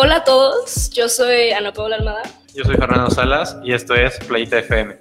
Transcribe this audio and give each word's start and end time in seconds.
Hola 0.00 0.18
a 0.18 0.22
todos, 0.22 0.90
yo 0.90 1.08
soy 1.08 1.50
Ana 1.50 1.72
Paula 1.72 1.96
Almada. 1.96 2.22
Yo 2.54 2.62
soy 2.62 2.76
Fernando 2.76 3.10
Salas 3.10 3.56
y 3.64 3.72
esto 3.72 3.96
es 3.96 4.16
Playita 4.28 4.60
FM, 4.60 4.96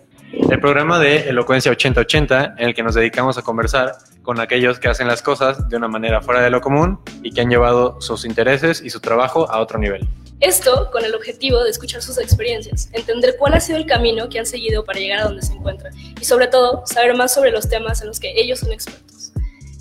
el 0.50 0.60
programa 0.60 0.98
de 0.98 1.30
Elocuencia 1.30 1.72
8080 1.72 2.56
en 2.58 2.70
el 2.70 2.74
que 2.74 2.82
nos 2.82 2.96
dedicamos 2.96 3.38
a 3.38 3.44
conversar 3.44 3.92
con 4.24 4.40
aquellos 4.40 4.80
que 4.80 4.88
hacen 4.88 5.08
las 5.08 5.22
cosas 5.22 5.70
de 5.70 5.78
una 5.78 5.88
manera 5.88 6.20
fuera 6.24 6.42
de 6.42 6.50
lo 6.50 6.62
común 6.62 7.00
y 7.22 7.32
que 7.32 7.42
han 7.42 7.50
llevado 7.52 8.02
sus 8.02 8.26
intereses 8.26 8.82
y 8.82 8.90
su 8.90 9.00
trabajo 9.00 9.48
a 9.52 9.60
otro 9.60 9.78
nivel. 9.78 10.10
Esto 10.40 10.90
con 10.90 11.06
el 11.06 11.14
objetivo 11.14 11.64
de 11.64 11.70
escuchar 11.70 12.02
sus 12.02 12.18
experiencias, 12.18 12.90
entender 12.92 13.36
cuál 13.38 13.54
ha 13.54 13.60
sido 13.60 13.78
el 13.78 13.86
camino 13.86 14.28
que 14.30 14.40
han 14.40 14.48
seguido 14.48 14.84
para 14.84 14.98
llegar 14.98 15.20
a 15.20 15.26
donde 15.26 15.44
se 15.44 15.54
encuentran 15.54 15.94
y 15.96 16.26
sobre 16.26 16.48
todo 16.48 16.82
saber 16.88 17.16
más 17.16 17.36
sobre 17.36 17.52
los 17.52 17.70
temas 17.70 18.02
en 18.02 18.08
los 18.08 18.20
que 18.20 18.34
ellos 18.36 18.62
son 18.62 18.72
expertos. 18.72 19.32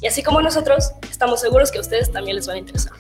Y 0.03 0.09
así 0.09 0.23
como 0.23 0.43
nosotros, 0.43 0.93
estamos 1.11 1.41
seguros 1.41 1.71
que 1.71 1.79
a 1.79 1.81
ustedes 1.81 2.13
también 2.13 2.37
les 2.37 2.47
van 2.47 2.57
a 2.57 2.59
interesar. 2.59 2.93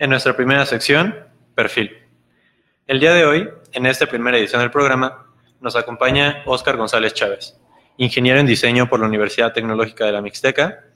En 0.00 0.08
nuestra 0.08 0.34
primera 0.34 0.64
sección, 0.64 1.14
perfil. 1.54 1.94
El 2.86 3.00
día 3.00 3.12
de 3.12 3.26
hoy, 3.26 3.50
en 3.72 3.84
esta 3.84 4.06
primera 4.06 4.38
edición 4.38 4.62
del 4.62 4.70
programa, 4.70 5.26
nos 5.60 5.76
acompaña 5.76 6.42
Óscar 6.46 6.78
González 6.78 7.12
Chávez, 7.12 7.60
ingeniero 7.98 8.40
en 8.40 8.46
diseño 8.46 8.88
por 8.88 8.98
la 8.98 9.06
Universidad 9.06 9.52
Tecnológica 9.52 10.06
de 10.06 10.12
la 10.12 10.22
Mixteca. 10.22 10.86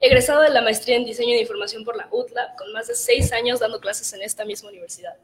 Egresado 0.00 0.40
de 0.40 0.50
la 0.50 0.62
maestría 0.62 0.96
en 0.96 1.04
diseño 1.04 1.30
de 1.34 1.42
información 1.42 1.84
por 1.84 1.96
la 1.96 2.08
UTLA, 2.10 2.56
con 2.58 2.72
más 2.72 2.88
de 2.88 2.96
seis 2.96 3.32
años 3.32 3.60
dando 3.60 3.78
clases 3.78 4.12
en 4.14 4.22
esta 4.22 4.44
misma 4.44 4.70
universidad. 4.70 5.14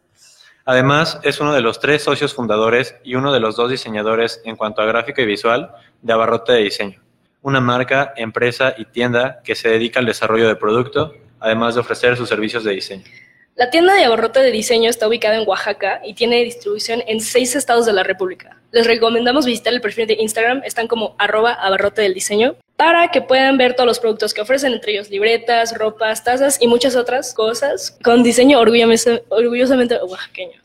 Además, 0.65 1.19
es 1.25 1.41
uno 1.41 1.53
de 1.53 1.63
los 1.63 1.81
tres 1.81 2.05
socios 2.05 2.33
fundadores 2.33 2.95
y 3.03 3.17
uno 3.17 3.33
de 3.33 3.41
los 3.41 3.57
dos 3.57 3.73
diseñadores 3.73 4.41
en 4.45 4.55
cuanto 4.55 4.83
a 4.83 4.87
gráfica 4.87 5.21
y 5.21 5.27
visual 5.27 5.73
de 6.01 6.13
Abarrote 6.13 6.53
de 6.53 6.61
Diseño, 6.61 7.03
una 7.43 7.61
marca, 7.61 8.15
empresa 8.17 8.77
y 8.79 8.85
tienda 8.85 9.41
que 9.43 9.57
se 9.57 9.69
dedica 9.69 9.99
al 9.99 10.07
desarrollo 10.07 10.47
de 10.47 10.55
producto, 10.55 11.13
además 11.41 11.75
de 11.75 11.81
ofrecer 11.81 12.17
sus 12.17 12.29
servicios 12.29 12.65
de 12.65 12.73
diseño. 12.73 13.05
La 13.57 13.69
tienda 13.69 13.95
de 13.95 14.05
abarrote 14.05 14.41
de 14.41 14.51
diseño 14.51 14.89
está 14.89 15.07
ubicada 15.07 15.37
en 15.37 15.47
Oaxaca 15.47 16.01
y 16.05 16.15
tiene 16.15 16.43
distribución 16.45 17.03
en 17.07 17.21
seis 17.21 17.55
estados 17.57 17.85
de 17.85 17.93
la 17.93 18.03
República. 18.03 18.57
Les 18.73 18.87
recomendamos 18.87 19.45
visitar 19.45 19.73
el 19.75 19.81
perfil 19.81 20.07
de 20.07 20.15
Instagram, 20.15 20.63
están 20.65 20.87
como 20.87 21.15
arroba 21.19 21.53
abarrote 21.53 22.01
del 22.01 22.15
diseño, 22.15 22.57
para 22.77 23.09
que 23.09 23.21
puedan 23.21 23.59
ver 23.59 23.75
todos 23.75 23.87
los 23.87 23.99
productos 23.99 24.33
que 24.33 24.41
ofrecen, 24.41 24.73
entre 24.73 24.93
ellos 24.93 25.11
libretas, 25.11 25.77
ropas, 25.77 26.25
tazas 26.25 26.57
y 26.63 26.69
muchas 26.69 26.97
otras 26.97 27.35
cosas 27.35 27.99
con 28.03 28.23
diseño 28.23 28.59
orgullosamente, 28.59 29.25
orgullosamente 29.29 29.97
oaxaqueño. 29.97 30.63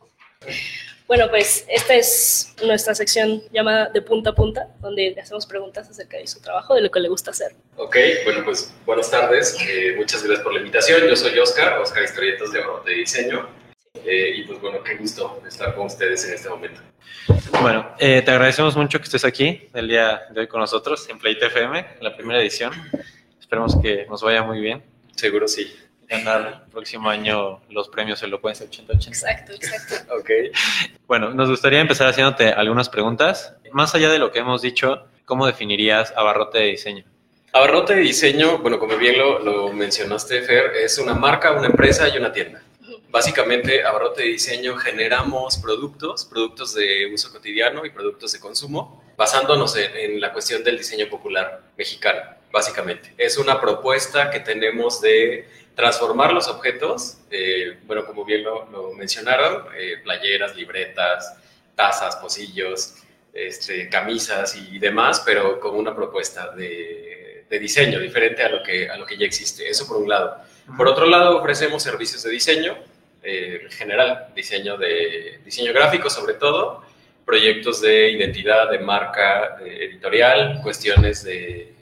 Bueno, 1.07 1.29
pues 1.29 1.65
esta 1.69 1.93
es 1.93 2.55
nuestra 2.65 2.95
sección 2.95 3.43
llamada 3.51 3.89
De 3.93 4.01
Punta 4.01 4.31
a 4.31 4.33
Punta, 4.33 4.69
donde 4.81 5.11
le 5.11 5.21
hacemos 5.21 5.45
preguntas 5.45 5.87
acerca 5.87 6.17
de 6.17 6.25
su 6.25 6.41
trabajo, 6.41 6.73
de 6.73 6.81
lo 6.81 6.89
que 6.89 6.99
le 6.99 7.09
gusta 7.09 7.29
hacer. 7.29 7.53
Ok, 7.75 7.95
bueno, 8.23 8.43
pues 8.43 8.73
buenas 8.87 9.11
tardes. 9.11 9.55
Eh, 9.61 9.93
muchas 9.95 10.23
gracias 10.23 10.43
por 10.43 10.53
la 10.53 10.59
invitación. 10.59 11.07
Yo 11.07 11.15
soy 11.15 11.37
Oscar, 11.37 11.77
Oscar 11.77 12.03
Historietas 12.03 12.51
de, 12.51 12.63
de 12.85 12.93
Diseño. 12.95 13.47
Eh, 14.03 14.33
y 14.37 14.43
pues 14.45 14.59
bueno, 14.59 14.83
qué 14.83 14.95
gusto 14.95 15.41
estar 15.47 15.75
con 15.75 15.85
ustedes 15.85 16.25
en 16.25 16.33
este 16.33 16.49
momento. 16.49 16.81
Bueno, 17.61 17.95
eh, 17.99 18.23
te 18.23 18.31
agradecemos 18.31 18.75
mucho 18.75 18.97
que 18.97 19.05
estés 19.05 19.25
aquí 19.25 19.69
el 19.75 19.87
día 19.87 20.23
de 20.31 20.41
hoy 20.41 20.47
con 20.47 20.59
nosotros 20.59 21.07
en 21.09 21.19
Play 21.19 21.37
FM, 21.39 21.79
en 21.79 22.03
la 22.03 22.15
primera 22.15 22.41
edición. 22.41 22.73
Esperemos 23.39 23.77
que 23.79 24.07
nos 24.07 24.23
vaya 24.23 24.41
muy 24.41 24.59
bien. 24.59 24.81
Seguro 25.15 25.47
sí 25.47 25.71
ganar 26.07 26.63
el 26.65 26.71
próximo 26.71 27.09
año 27.09 27.61
los 27.69 27.89
premios 27.89 28.21
Elocuencia 28.23 28.65
8080. 28.65 29.09
Exacto, 29.09 29.53
exacto. 29.53 30.15
ok. 30.19 30.29
Bueno, 31.07 31.33
nos 31.33 31.49
gustaría 31.49 31.79
empezar 31.79 32.07
haciéndote 32.07 32.49
algunas 32.49 32.89
preguntas. 32.89 33.55
Más 33.71 33.95
allá 33.95 34.09
de 34.09 34.19
lo 34.19 34.31
que 34.31 34.39
hemos 34.39 34.61
dicho, 34.61 35.07
¿cómo 35.25 35.45
definirías 35.45 36.13
Abarrote 36.15 36.59
de 36.59 36.65
Diseño? 36.65 37.03
Abarrote 37.53 37.95
de 37.95 38.01
Diseño, 38.01 38.57
bueno, 38.59 38.79
como 38.79 38.97
bien 38.97 39.17
lo, 39.17 39.39
lo 39.39 39.71
mencionaste, 39.71 40.41
Fer, 40.41 40.71
es 40.75 40.97
una 40.97 41.13
marca, 41.13 41.51
una 41.53 41.67
empresa 41.67 42.07
y 42.09 42.17
una 42.17 42.31
tienda. 42.31 42.61
Básicamente, 43.09 43.81
Abarrote 43.83 44.23
de 44.23 44.27
Diseño 44.29 44.75
generamos 44.75 45.57
productos, 45.57 46.25
productos 46.25 46.73
de 46.75 47.09
uso 47.13 47.31
cotidiano 47.31 47.85
y 47.85 47.91
productos 47.91 48.33
de 48.33 48.41
consumo, 48.41 49.01
basándonos 49.15 49.77
en, 49.77 49.95
en 49.95 50.19
la 50.19 50.33
cuestión 50.33 50.65
del 50.65 50.77
diseño 50.77 51.07
popular 51.09 51.61
mexicano, 51.77 52.19
básicamente. 52.51 53.13
Es 53.17 53.37
una 53.37 53.61
propuesta 53.61 54.29
que 54.29 54.41
tenemos 54.41 54.99
de 54.99 55.47
transformar 55.75 56.31
los 56.33 56.47
objetos, 56.47 57.17
eh, 57.29 57.77
bueno, 57.85 58.05
como 58.05 58.23
bien 58.23 58.43
lo, 58.43 58.93
mencionaron, 58.93 59.65
eh, 59.77 59.97
playeras, 60.03 60.55
libretas, 60.55 61.37
tazas, 61.75 62.15
pocillos, 62.15 62.95
este, 63.33 63.89
camisas 63.89 64.55
y 64.55 64.79
demás, 64.79 65.21
pero 65.25 65.59
con 65.59 65.75
una 65.75 65.93
propuesta 65.93 66.51
de, 66.51 67.13
diseño 67.59 68.01
diferente 68.01 68.43
a 68.43 68.49
lo, 68.49 68.61
que, 68.61 68.89
a 68.89 68.97
lo 68.97 69.05
que 69.05 69.17
ya 69.17 69.25
existe. 69.25 69.69
Eso 69.69 69.87
por 69.87 69.95
un 69.95 70.09
lado. 70.09 70.41
Por 70.75 70.89
otro 70.89 71.05
lado, 71.05 71.37
ofrecemos 71.37 71.83
servicios 71.83 72.21
de 72.23 72.31
diseño, 72.31 72.77
eh, 73.23 73.61
en 73.63 73.71
general, 73.71 74.27
diseño, 74.35 74.75
de, 74.75 75.39
diseño 75.45 75.71
gráfico 75.71 76.09
sobre 76.09 76.33
todo, 76.33 76.83
proyectos 77.25 77.79
de 77.79 78.11
identidad, 78.11 78.69
de 78.69 78.79
marca, 78.79 79.57
editorial, 79.63 80.59
cuestiones 80.61 81.23
de 81.23 81.73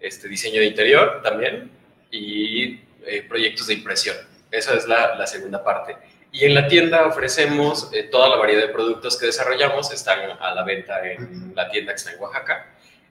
este, 0.00 0.28
diseño 0.28 0.60
de 0.60 0.66
interior 0.66 1.20
también, 1.22 1.70
y 2.10 2.80
eh, 3.06 3.24
proyectos 3.28 3.66
de 3.66 3.74
impresión. 3.74 4.16
Esa 4.50 4.74
es 4.74 4.86
la, 4.86 5.14
la, 5.14 5.26
segunda 5.26 5.62
parte. 5.62 5.96
Y 6.30 6.44
en 6.44 6.54
la 6.54 6.66
tienda 6.68 7.06
ofrecemos 7.06 7.90
eh, 7.92 8.04
toda 8.04 8.28
la 8.28 8.36
variedad 8.36 8.62
de 8.62 8.68
productos 8.68 9.18
que 9.18 9.26
desarrollamos, 9.26 9.92
están 9.92 10.18
a 10.38 10.54
la 10.54 10.62
venta 10.64 11.06
en 11.10 11.52
la 11.54 11.68
tienda 11.70 11.92
que 11.92 11.96
está 11.96 12.12
en 12.12 12.20
Oaxaca 12.20 12.66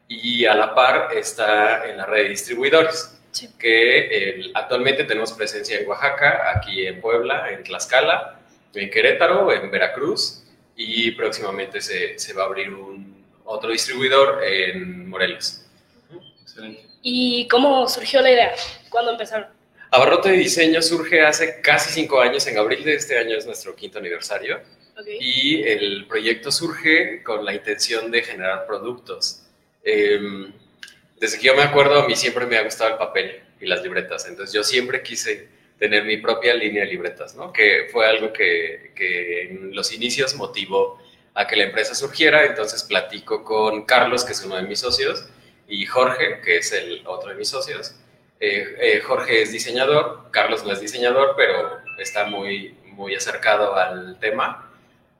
y 0.07 0.45
a 0.45 0.53
la 0.53 0.75
par 0.75 1.09
está 1.15 1.87
en 1.89 1.97
la 1.97 2.05
red 2.05 2.23
de 2.23 2.29
distribuidores, 2.29 3.17
que 3.57 4.51
actualmente 4.53 5.05
tenemos 5.05 5.31
presencia 5.31 5.79
en 5.79 5.87
Oaxaca, 5.87 6.51
aquí 6.53 6.85
en 6.85 6.99
Puebla, 6.99 7.49
en 7.49 7.63
Tlaxcala, 7.63 8.39
en 8.73 8.89
Querétaro, 8.89 9.51
en 9.53 9.71
Veracruz 9.71 10.43
y 10.75 11.11
próximamente 11.11 11.79
se, 11.79 12.19
se 12.19 12.33
va 12.33 12.43
a 12.43 12.45
abrir 12.47 12.73
un, 12.73 13.23
otro 13.45 13.71
distribuidor 13.71 14.43
en 14.43 15.09
Morelos. 15.09 15.65
Excelente. 16.41 16.85
¿Y 17.01 17.47
cómo 17.47 17.87
surgió 17.87 18.21
la 18.21 18.31
idea? 18.31 18.51
¿Cuándo 18.89 19.11
empezaron? 19.11 19.47
Abarrote 19.93 20.29
de 20.29 20.37
Diseño 20.37 20.81
surge 20.81 21.21
hace 21.21 21.59
casi 21.59 21.91
cinco 21.91 22.21
años, 22.21 22.47
en 22.47 22.57
abril 22.57 22.81
de 22.85 22.93
este 22.93 23.17
año 23.17 23.35
es 23.37 23.45
nuestro 23.45 23.75
quinto 23.75 23.99
aniversario, 23.99 24.61
okay. 24.97 25.17
y 25.19 25.63
el 25.63 26.07
proyecto 26.07 26.49
surge 26.49 27.21
con 27.23 27.43
la 27.43 27.53
intención 27.53 28.09
de 28.09 28.23
generar 28.23 28.65
productos. 28.65 29.43
Eh, 29.83 30.49
desde 31.19 31.37
que 31.37 31.47
yo 31.47 31.55
me 31.55 31.63
acuerdo, 31.63 32.03
a 32.03 32.07
mí 32.07 32.15
siempre 32.15 32.45
me 32.45 32.57
ha 32.57 32.63
gustado 32.63 32.91
el 32.91 32.97
papel 32.97 33.41
y 33.59 33.65
las 33.65 33.83
libretas, 33.83 34.25
entonces 34.29 34.53
yo 34.53 34.63
siempre 34.63 35.03
quise 35.03 35.49
tener 35.77 36.05
mi 36.05 36.15
propia 36.17 36.53
línea 36.53 36.85
de 36.85 36.91
libretas, 36.91 37.35
¿no? 37.35 37.51
que 37.51 37.89
fue 37.91 38.07
algo 38.07 38.31
que, 38.31 38.93
que 38.95 39.41
en 39.41 39.75
los 39.75 39.91
inicios 39.91 40.35
motivó 40.35 41.01
a 41.33 41.45
que 41.47 41.57
la 41.57 41.65
empresa 41.65 41.95
surgiera, 41.95 42.45
entonces 42.45 42.83
platico 42.83 43.43
con 43.43 43.85
Carlos, 43.85 44.23
que 44.23 44.31
es 44.31 44.41
uno 44.45 44.55
de 44.55 44.63
mis 44.63 44.79
socios, 44.79 45.25
y 45.67 45.85
Jorge, 45.85 46.39
que 46.41 46.57
es 46.57 46.71
el 46.71 47.05
otro 47.05 47.31
de 47.31 47.35
mis 47.35 47.49
socios, 47.49 47.95
eh, 48.41 48.75
eh, 48.79 48.99
Jorge 49.01 49.43
es 49.43 49.51
diseñador, 49.51 50.31
Carlos 50.31 50.65
no 50.65 50.73
es 50.73 50.81
diseñador, 50.81 51.35
pero 51.37 51.77
está 51.99 52.25
muy, 52.25 52.75
muy 52.85 53.13
acercado 53.13 53.75
al 53.75 54.17
tema. 54.19 54.67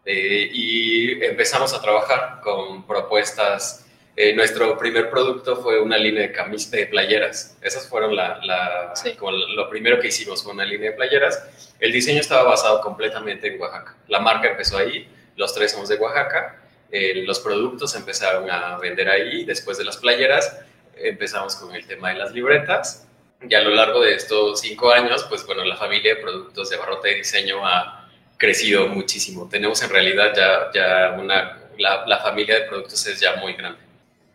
Eh, 0.04 0.50
y 0.52 1.24
empezamos 1.24 1.72
a 1.76 1.82
trabajar 1.82 2.40
con 2.42 2.88
propuestas. 2.88 3.86
Eh, 4.16 4.34
nuestro 4.34 4.76
primer 4.76 5.12
producto 5.12 5.56
fue 5.56 5.80
una 5.80 6.00
línea 6.00 6.24
de 6.24 6.32
camisas 6.32 6.72
de 6.72 6.88
playeras. 6.88 7.58
Esas 7.62 7.88
fueron 7.88 8.16
la, 8.16 8.40
la 8.44 8.92
sí. 8.96 9.14
como 9.14 9.34
lo 9.34 9.70
primero 9.70 10.00
que 10.00 10.08
hicimos, 10.08 10.44
fue 10.44 10.54
una 10.54 10.66
línea 10.66 10.90
de 10.90 10.98
playeras. 10.98 11.76
El 11.80 11.92
diseño 11.92 12.22
estaba 12.22 12.42
basado 12.42 12.82
completamente 12.82 13.54
en 13.54 13.62
Oaxaca. 13.62 13.96
La 14.08 14.20
marca 14.20 14.50
empezó 14.50 14.80
ahí, 14.80 15.08
los 15.36 15.54
tres 15.54 15.72
somos 15.72 15.90
de 15.90 15.96
Oaxaca. 15.98 16.60
los 16.92 17.40
productos 17.40 17.96
empezaron 17.96 18.50
a 18.50 18.78
vender 18.80 19.10
ahí. 19.10 19.46
Después 19.46 19.78
de 19.78 19.84
las 19.86 19.98
playeras, 19.98 20.60
empezamos 20.96 21.56
con 21.56 21.76
el 21.76 21.86
tema 21.86 22.10
de 22.10 22.16
las 22.16 22.32
libretas 22.32 23.08
y 23.48 23.56
a 23.56 23.62
lo 23.62 23.72
largo 23.72 24.02
de 24.02 24.16
estos 24.16 24.62
cinco 24.62 24.92
años, 24.92 25.26
pues 25.28 25.46
bueno, 25.46 25.64
la 25.64 25.76
familia 25.76 26.16
de 26.16 26.22
productos 26.22 26.70
de 26.70 26.78
Barrote 26.78 27.10
de 27.10 27.16
Diseño 27.16 27.66
ha 27.66 28.08
crecido 28.38 28.88
muchísimo. 28.88 29.50
Tenemos 29.50 29.82
en 29.82 29.90
realidad 29.90 30.34
ya, 30.36 30.72
ya 30.74 31.16
una, 31.20 31.60
la, 31.78 32.06
la 32.06 32.20
familia 32.20 32.60
de 32.60 32.62
productos 32.68 33.06
es 33.08 33.20
ya 33.20 33.36
muy 33.36 33.54
grande. 33.54 33.80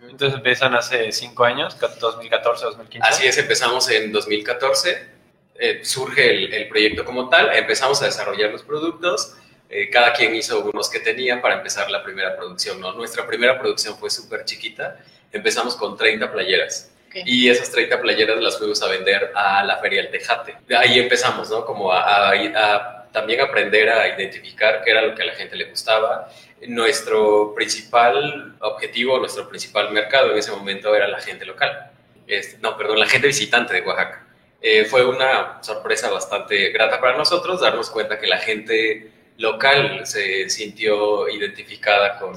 Entonces 0.03 0.37
empiezan 0.37 0.75
hace 0.75 1.11
cinco 1.13 1.45
años, 1.45 1.77
2014, 1.79 2.65
2015. 2.65 3.09
Así 3.09 3.27
es, 3.27 3.39
empezamos 3.39 3.89
en 3.91 4.13
2014, 4.13 5.09
eh, 5.57 5.81
surge 5.83 6.31
el, 6.31 6.53
el, 6.53 6.69
proyecto 6.69 7.05
como 7.05 7.29
tal, 7.29 7.53
empezamos 7.55 8.01
a 8.03 8.07
desarrollar 8.07 8.51
los 8.51 8.63
productos, 8.63 9.35
eh, 9.69 9.91
cada 9.91 10.13
quien 10.13 10.35
hizo 10.35 10.61
unos 10.61 10.89
que 10.89 11.01
tenía 11.01 11.41
para 11.41 11.57
empezar 11.57 11.91
la 11.91 12.03
primera 12.03 12.37
producción. 12.37 12.81
¿no? 12.81 12.93
Nuestra 12.93 13.27
primera 13.27 13.59
producción 13.59 13.97
fue 13.99 14.11
súper 14.11 14.45
chiquita, 14.45 14.99
empezamos 15.33 15.75
con 15.77 15.97
30 15.97 16.31
playeras 16.31 16.93
y 17.25 17.49
esas 17.49 17.71
30 17.71 18.01
playeras 18.01 18.41
las 18.43 18.59
fuimos 18.59 18.83
a 18.83 18.89
vender 18.89 19.33
a 19.35 19.65
la 19.65 19.79
Feria 19.79 20.03
del 20.03 20.11
Tejate. 20.11 20.57
Ahí 20.77 20.99
empezamos, 20.99 21.51
¿no? 21.51 21.65
Como 21.65 21.93
a, 21.93 22.31
a, 22.31 22.33
a 22.33 22.97
también 23.17 23.41
aprender 23.41 23.89
a 23.89 24.07
identificar 24.15 24.83
qué 24.85 24.91
era 24.91 25.01
lo 25.01 25.15
que 25.15 25.23
a 25.23 25.27
la 25.27 25.35
gente 25.35 25.57
le 25.57 25.65
gustaba. 25.65 26.29
Nuestro 26.69 27.55
principal 27.55 28.57
objetivo, 28.61 29.19
nuestro 29.19 29.49
principal 29.49 29.91
mercado 29.91 30.33
en 30.33 30.39
ese 30.39 30.51
momento 30.51 30.95
era 30.95 31.09
la 31.09 31.21
gente 31.21 31.47
local. 31.47 31.91
Este, 32.27 32.59
no, 32.59 32.77
perdón, 32.77 32.99
la 32.99 33.07
gente 33.07 33.27
visitante 33.29 33.73
de 33.73 33.81
Oaxaca. 33.81 34.27
eh, 34.61 34.85
fue 34.85 35.07
una 35.07 35.63
sorpresa 35.63 36.11
bastante 36.11 36.71
grata 36.71 37.01
para 37.01 37.17
nosotros 37.17 37.61
darnos 37.61 37.89
cuenta 37.89 38.19
que 38.19 38.27
la 38.27 38.39
gente 38.39 39.11
local 39.39 40.07
se 40.07 40.49
sintió 40.51 41.29
identificada 41.29 42.19
con, 42.19 42.35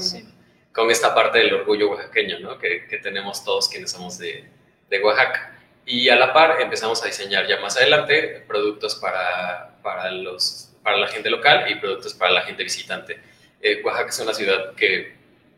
con 0.71 0.91
esta 0.91 1.13
parte 1.13 1.39
del 1.39 1.53
orgullo 1.53 1.89
oaxaqueño 1.91 2.39
¿no? 2.39 2.57
que, 2.57 2.87
que, 2.87 2.97
tenemos 2.97 3.43
todos 3.43 3.67
quienes 3.69 3.91
somos 3.91 4.17
de, 4.17 4.45
de, 4.89 5.01
Oaxaca. 5.01 5.57
Y 5.85 6.09
a 6.09 6.15
la 6.15 6.33
par 6.33 6.61
empezamos 6.61 7.01
a 7.03 7.07
diseñar 7.07 7.47
ya 7.47 7.59
más 7.59 7.77
adelante 7.77 8.43
productos 8.47 8.95
para, 8.95 9.79
para, 9.81 10.11
los, 10.11 10.71
para 10.83 10.97
la 10.97 11.07
gente 11.07 11.29
local 11.29 11.69
y 11.69 11.75
productos 11.75 12.13
para 12.13 12.31
la 12.31 12.41
gente 12.41 12.63
visitante. 12.63 13.19
Eh, 13.61 13.81
Oaxaca 13.83 14.09
es 14.09 14.19
una 14.19 14.33
ciudad 14.33 14.75
que 14.75 15.17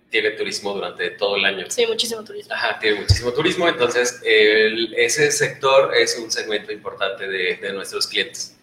tiene 0.09 0.31
turismo 0.31 0.73
durante 0.73 1.09
todo 1.11 1.37
el 1.37 1.45
año. 1.45 1.65
Sí, 1.69 1.85
muchísimo 1.87 2.23
turismo. 2.23 2.53
Ajá, 2.53 2.77
tiene 2.79 2.99
muchísimo 2.99 3.31
turismo, 3.31 3.67
entonces 3.67 4.21
el, 4.23 4.93
ese 4.95 5.31
sector 5.31 5.95
es 5.95 6.17
un 6.17 6.29
segmento 6.29 6.71
importante 6.71 7.27
de, 7.27 7.55
de 7.55 7.73
nuestros 7.73 8.07
clientes. 8.07 8.57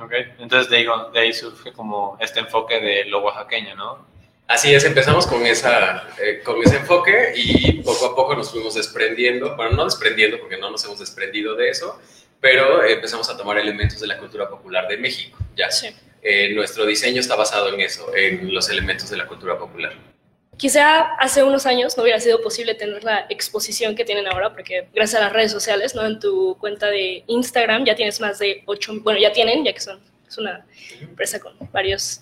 Ok, 0.00 0.12
entonces 0.38 0.70
de 0.70 0.76
ahí, 0.78 0.86
de 1.12 1.20
ahí 1.20 1.32
surge 1.32 1.72
como 1.72 2.16
este 2.20 2.40
enfoque 2.40 2.80
de 2.80 3.04
lo 3.06 3.22
oaxaqueño, 3.22 3.74
¿no? 3.74 4.11
Así 4.46 4.74
es, 4.74 4.84
empezamos 4.84 5.26
con, 5.26 5.46
esa, 5.46 6.08
eh, 6.22 6.40
con 6.44 6.62
ese 6.62 6.76
enfoque 6.76 7.32
y 7.34 7.72
poco 7.82 8.06
a 8.06 8.14
poco 8.14 8.34
nos 8.34 8.50
fuimos 8.50 8.74
desprendiendo, 8.74 9.56
bueno, 9.56 9.72
no 9.76 9.84
desprendiendo 9.84 10.38
porque 10.38 10.58
no 10.58 10.70
nos 10.70 10.84
hemos 10.84 10.98
desprendido 10.98 11.54
de 11.54 11.70
eso, 11.70 11.98
pero 12.40 12.84
empezamos 12.84 13.30
a 13.30 13.36
tomar 13.36 13.58
elementos 13.58 14.00
de 14.00 14.06
la 14.08 14.18
cultura 14.18 14.48
popular 14.50 14.88
de 14.88 14.98
México, 14.98 15.38
ya. 15.56 15.70
Sí. 15.70 15.88
Eh, 16.22 16.54
nuestro 16.54 16.86
diseño 16.86 17.20
está 17.20 17.34
basado 17.34 17.72
en 17.72 17.80
eso, 17.80 18.14
en 18.14 18.52
los 18.54 18.68
elementos 18.68 19.10
de 19.10 19.16
la 19.16 19.26
cultura 19.26 19.58
popular. 19.58 19.92
Quizá 20.56 21.14
hace 21.18 21.42
unos 21.42 21.66
años 21.66 21.96
no 21.96 22.02
hubiera 22.02 22.20
sido 22.20 22.40
posible 22.42 22.74
tener 22.74 23.02
la 23.02 23.26
exposición 23.30 23.96
que 23.96 24.04
tienen 24.04 24.28
ahora, 24.28 24.52
porque 24.52 24.86
gracias 24.94 25.20
a 25.20 25.24
las 25.24 25.32
redes 25.32 25.50
sociales, 25.50 25.94
¿no? 25.94 26.04
En 26.04 26.20
tu 26.20 26.56
cuenta 26.58 26.88
de 26.90 27.24
Instagram 27.26 27.84
ya 27.84 27.96
tienes 27.96 28.20
más 28.20 28.38
de 28.38 28.62
8, 28.66 29.00
bueno, 29.02 29.18
ya 29.18 29.32
tienen, 29.32 29.64
ya 29.64 29.72
que 29.72 29.80
son, 29.80 30.00
es 30.28 30.38
una 30.38 30.64
empresa 31.00 31.40
con 31.40 31.54
varios 31.72 32.20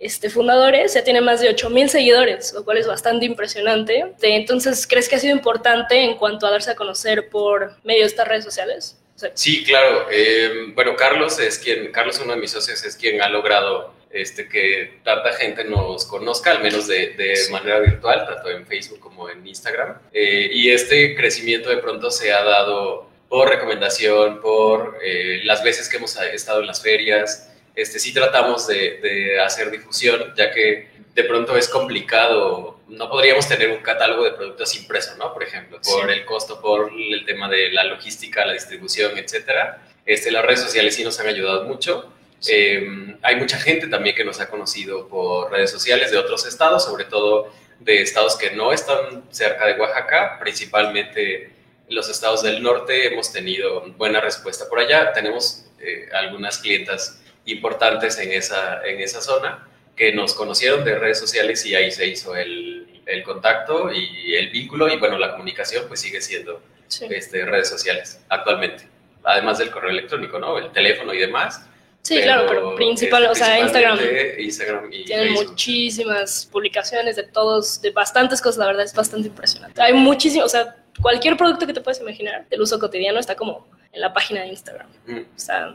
este, 0.00 0.30
fundadores, 0.30 0.94
ya 0.94 1.04
tiene 1.04 1.20
más 1.20 1.42
de 1.42 1.54
8.000 1.54 1.88
seguidores, 1.88 2.54
lo 2.54 2.64
cual 2.64 2.78
es 2.78 2.86
bastante 2.86 3.26
impresionante. 3.26 4.06
Entonces, 4.22 4.86
¿crees 4.86 5.08
que 5.08 5.16
ha 5.16 5.18
sido 5.18 5.36
importante 5.36 6.02
en 6.02 6.16
cuanto 6.16 6.46
a 6.46 6.50
darse 6.50 6.70
a 6.70 6.74
conocer 6.74 7.28
por 7.28 7.76
medio 7.84 8.00
de 8.00 8.06
estas 8.06 8.26
redes 8.26 8.44
sociales? 8.44 8.96
sí, 9.34 9.62
claro. 9.64 10.06
Eh, 10.10 10.72
bueno, 10.74 10.96
Carlos 10.96 11.38
es 11.38 11.58
quien, 11.58 11.92
Carlos, 11.92 12.18
uno 12.24 12.34
de 12.34 12.40
mis 12.40 12.50
socios, 12.50 12.82
es 12.82 12.96
quien 12.96 13.20
ha 13.20 13.28
logrado 13.28 13.92
este, 14.10 14.48
que 14.48 15.00
tanta 15.04 15.34
gente 15.34 15.64
nos 15.64 16.06
conozca, 16.06 16.52
al 16.52 16.62
menos 16.62 16.88
de, 16.88 17.10
de 17.10 17.34
manera 17.50 17.80
virtual, 17.80 18.24
tanto 18.26 18.48
en 18.48 18.66
Facebook 18.66 19.00
como 19.00 19.28
en 19.28 19.46
Instagram. 19.46 19.98
Eh, 20.14 20.48
y 20.50 20.70
este 20.70 21.14
crecimiento 21.14 21.68
de 21.68 21.76
pronto 21.76 22.10
se 22.10 22.32
ha 22.32 22.42
dado 22.42 23.10
por 23.28 23.50
recomendación, 23.50 24.40
por 24.40 24.98
eh, 25.02 25.40
las 25.44 25.62
veces 25.62 25.90
que 25.90 25.98
hemos 25.98 26.16
estado 26.16 26.60
en 26.60 26.66
las 26.66 26.82
ferias, 26.82 27.50
este, 27.80 27.98
sí 27.98 28.12
tratamos 28.12 28.66
de, 28.66 29.40
hacer 29.40 29.70
difusión, 29.70 30.34
ya 30.36 30.50
que 30.52 30.88
de 31.14 31.24
pronto 31.24 31.56
es 31.56 31.68
complicado, 31.68 32.80
no 32.88 33.10
podríamos 33.10 33.48
tener 33.48 33.70
un 33.70 33.78
catálogo 33.78 34.24
de 34.24 34.32
productos 34.32 34.74
impreso, 34.76 35.16
¿no? 35.16 35.32
Por 35.32 35.42
ejemplo, 35.42 35.80
por 35.82 36.10
el 36.10 36.24
costo, 36.24 36.60
por 36.60 36.92
el 36.92 37.24
tema 37.24 37.48
de 37.48 37.70
la 37.72 37.84
logística, 37.84 38.44
la 38.44 38.52
distribución, 38.52 39.18
etcétera. 39.18 39.82
Este, 40.06 40.30
las 40.30 40.44
redes 40.44 40.60
sociales 40.60 40.94
sí 40.94 41.04
nos 41.04 41.18
han 41.20 41.26
ayudado 41.26 41.64
mucho. 41.64 42.12
Em, 42.46 43.18
hay 43.22 43.36
mucha 43.36 43.58
gente 43.58 43.86
también 43.88 44.16
que 44.16 44.24
nos 44.24 44.40
ha 44.40 44.48
conocido 44.48 45.08
por 45.08 45.50
redes 45.50 45.70
sociales 45.70 46.10
de 46.10 46.18
otros 46.18 46.46
estados, 46.46 46.84
sobre 46.84 47.04
todo 47.04 47.52
de 47.80 48.02
estados 48.02 48.36
que 48.36 48.50
no 48.50 48.72
están 48.72 49.24
cerca 49.30 49.66
de 49.66 49.80
Oaxaca, 49.80 50.38
principalmente 50.38 51.50
los 51.88 52.08
estados 52.08 52.42
del 52.42 52.62
norte. 52.62 53.08
Hemos 53.08 53.32
tenido 53.32 53.82
buena 53.96 54.20
respuesta 54.20 54.68
por 54.68 54.78
allá. 54.78 55.12
Tenemos 55.12 55.66
eh, 55.80 56.08
algunas 56.12 56.58
clientas 56.58 57.20
importantes 57.52 58.18
en 58.18 58.32
esa, 58.32 58.84
en 58.84 59.00
esa 59.00 59.20
zona 59.20 59.66
que 59.96 60.12
nos 60.12 60.34
conocieron 60.34 60.84
de 60.84 60.98
redes 60.98 61.18
sociales 61.18 61.64
y 61.66 61.74
ahí 61.74 61.90
se 61.90 62.06
hizo 62.06 62.34
el, 62.36 63.02
el 63.06 63.22
contacto 63.22 63.92
y 63.92 64.34
el 64.34 64.50
vínculo 64.50 64.88
y 64.88 64.98
bueno, 64.98 65.18
la 65.18 65.32
comunicación 65.32 65.84
pues 65.88 66.00
sigue 66.00 66.20
siendo 66.20 66.62
este, 66.98 67.44
redes 67.44 67.68
sociales 67.68 68.20
actualmente, 68.28 68.84
además 69.22 69.58
del 69.58 69.70
correo 69.70 69.90
electrónico, 69.90 70.38
¿no? 70.38 70.58
El 70.58 70.70
teléfono 70.72 71.14
y 71.14 71.18
demás. 71.18 71.66
Sí, 72.02 72.20
claro, 72.22 72.46
pero 72.48 72.74
principal, 72.76 73.26
o 73.26 73.34
sea, 73.34 73.60
Instagram. 73.60 73.98
Instagram 74.38 74.90
y 74.90 75.04
Tienen 75.04 75.34
muchísimas 75.34 76.48
publicaciones 76.50 77.16
de 77.16 77.24
todos, 77.24 77.80
de 77.82 77.90
bastantes 77.90 78.40
cosas, 78.40 78.58
la 78.58 78.66
verdad 78.66 78.84
es 78.84 78.94
bastante 78.94 79.28
impresionante. 79.28 79.80
Hay 79.82 79.92
muchísimo, 79.92 80.44
o 80.44 80.48
sea, 80.48 80.76
cualquier 81.00 81.36
producto 81.36 81.66
que 81.66 81.74
te 81.74 81.80
puedes 81.80 82.00
imaginar 82.00 82.48
del 82.48 82.62
uso 82.62 82.78
cotidiano 82.78 83.18
está 83.18 83.36
como 83.36 83.68
en 83.92 84.00
la 84.00 84.12
página 84.12 84.40
de 84.40 84.48
Instagram. 84.48 84.88
Mm. 85.06 85.18
O 85.18 85.38
sea, 85.38 85.74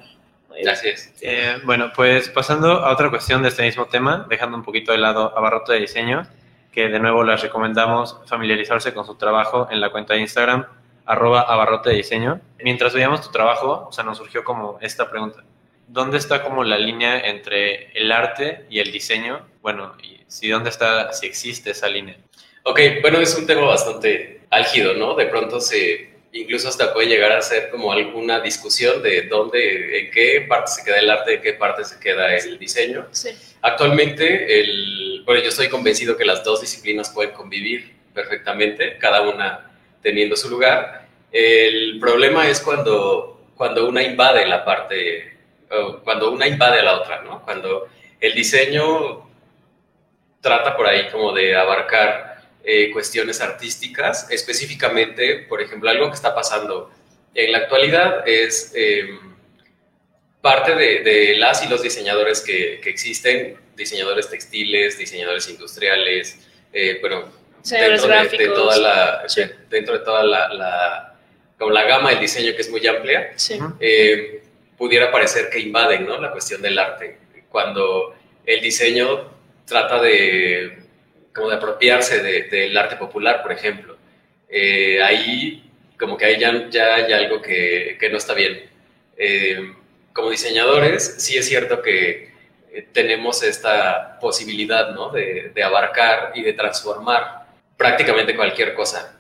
Así 0.69 0.89
es. 0.89 1.13
Eh, 1.21 1.57
bueno, 1.63 1.91
pues 1.95 2.29
pasando 2.29 2.71
a 2.71 2.91
otra 2.91 3.09
cuestión 3.09 3.41
de 3.41 3.49
este 3.49 3.63
mismo 3.63 3.85
tema, 3.85 4.25
dejando 4.29 4.57
un 4.57 4.63
poquito 4.63 4.91
de 4.91 4.97
lado 4.97 5.37
a 5.37 5.41
Barrote 5.41 5.73
de 5.73 5.79
Diseño, 5.81 6.27
que 6.71 6.89
de 6.89 6.99
nuevo 6.99 7.23
les 7.23 7.41
recomendamos 7.41 8.19
familiarizarse 8.25 8.93
con 8.93 9.05
su 9.05 9.15
trabajo 9.15 9.67
en 9.71 9.79
la 9.79 9.91
cuenta 9.91 10.13
de 10.13 10.19
Instagram, 10.21 10.65
arroba 11.05 11.41
abarrote 11.41 11.91
de 11.91 11.97
diseño. 11.97 12.41
Mientras 12.61 12.93
veíamos 12.93 13.21
tu 13.21 13.31
trabajo, 13.31 13.87
o 13.87 13.91
sea, 13.91 14.03
nos 14.03 14.17
surgió 14.17 14.43
como 14.43 14.77
esta 14.81 15.09
pregunta. 15.09 15.43
¿Dónde 15.87 16.17
está 16.17 16.43
como 16.43 16.63
la 16.63 16.77
línea 16.77 17.19
entre 17.19 17.91
el 17.97 18.11
arte 18.11 18.65
y 18.69 18.79
el 18.79 18.91
diseño? 18.91 19.45
Bueno, 19.61 19.93
y 20.03 20.19
si 20.27 20.49
dónde 20.49 20.69
está, 20.69 21.13
si 21.13 21.27
existe 21.27 21.71
esa 21.71 21.87
línea. 21.87 22.17
Ok, 22.63 22.79
bueno, 23.01 23.19
es 23.19 23.37
un 23.37 23.45
tema 23.45 23.61
bastante 23.61 24.41
álgido, 24.49 24.95
¿no? 24.95 25.13
De 25.13 25.27
pronto 25.27 25.61
se, 25.61 26.14
incluso 26.35 26.67
hasta 26.67 26.93
puede 26.93 27.07
llegar 27.07 27.31
a 27.31 27.41
ser 27.41 27.69
como 27.69 27.91
alguna 27.91 28.41
discusión 28.41 29.01
de 29.01 29.23
dónde, 29.23 29.99
en 29.99 30.11
qué 30.11 30.45
parte 30.47 30.71
se 30.71 30.83
queda 30.83 30.99
el 30.99 31.09
arte, 31.09 31.35
en 31.35 31.41
qué 31.41 31.53
parte 31.53 31.83
se 31.85 31.99
queda 31.99 32.35
el 32.35 32.59
diseño. 32.59 33.07
Sí. 33.11 33.29
Actualmente, 33.61 34.59
el, 34.59 35.23
bueno, 35.25 35.41
yo 35.41 35.49
estoy 35.49 35.69
convencido 35.69 36.17
que 36.17 36.25
las 36.25 36.43
dos 36.43 36.61
disciplinas 36.61 37.09
pueden 37.09 37.33
convivir 37.33 37.95
perfectamente, 38.13 38.97
cada 38.97 39.21
una 39.21 39.71
teniendo 40.01 40.35
su 40.35 40.49
lugar. 40.49 41.07
El 41.31 41.99
problema 41.99 42.47
es 42.49 42.59
cuando, 42.59 43.49
cuando 43.55 43.87
una 43.87 44.03
invade 44.03 44.45
la 44.45 44.63
parte, 44.63 45.37
cuando 46.03 46.31
una 46.31 46.47
invade 46.47 46.79
a 46.79 46.83
la 46.83 46.95
otra, 47.01 47.21
¿no? 47.21 47.43
Cuando 47.43 47.87
el 48.19 48.33
diseño 48.33 49.29
trata 50.41 50.75
por 50.75 50.85
ahí 50.85 51.09
como 51.11 51.33
de 51.33 51.55
abarcar 51.55 52.34
eh, 52.67 52.91
cuestiones 52.91 53.41
artísticas, 53.41 54.27
específicamente, 54.31 55.45
por 55.47 55.61
ejemplo, 55.61 55.87
algo 55.87 56.09
que 56.09 56.15
está 56.15 56.33
pasando 56.33 56.89
en 57.35 57.51
la 57.51 57.59
actualidad 57.59 58.27
es 58.27 58.71
em, 58.73 59.19
parte 60.41 60.73
de, 60.73 61.35
las 61.37 61.63
y 61.63 61.67
los 61.67 61.83
diseñadores 61.83 62.41
que, 62.41 62.79
existen, 62.85 63.57
diseñadores 63.75 64.29
textiles, 64.29 64.97
diseñadores 64.97 65.47
industriales, 65.49 66.39
eh, 66.73 66.97
bueno, 67.01 67.31
dentro 67.69 68.07
de, 68.07 68.47
toda 68.47 68.77
la, 68.77 69.25
dentro 69.69 69.99
de 69.99 70.05
toda 70.05 70.23
la, 70.23 71.15
como 71.59 71.71
la 71.71 71.83
gama 71.83 72.09
del 72.11 72.19
diseño 72.19 72.55
que 72.55 72.61
es 72.61 72.69
muy 72.71 72.85
amplia, 72.87 73.33
eh, 73.79 74.41
pudiera 74.75 75.11
parecer 75.11 75.49
que 75.51 75.59
invaden 75.59 76.07
¿no? 76.07 76.19
la 76.19 76.31
cuestión 76.31 76.61
del 76.63 76.79
arte, 76.79 77.19
cuando 77.49 78.15
el 78.45 78.59
diseño 78.61 79.31
trata 79.67 80.01
de 80.01 80.84
como 81.35 81.49
de 81.49 81.57
apropiarse 81.57 82.23
del 82.23 82.75
arte 82.77 82.95
popular, 82.95 83.43
por 83.43 83.51
ejemplo. 83.51 83.97
Eh, 84.49 85.03
ahí 85.03 85.61
como 85.99 86.17
que 86.17 86.25
ahí 86.25 86.39
ya, 86.39 86.69
ya 86.69 86.95
hay 86.95 87.11
algo 87.11 87.41
que, 87.41 87.97
que 87.99 88.09
no 88.09 88.17
está 88.17 88.33
bien. 88.33 88.69
Eh, 89.17 89.73
como 90.13 90.29
diseñadores, 90.29 91.15
sí 91.17 91.37
es 91.37 91.47
cierto 91.47 91.81
que 91.81 92.31
eh, 92.71 92.87
tenemos 92.93 93.43
esta 93.43 94.17
posibilidad 94.19 94.91
¿no? 94.91 95.09
de, 95.09 95.51
abarcar 95.63 96.31
y 96.35 96.41
de 96.41 96.53
transformar 96.53 97.45
prácticamente 97.77 98.35
cualquier 98.35 98.73
cosa. 98.73 99.17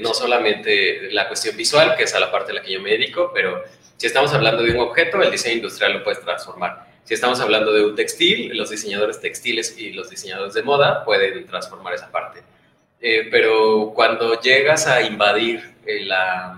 no 0.00 0.14
solamente 0.14 1.10
la 1.12 1.28
cuestión 1.28 1.54
visual, 1.54 1.94
que 1.96 2.04
es 2.04 2.14
a 2.14 2.20
la 2.20 2.32
parte 2.32 2.52
a 2.52 2.54
la 2.54 2.62
que 2.62 2.72
yo 2.72 2.80
me 2.80 2.90
dedico, 2.90 3.30
pero 3.34 3.62
si 3.98 4.06
estamos 4.06 4.32
hablando 4.32 4.62
de 4.62 4.70
un 4.70 4.80
objeto, 4.80 5.20
el 5.20 5.30
diseño 5.30 5.56
industrial 5.56 5.92
lo 5.92 6.04
puedes 6.04 6.20
transformar. 6.20 6.87
Si 7.08 7.14
estamos 7.14 7.40
hablando 7.40 7.72
de 7.72 7.86
un 7.86 7.94
textil, 7.94 8.54
los 8.54 8.68
diseñadores 8.68 9.18
textiles 9.18 9.78
y 9.78 9.94
los 9.94 10.10
diseñadores 10.10 10.52
de 10.52 10.62
moda 10.62 11.06
pueden 11.06 11.46
transformar 11.46 11.94
esa 11.94 12.12
parte. 12.12 12.42
Eh, 13.00 13.28
pero 13.30 13.92
cuando 13.94 14.38
llegas 14.38 14.86
a 14.86 15.00
invadir 15.00 15.76
eh, 15.86 16.04
la, 16.04 16.54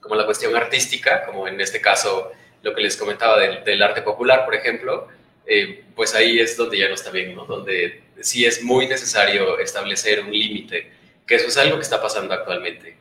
como 0.00 0.14
la 0.14 0.24
cuestión 0.24 0.56
artística, 0.56 1.26
como 1.26 1.46
en 1.46 1.60
este 1.60 1.82
caso 1.82 2.32
lo 2.62 2.74
que 2.74 2.80
les 2.80 2.96
comentaba 2.96 3.38
del, 3.38 3.82
arte 3.82 4.00
popular, 4.00 4.46
por 4.46 4.54
ejemplo, 4.54 5.08
eh, 5.44 5.84
pues 5.94 6.14
ahí 6.14 6.40
es 6.40 6.56
donde 6.56 6.78
ya 6.78 6.88
no 6.88 6.94
está 6.94 7.10
bien, 7.10 7.36
¿no? 7.36 7.44
Donde 7.44 8.04
sí 8.22 8.46
es 8.46 8.62
muy 8.62 8.86
necesario 8.86 9.58
establecer 9.58 10.20
un 10.20 10.32
límite, 10.32 10.90
que 11.26 11.34
eso 11.34 11.48
es 11.48 11.58
algo 11.58 11.76
que 11.76 11.82
está 11.82 12.00
pasando 12.00 12.32
actualmente. 12.32 12.96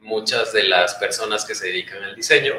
muchas 0.00 0.54
de 0.54 0.62
las 0.62 0.94
personas 0.94 1.44
que 1.44 1.54
se 1.54 1.66
dedican 1.66 2.02
al 2.02 2.16
diseño 2.16 2.54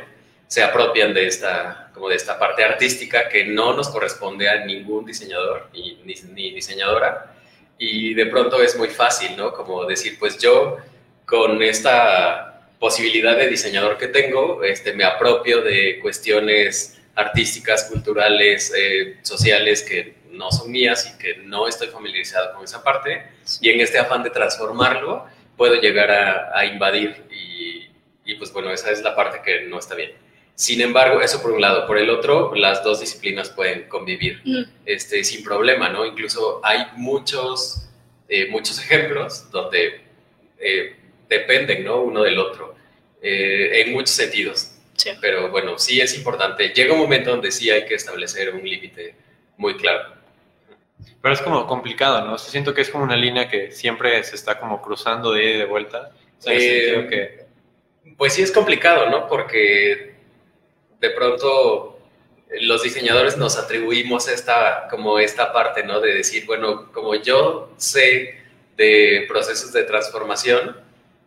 se 0.48 0.64
apropian 0.64 1.14
de 1.14 1.28
esta, 1.28 1.92
como 1.94 2.10
de 2.10 2.16
esta 2.16 2.40
parte 2.40 2.64
artística 2.64 3.30
que 3.30 3.46
no 3.46 3.74
nos 3.74 3.90
corresponde 3.90 4.50
a 4.50 4.66
ningún 4.66 5.06
diseñador 5.06 5.70
ni, 5.74 6.00
ni, 6.06 6.52
diseñadora. 6.52 7.34
Y 7.78 8.14
de 8.14 8.26
pronto 8.28 8.62
es 8.62 8.78
muy 8.78 8.90
fácil, 8.90 9.36
¿no? 9.38 9.54
Como 9.54 9.86
decir, 9.86 10.18
pues 10.18 10.38
yo 10.40 10.78
con 11.26 11.62
esta, 11.62 12.48
posibilidad 12.80 13.36
de 13.36 13.48
diseñador 13.48 13.98
que 13.98 14.08
tengo, 14.08 14.64
este, 14.64 14.94
me 14.94 15.04
apropio 15.04 15.62
de 15.62 16.00
cuestiones 16.00 17.00
artísticas, 17.16 17.86
culturales, 17.86 18.72
eh, 18.78 19.18
sociales 19.24 19.82
que 19.82 20.18
no 20.32 20.52
son 20.52 20.72
mías 20.72 21.12
y 21.12 21.18
que 21.18 21.38
no 21.38 21.68
estoy 21.68 21.88
familiarizado 21.88 22.54
con 22.54 22.64
esa 22.64 22.84
parte. 22.84 23.24
Y 23.62 23.70
en 23.70 23.82
este 23.82 23.98
afán 23.98 24.24
de 24.24 24.30
transformarlo, 24.30 25.26
puedo 25.56 25.76
llegar 25.76 26.12
a, 26.12 26.66
invadir 26.66 27.24
y, 27.32 27.90
y, 28.24 28.36
pues 28.36 28.54
bueno, 28.54 28.72
esa 28.72 28.92
es 28.92 29.02
la 29.02 29.16
parte 29.16 29.42
que 29.44 29.62
no 29.62 29.80
está 29.80 29.96
bien. 29.96 30.12
Sin 30.58 30.82
embargo, 30.82 31.22
eso 31.22 31.40
por 31.40 31.52
un 31.52 31.62
lado. 31.62 31.86
Por 31.86 32.00
el 32.00 32.10
otro, 32.10 32.56
las 32.56 32.84
dos 32.84 33.00
disciplinas 33.00 33.52
pueden 33.52 33.88
convivir 33.88 34.42
mm. 34.44 34.64
este, 34.88 35.24
sin 35.24 35.44
problema, 35.44 35.88
¿no? 35.90 36.04
Incluso 36.04 36.60
hay 36.64 36.80
muchos, 36.96 37.88
eh, 38.28 38.48
muchos 38.50 38.80
ejemplos 38.80 39.52
donde 39.52 40.02
eh, 40.58 40.96
dependen, 41.30 41.84
¿no? 41.84 42.02
Uno 42.02 42.24
del 42.24 42.40
otro, 42.40 42.74
eh, 43.22 43.84
en 43.86 43.94
muchos 43.94 44.16
sentidos. 44.16 44.72
Pero 45.22 45.52
bueno, 45.52 45.78
sí 45.78 46.02
es 46.02 46.18
importante. 46.18 46.70
Llega 46.70 46.92
un 46.94 47.02
momento 47.02 47.30
donde 47.30 47.52
sí 47.52 47.70
hay 47.70 47.86
que 47.86 47.94
establecer 47.94 48.52
un 48.52 48.68
límite 48.68 49.14
muy 49.58 49.78
claro. 49.78 50.16
Pero 51.22 51.34
es 51.36 51.42
como 51.42 51.68
complicado, 51.68 52.26
¿no? 52.26 52.40
siento 52.40 52.74
que 52.74 52.82
es 52.82 52.90
como 52.90 53.04
una 53.04 53.16
línea 53.16 53.48
que 53.48 53.72
siempre 53.72 54.24
se 54.24 54.36
está 54.36 54.60
como 54.60 54.82
cruzando 54.82 55.34
de 55.34 55.44
ida 55.44 55.54
y 55.54 55.58
de 55.60 55.66
vuelta. 55.66 56.12
que... 56.44 57.46
Pues 58.18 58.34
sí 58.34 58.42
es 58.42 58.52
complicado, 58.52 59.08
¿no? 59.12 59.28
Porque 59.28 60.17
de 61.00 61.10
pronto 61.12 61.98
los 62.62 62.84
diseñadores 62.84 63.38
nos 63.38 63.58
atribuimos 63.58 64.28
esta, 64.28 64.88
como 64.90 65.20
esta 65.20 65.52
parte, 65.52 65.84
¿no? 65.84 66.00
De 66.00 66.14
decir, 66.14 66.46
bueno, 66.46 66.92
como 66.92 67.16
yo 67.16 67.74
sé 67.78 68.42
de 68.78 69.26
procesos 69.28 69.74
de 69.74 69.84
transformación, 69.84 70.78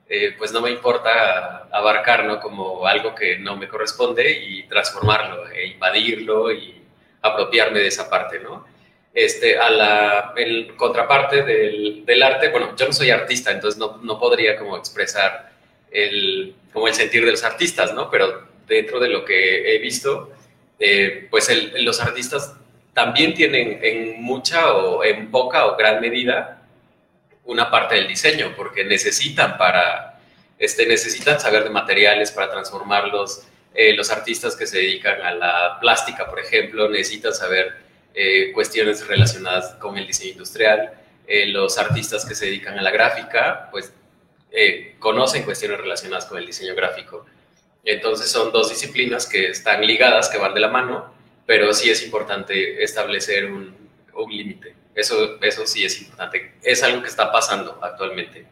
eh, 0.08 0.34
pues 0.38 0.52
no 0.52 0.60
me 0.60 0.70
importa 0.70 1.68
abarcar, 1.70 2.24
¿no? 2.24 2.40
Como 2.40 2.86
algo 2.86 3.14
que 3.14 3.38
no 3.38 3.56
me 3.56 3.68
corresponde 3.68 4.30
y 4.30 4.64
transformarlo, 4.64 5.48
e 5.50 5.66
invadirlo 5.66 6.50
y 6.52 6.82
apropiarme 7.22 7.80
de 7.80 7.88
esa 7.88 8.08
parte, 8.08 8.40
¿no? 8.40 8.66
Este, 9.12 9.58
a 9.58 9.70
la 9.70 10.34
contraparte 10.76 11.42
del, 11.42 12.04
del, 12.06 12.22
arte, 12.22 12.48
bueno, 12.48 12.74
yo 12.76 12.86
no 12.86 12.92
soy 12.92 13.10
artista, 13.10 13.50
entonces 13.50 13.78
no, 13.78 13.98
no 14.02 14.18
podría 14.18 14.56
como 14.56 14.76
expresar 14.76 15.50
el, 15.90 16.54
como 16.72 16.86
el 16.86 16.94
sentir 16.94 17.24
de 17.24 17.32
los 17.32 17.44
artistas, 17.44 17.92
¿no? 17.92 18.08
Pero 18.08 18.49
dentro 18.70 19.00
de 19.00 19.08
lo 19.08 19.24
que 19.24 19.74
he 19.74 19.78
visto, 19.78 20.32
eh, 20.78 21.26
pues 21.28 21.50
los 21.80 22.00
artistas 22.00 22.54
también 22.94 23.34
tienen 23.34 23.80
en 23.82 24.22
mucha 24.22 24.72
o 24.72 25.04
en 25.04 25.30
poca 25.30 25.66
o 25.66 25.76
gran 25.76 26.00
medida 26.00 26.62
una 27.44 27.70
parte 27.70 27.96
del 27.96 28.06
diseño, 28.06 28.54
porque 28.56 28.84
necesitan 28.84 29.58
para, 29.58 30.20
este, 30.58 30.86
necesitan 30.86 31.40
saber 31.40 31.64
de 31.64 31.70
materiales 31.70 32.30
para 32.30 32.50
transformarlos. 32.50 33.42
Eh, 33.74 33.92
los 33.94 34.10
artistas 34.10 34.54
que 34.56 34.66
se 34.66 34.78
dedican 34.78 35.20
a 35.20 35.34
la 35.34 35.78
plástica, 35.80 36.28
por 36.30 36.38
ejemplo, 36.38 36.88
necesitan 36.88 37.34
saber 37.34 37.74
eh, 38.14 38.52
cuestiones 38.52 39.06
relacionadas 39.06 39.74
con 39.80 39.98
el 39.98 40.06
diseño 40.06 40.32
industrial. 40.32 40.94
los 41.46 41.78
artistas 41.78 42.24
que 42.24 42.34
se 42.34 42.46
dedican 42.46 42.76
a 42.76 42.82
la 42.82 42.90
gráfica, 42.90 43.68
pues 43.70 43.92
conocen 44.98 45.44
cuestiones 45.44 45.78
relacionadas 45.78 46.26
con 46.26 46.38
el 46.38 46.46
diseño 46.46 46.74
gráfico. 46.74 47.24
Entonces 47.84 48.30
son 48.30 48.52
dos 48.52 48.68
disciplinas 48.70 49.26
que 49.26 49.50
están 49.50 49.86
ligadas, 49.86 50.28
que 50.28 50.38
van 50.38 50.54
de 50.54 50.60
la 50.60 50.68
mano, 50.68 51.14
pero 51.46 51.72
sí 51.72 51.90
es 51.90 52.04
importante 52.04 52.82
establecer 52.82 53.46
un, 53.46 53.74
un 54.14 54.30
límite. 54.30 54.74
Eso, 54.94 55.38
eso 55.42 55.66
sí 55.66 55.84
es 55.84 56.00
importante. 56.02 56.54
Es 56.62 56.82
algo 56.82 57.02
que 57.02 57.08
está 57.08 57.32
pasando 57.32 57.78
actualmente. 57.82 58.44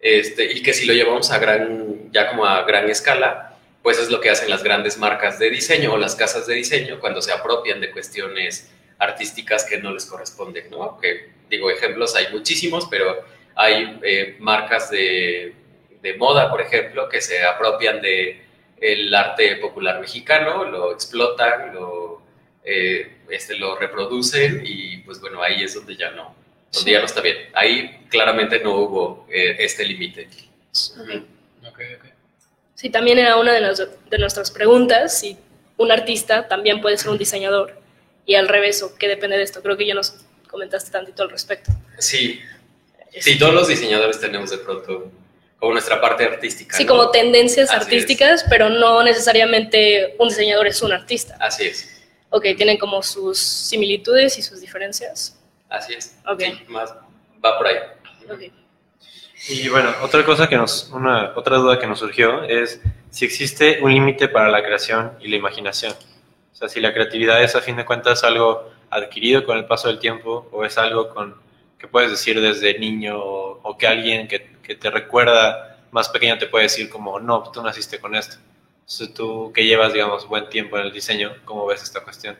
Este, 0.00 0.52
y 0.52 0.62
que 0.62 0.74
si 0.74 0.86
lo 0.86 0.92
llevamos 0.92 1.30
a 1.30 1.38
gran, 1.38 2.12
ya 2.12 2.28
como 2.28 2.44
a 2.44 2.62
gran 2.64 2.90
escala, 2.90 3.56
pues 3.82 3.98
es 3.98 4.10
lo 4.10 4.20
que 4.20 4.30
hacen 4.30 4.50
las 4.50 4.62
grandes 4.62 4.98
marcas 4.98 5.38
de 5.38 5.50
diseño 5.50 5.92
o 5.92 5.96
las 5.96 6.14
casas 6.14 6.46
de 6.46 6.54
diseño 6.54 7.00
cuando 7.00 7.22
se 7.22 7.32
apropian 7.32 7.80
de 7.80 7.90
cuestiones 7.90 8.70
artísticas 8.98 9.64
que 9.64 9.78
no 9.78 9.92
les 9.92 10.06
corresponden, 10.06 10.70
¿no? 10.70 10.98
Que, 10.98 11.30
digo, 11.48 11.70
ejemplos 11.70 12.14
hay 12.16 12.26
muchísimos, 12.32 12.86
pero 12.90 13.24
hay 13.54 13.98
eh, 14.02 14.36
marcas 14.40 14.90
de, 14.90 15.54
de 16.02 16.14
moda, 16.16 16.50
por 16.50 16.60
ejemplo, 16.60 17.08
que 17.08 17.20
se 17.20 17.42
apropian 17.42 18.00
de 18.00 18.43
el 18.84 19.14
arte 19.14 19.56
popular 19.56 19.98
mexicano, 19.98 20.64
lo 20.64 20.92
explotan, 20.92 21.74
lo, 21.74 22.22
eh, 22.62 23.18
este, 23.30 23.56
lo 23.56 23.76
reproducen 23.76 24.62
y 24.64 24.98
pues 24.98 25.20
bueno, 25.20 25.42
ahí 25.42 25.64
es 25.64 25.74
donde 25.74 25.96
ya 25.96 26.10
no, 26.10 26.34
donde 26.70 26.92
ya 26.92 26.98
no 26.98 27.06
está 27.06 27.22
bien. 27.22 27.48
Ahí 27.54 28.06
claramente 28.10 28.60
no 28.60 28.74
hubo 28.76 29.26
eh, 29.30 29.56
este 29.58 29.86
límite. 29.86 30.28
Sí, 32.74 32.90
también 32.90 33.18
era 33.18 33.38
una 33.38 33.54
de, 33.54 33.88
de, 34.10 34.18
nuestras 34.18 34.50
preguntas, 34.50 35.18
si 35.18 35.38
un 35.78 35.90
artista 35.90 36.46
también 36.46 36.82
puede 36.82 36.98
ser 36.98 37.10
un 37.10 37.16
diseñador 37.18 37.80
y 38.26 38.34
al 38.34 38.48
revés, 38.48 38.82
o 38.82 38.96
qué 38.96 39.08
depende 39.08 39.38
de 39.38 39.44
esto. 39.44 39.62
Creo 39.62 39.78
que 39.78 39.86
ya 39.86 39.94
nos 39.94 40.14
comentaste 40.50 40.90
tantito 40.90 41.22
al 41.22 41.30
respecto. 41.30 41.70
Sí, 41.98 42.40
sí, 43.18 43.38
todos 43.38 43.54
los 43.54 43.68
diseñadores 43.68 44.20
tenemos 44.20 44.50
de 44.50 44.58
pronto 44.58 45.10
como 45.58 45.72
nuestra 45.72 46.00
parte 46.00 46.24
artística. 46.24 46.76
Sí, 46.76 46.86
como 46.86 47.10
tendencias 47.10 47.70
artísticas, 47.70 48.44
pero 48.48 48.68
no 48.68 49.02
necesariamente 49.02 50.14
un 50.18 50.28
diseñador 50.28 50.66
es 50.66 50.82
un 50.82 50.92
artista. 50.92 51.36
Así 51.40 51.66
es. 51.66 52.02
Ok, 52.30 52.46
tienen 52.56 52.78
como 52.78 53.02
sus 53.02 53.38
similitudes 53.38 54.38
y 54.38 54.42
sus 54.42 54.60
diferencias. 54.60 55.38
Así 55.68 55.94
es. 55.94 56.16
Ok. 56.26 56.42
más 56.68 56.92
va 57.44 57.58
por 57.58 57.66
ahí. 57.66 57.76
Okay. 58.32 58.52
Y 59.48 59.68
bueno, 59.68 59.92
otra 60.02 60.24
cosa 60.24 60.48
que 60.48 60.56
nos, 60.56 60.90
una, 60.90 61.32
otra 61.36 61.56
duda 61.56 61.78
que 61.78 61.86
nos 61.86 61.98
surgió 61.98 62.44
es 62.44 62.80
si 63.10 63.24
existe 63.24 63.80
un 63.82 63.92
límite 63.92 64.28
para 64.28 64.48
la 64.48 64.62
creación 64.62 65.12
y 65.20 65.28
la 65.28 65.36
imaginación. 65.36 65.92
O 66.52 66.56
sea, 66.56 66.68
si 66.68 66.80
la 66.80 66.94
creatividad 66.94 67.42
es 67.42 67.54
a 67.54 67.60
fin 67.60 67.76
de 67.76 67.84
cuentas 67.84 68.24
algo 68.24 68.70
adquirido 68.90 69.44
con 69.44 69.58
el 69.58 69.66
paso 69.66 69.88
del 69.88 69.98
tiempo 69.98 70.48
o 70.50 70.64
es 70.64 70.78
algo 70.78 71.10
con, 71.10 71.36
que 71.78 71.86
puedes 71.88 72.10
decir 72.10 72.40
desde 72.40 72.78
niño 72.78 73.18
o, 73.18 73.60
o 73.62 73.76
que 73.76 73.86
alguien 73.86 74.28
que 74.28 74.53
que 74.64 74.74
te 74.74 74.90
recuerda 74.90 75.74
más 75.94 76.08
pequeño 76.08 76.36
te 76.38 76.46
puede 76.46 76.64
decir 76.64 76.90
como, 76.90 77.20
no, 77.20 77.50
tú 77.52 77.62
naciste 77.62 78.00
con 78.00 78.16
esto. 78.16 78.36
Entonces 78.80 79.14
tú 79.14 79.52
que 79.54 79.64
llevas, 79.64 79.92
digamos, 79.92 80.26
buen 80.26 80.48
tiempo 80.48 80.76
en 80.76 80.86
el 80.86 80.92
diseño, 80.92 81.36
¿cómo 81.44 81.66
ves 81.66 81.84
esta 81.84 82.02
cuestión? 82.02 82.36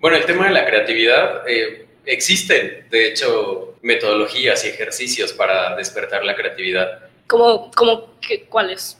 Bueno, 0.00 0.16
el 0.16 0.24
tema 0.24 0.46
de 0.46 0.54
la 0.54 0.64
creatividad, 0.64 1.46
eh, 1.46 1.86
existen, 2.06 2.86
de 2.90 3.08
hecho, 3.08 3.76
metodologías 3.82 4.64
y 4.64 4.68
ejercicios 4.68 5.34
para 5.34 5.76
despertar 5.76 6.24
la 6.24 6.34
creatividad. 6.34 7.00
¿Cómo, 7.26 7.70
cómo 7.72 8.14
cuáles? 8.48 8.98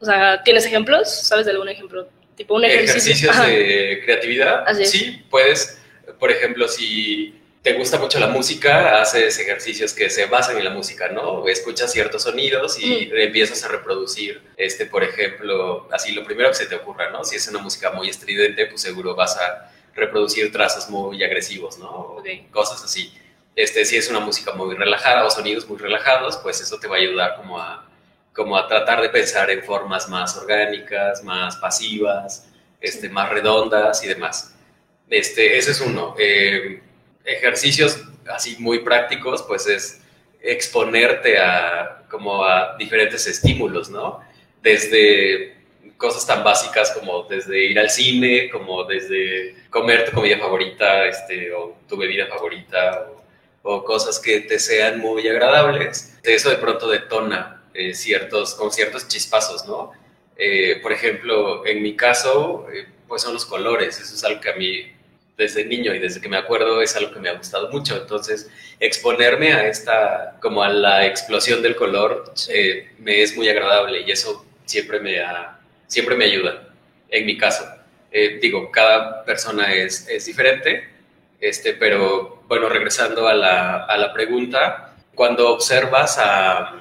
O 0.00 0.04
sea, 0.04 0.42
¿tienes 0.42 0.66
ejemplos? 0.66 1.08
¿Sabes 1.08 1.46
de 1.46 1.52
algún 1.52 1.68
ejemplo? 1.68 2.08
Tipo 2.34 2.56
un 2.56 2.64
ejercicio. 2.64 3.30
¿Ejercicios 3.30 3.46
de 3.46 4.02
creatividad? 4.04 4.66
Sí, 4.84 5.24
puedes, 5.30 5.80
por 6.18 6.30
ejemplo, 6.30 6.66
si 6.66 7.39
te 7.62 7.74
gusta 7.74 7.98
mucho 7.98 8.18
la 8.18 8.28
música, 8.28 9.02
haces 9.02 9.38
ejercicios 9.38 9.92
que 9.92 10.08
se 10.08 10.26
basan 10.26 10.56
en 10.56 10.64
la 10.64 10.70
música, 10.70 11.08
¿no? 11.08 11.46
Escuchas 11.46 11.92
ciertos 11.92 12.22
sonidos 12.22 12.78
y 12.80 13.10
empiezas 13.12 13.62
a 13.64 13.68
reproducir, 13.68 14.42
este, 14.56 14.86
por 14.86 15.04
ejemplo, 15.04 15.86
así 15.92 16.12
lo 16.12 16.24
primero 16.24 16.48
que 16.48 16.54
se 16.54 16.66
te 16.66 16.76
ocurra, 16.76 17.10
¿no? 17.10 17.22
Si 17.22 17.36
es 17.36 17.46
una 17.48 17.58
música 17.58 17.90
muy 17.90 18.08
estridente, 18.08 18.66
pues 18.66 18.80
seguro 18.80 19.14
vas 19.14 19.36
a 19.36 19.70
reproducir 19.94 20.50
trazos 20.50 20.88
muy 20.88 21.22
agresivos, 21.22 21.78
¿no? 21.78 22.22
Cosas 22.50 22.82
así. 22.82 23.12
Este, 23.54 23.84
si 23.84 23.96
es 23.96 24.08
una 24.08 24.20
música 24.20 24.52
muy 24.52 24.74
relajada 24.74 25.26
o 25.26 25.30
sonidos 25.30 25.68
muy 25.68 25.76
relajados, 25.76 26.38
pues 26.38 26.62
eso 26.62 26.78
te 26.78 26.88
va 26.88 26.96
a 26.96 27.00
ayudar 27.00 27.36
como 27.36 27.58
a, 27.60 27.86
como 28.32 28.56
a 28.56 28.66
tratar 28.68 29.02
de 29.02 29.10
pensar 29.10 29.50
en 29.50 29.62
formas 29.62 30.08
más 30.08 30.34
orgánicas, 30.34 31.22
más 31.24 31.56
pasivas, 31.56 32.48
este, 32.80 33.10
más 33.10 33.28
redondas 33.28 34.02
y 34.02 34.08
demás. 34.08 34.54
Este, 35.10 35.58
ese 35.58 35.72
es 35.72 35.80
uno. 35.82 36.14
Eh, 36.18 36.80
ejercicios 37.30 38.02
así 38.28 38.56
muy 38.58 38.80
prácticos, 38.80 39.42
pues 39.42 39.66
es 39.66 40.00
exponerte 40.42 41.38
a 41.38 42.02
como 42.10 42.44
a 42.44 42.76
diferentes 42.76 43.26
estímulos, 43.26 43.90
¿no? 43.90 44.20
Desde 44.62 45.56
cosas 45.96 46.26
tan 46.26 46.42
básicas 46.42 46.90
como 46.92 47.24
desde 47.24 47.64
ir 47.66 47.78
al 47.78 47.90
cine, 47.90 48.50
como 48.50 48.84
desde 48.84 49.54
comer 49.68 50.06
tu 50.06 50.12
comida 50.12 50.38
favorita, 50.38 51.06
este, 51.06 51.52
o 51.52 51.76
tu 51.88 51.96
bebida 51.96 52.26
favorita, 52.26 53.06
o, 53.62 53.84
cosas 53.84 54.18
que 54.18 54.40
te 54.40 54.58
sean 54.58 54.98
muy 54.98 55.28
agradables. 55.28 56.18
Eso 56.22 56.50
de 56.50 56.56
pronto 56.56 56.88
detona 56.88 57.62
eh, 57.74 57.94
ciertos, 57.94 58.54
con 58.54 58.72
ciertos 58.72 59.06
chispazos, 59.08 59.66
¿no? 59.66 59.92
Eh, 60.36 60.80
por 60.82 60.92
ejemplo, 60.92 61.66
en 61.66 61.82
mi 61.82 61.94
caso, 61.94 62.66
eh, 62.72 62.86
pues 63.06 63.22
son 63.22 63.34
los 63.34 63.44
colores, 63.44 64.00
eso 64.00 64.14
es 64.14 64.24
algo 64.24 64.40
que 64.40 64.50
a 64.50 64.54
mí 64.54 64.92
desde 65.40 65.64
niño 65.64 65.94
y 65.94 65.98
desde 65.98 66.20
que 66.20 66.28
me 66.28 66.36
acuerdo 66.36 66.82
es 66.82 66.94
algo 66.94 67.12
que 67.12 67.18
me 67.18 67.30
ha 67.30 67.34
gustado 67.34 67.70
mucho. 67.70 67.96
Entonces, 67.96 68.48
exponerme 68.78 69.52
a 69.52 69.66
esta, 69.66 70.36
como 70.40 70.62
a 70.62 70.68
la 70.68 71.06
explosión 71.06 71.62
del 71.62 71.74
color, 71.74 72.32
eh, 72.48 72.90
me 72.98 73.22
es 73.22 73.36
muy 73.36 73.48
agradable 73.48 74.02
y 74.06 74.10
eso 74.10 74.44
siempre 74.66 75.00
me, 75.00 75.16
siempre 75.86 76.14
me 76.14 76.26
ayuda, 76.26 76.68
en 77.08 77.26
mi 77.26 77.36
caso. 77.36 77.64
Eh, 78.12 78.38
digo, 78.40 78.70
cada 78.70 79.24
persona 79.24 79.72
es, 79.72 80.06
es, 80.08 80.26
diferente, 80.26 80.88
este, 81.40 81.74
pero 81.74 82.42
bueno, 82.46 82.68
regresando 82.68 83.26
a 83.26 83.34
la, 83.34 83.84
a 83.84 83.96
la 83.96 84.12
pregunta, 84.12 84.94
cuando 85.14 85.52
observas 85.52 86.18
a, 86.18 86.80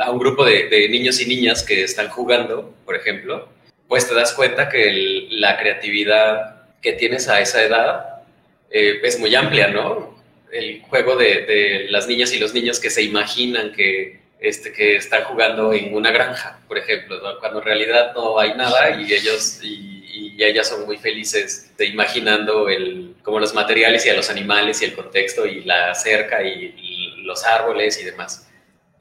a, 0.00 0.10
un 0.10 0.18
grupo 0.18 0.44
de, 0.44 0.88
niños 0.88 1.20
y 1.20 1.26
niñas 1.26 1.62
que 1.62 1.82
están 1.82 2.08
jugando, 2.08 2.74
por 2.84 2.96
ejemplo, 2.96 3.48
pues 3.88 4.08
te 4.08 4.14
das 4.14 4.32
cuenta 4.32 4.68
que 4.68 5.26
la 5.30 5.58
creatividad 5.58 6.53
que 6.84 6.92
tienes 6.92 7.28
a 7.28 7.40
esa 7.40 7.64
edad 7.64 8.22
eh, 8.70 9.00
es 9.02 9.18
muy 9.18 9.34
amplia, 9.34 9.68
¿no? 9.68 10.14
El 10.52 10.82
juego 10.82 11.16
de, 11.16 11.86
las 11.90 12.06
niñas 12.06 12.32
y 12.32 12.38
los 12.38 12.54
niños 12.54 12.78
que 12.78 12.90
se 12.90 13.02
imaginan 13.02 13.72
que, 13.72 14.20
este, 14.38 14.72
que 14.72 14.96
están 14.96 15.24
jugando 15.24 15.72
en 15.72 15.92
una 15.94 16.12
granja, 16.12 16.60
por 16.68 16.78
ejemplo, 16.78 17.20
cuando 17.40 17.58
en 17.60 17.64
realidad 17.64 18.12
no 18.14 18.38
hay 18.38 18.54
nada 18.54 19.00
y 19.00 19.12
ellos 19.12 19.60
y, 19.62 19.92
ellas 20.36 20.68
son 20.68 20.84
muy 20.84 20.98
felices 20.98 21.72
de 21.76 21.86
imaginando 21.86 22.68
el, 22.68 23.14
como 23.22 23.40
los 23.40 23.54
materiales 23.54 24.04
y 24.04 24.10
a 24.10 24.14
los 24.14 24.30
animales 24.30 24.82
y 24.82 24.84
el 24.84 24.94
contexto 24.94 25.46
y 25.46 25.62
la 25.62 25.94
cerca 25.94 26.42
y 26.42 27.22
los 27.22 27.44
árboles 27.44 28.00
y 28.00 28.04
demás. 28.04 28.48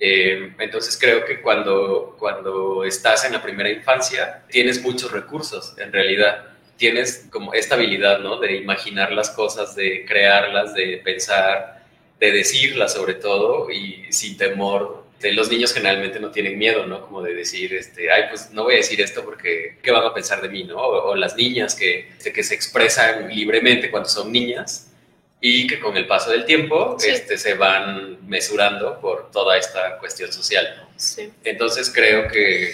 Eh, 0.05 0.53
entonces 0.59 0.97
creo 0.99 1.23
que 1.23 1.41
cuando, 1.41 2.17
cuando 2.19 2.83
estás 2.83 3.23
en 3.23 3.31
la 3.31 3.41
primera 3.41 3.69
infancia 3.69 4.43
tienes 4.49 4.81
muchos 4.81 5.11
recursos, 5.11 5.77
en 5.77 5.93
realidad. 5.93 6.52
Tienes 6.77 7.27
como 7.29 7.53
esta 7.53 7.75
habilidad, 7.75 8.19
¿no? 8.19 8.39
De 8.39 8.55
imaginar 8.55 9.11
las 9.11 9.29
cosas, 9.29 9.75
de 9.75 10.05
crearlas, 10.05 10.73
de 10.73 11.01
pensar, 11.03 11.83
de 12.19 12.31
decirlas 12.31 12.93
sobre 12.93 13.15
todo 13.15 13.69
y 13.71 14.05
sin 14.11 14.37
temor. 14.37 15.03
De 15.19 15.31
los 15.31 15.49
niños 15.49 15.73
generalmente 15.73 16.19
no 16.19 16.31
tienen 16.31 16.57
miedo, 16.57 16.85
¿no? 16.85 17.01
Como 17.01 17.21
de 17.21 17.33
decir, 17.33 17.73
este, 17.73 18.11
ay, 18.11 18.23
pues 18.29 18.51
no 18.51 18.63
voy 18.63 18.73
a 18.73 18.77
decir 18.77 18.99
esto 18.99 19.23
porque 19.23 19.77
¿qué 19.81 19.91
van 19.91 20.03
a 20.03 20.13
pensar 20.13 20.41
de 20.41 20.49
mí, 20.49 20.63
¿no? 20.63 20.77
O, 20.77 21.15
las 21.15 21.35
niñas 21.37 21.75
que, 21.75 22.09
que 22.33 22.43
se 22.43 22.55
expresan 22.55 23.29
libremente 23.29 23.89
cuando 23.89 24.09
son 24.09 24.31
niñas, 24.31 24.89
y 25.45 25.67
que 25.67 25.77
con 25.77 25.97
el 25.97 26.07
paso 26.07 26.31
del 26.31 26.45
tiempo 26.45 26.95
este, 27.05 27.37
se 27.37 27.55
van 27.55 28.25
mesurando 28.25 28.97
por 29.01 29.29
toda 29.29 29.57
esta 29.57 29.97
cuestión 29.97 30.31
social. 30.31 30.87
Entonces 31.43 31.91
creo 31.93 32.29
que 32.29 32.73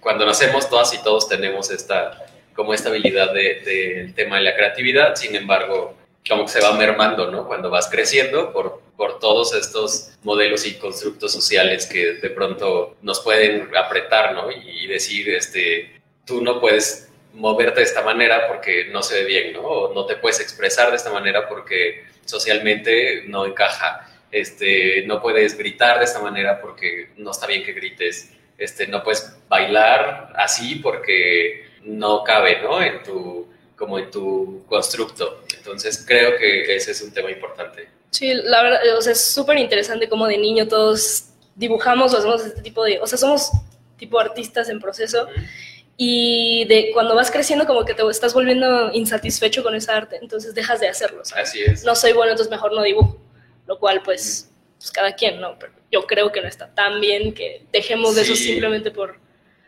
cuando 0.00 0.26
nacemos 0.26 0.68
todas 0.68 0.92
y 0.92 0.98
todos 1.04 1.28
tenemos 1.28 1.70
esta, 1.70 2.23
como 2.54 2.74
esta 2.74 2.88
habilidad 2.88 3.32
del 3.32 3.64
de, 3.64 4.12
tema 4.14 4.36
de 4.36 4.42
la 4.42 4.54
creatividad, 4.54 5.16
sin 5.16 5.34
embargo, 5.34 5.96
como 6.28 6.44
que 6.44 6.52
se 6.52 6.60
va 6.60 6.72
mermando, 6.72 7.30
¿no? 7.30 7.46
Cuando 7.46 7.70
vas 7.70 7.88
creciendo 7.88 8.52
por, 8.52 8.80
por 8.96 9.18
todos 9.18 9.54
estos 9.54 10.12
modelos 10.22 10.66
y 10.66 10.74
constructos 10.74 11.32
sociales 11.32 11.86
que 11.86 12.14
de 12.14 12.30
pronto 12.30 12.96
nos 13.02 13.20
pueden 13.20 13.70
apretar, 13.76 14.34
¿no? 14.34 14.50
Y 14.50 14.86
decir, 14.86 15.28
este, 15.30 16.00
tú 16.24 16.42
no 16.42 16.60
puedes 16.60 17.10
moverte 17.34 17.80
de 17.80 17.86
esta 17.86 18.02
manera 18.02 18.46
porque 18.48 18.86
no 18.86 19.02
se 19.02 19.22
ve 19.22 19.24
bien, 19.24 19.52
¿no? 19.52 19.60
O 19.60 19.94
no 19.94 20.06
te 20.06 20.16
puedes 20.16 20.40
expresar 20.40 20.90
de 20.90 20.96
esta 20.96 21.10
manera 21.10 21.48
porque 21.48 22.04
socialmente 22.24 23.24
no 23.26 23.44
encaja. 23.44 24.08
Este, 24.30 25.04
no 25.06 25.20
puedes 25.20 25.56
gritar 25.56 25.98
de 25.98 26.04
esta 26.04 26.20
manera 26.20 26.60
porque 26.60 27.10
no 27.16 27.32
está 27.32 27.46
bien 27.46 27.64
que 27.64 27.72
grites. 27.72 28.32
Este, 28.56 28.86
no 28.86 29.02
puedes 29.02 29.36
bailar 29.48 30.32
así 30.36 30.76
porque 30.76 31.63
no 31.84 32.24
cabe, 32.24 32.60
¿no? 32.62 32.82
En 32.82 33.02
tu, 33.02 33.48
como 33.76 33.98
en 33.98 34.10
tu 34.10 34.64
constructo. 34.66 35.42
Entonces 35.56 36.04
creo 36.06 36.36
que 36.36 36.74
ese 36.74 36.92
es 36.92 37.02
un 37.02 37.12
tema 37.12 37.30
importante. 37.30 37.88
Sí, 38.10 38.32
la 38.32 38.62
verdad, 38.62 38.80
o 38.96 39.02
sea, 39.02 39.12
es 39.12 39.20
súper 39.20 39.58
interesante 39.58 40.08
como 40.08 40.26
de 40.26 40.38
niño 40.38 40.68
todos 40.68 41.30
dibujamos 41.56 42.14
o 42.14 42.18
hacemos 42.18 42.44
este 42.44 42.62
tipo 42.62 42.84
de, 42.84 43.00
o 43.00 43.06
sea, 43.06 43.18
somos 43.18 43.50
tipo 43.96 44.18
artistas 44.18 44.68
en 44.68 44.80
proceso 44.80 45.28
y 45.96 46.64
de 46.66 46.90
cuando 46.92 47.14
vas 47.14 47.30
creciendo 47.30 47.66
como 47.66 47.84
que 47.84 47.94
te 47.94 48.02
estás 48.08 48.34
volviendo 48.34 48.92
insatisfecho 48.92 49.62
con 49.62 49.74
esa 49.74 49.96
arte, 49.96 50.18
entonces 50.20 50.54
dejas 50.54 50.80
de 50.80 50.88
hacerlo. 50.88 51.22
Así 51.34 51.62
es. 51.62 51.84
No 51.84 51.94
soy 51.94 52.12
bueno, 52.12 52.32
entonces 52.32 52.50
mejor 52.50 52.72
no 52.72 52.82
dibujo, 52.82 53.20
lo 53.66 53.78
cual 53.78 54.02
pues, 54.02 54.50
pues, 54.78 54.90
cada 54.90 55.14
quien, 55.14 55.40
¿no? 55.40 55.56
Pero 55.58 55.72
yo 55.90 56.06
creo 56.06 56.32
que 56.32 56.40
no 56.40 56.48
está 56.48 56.74
tan 56.74 57.00
bien 57.00 57.34
que 57.34 57.64
dejemos 57.72 58.16
de 58.16 58.22
eso 58.22 58.34
simplemente 58.34 58.90
por... 58.90 59.23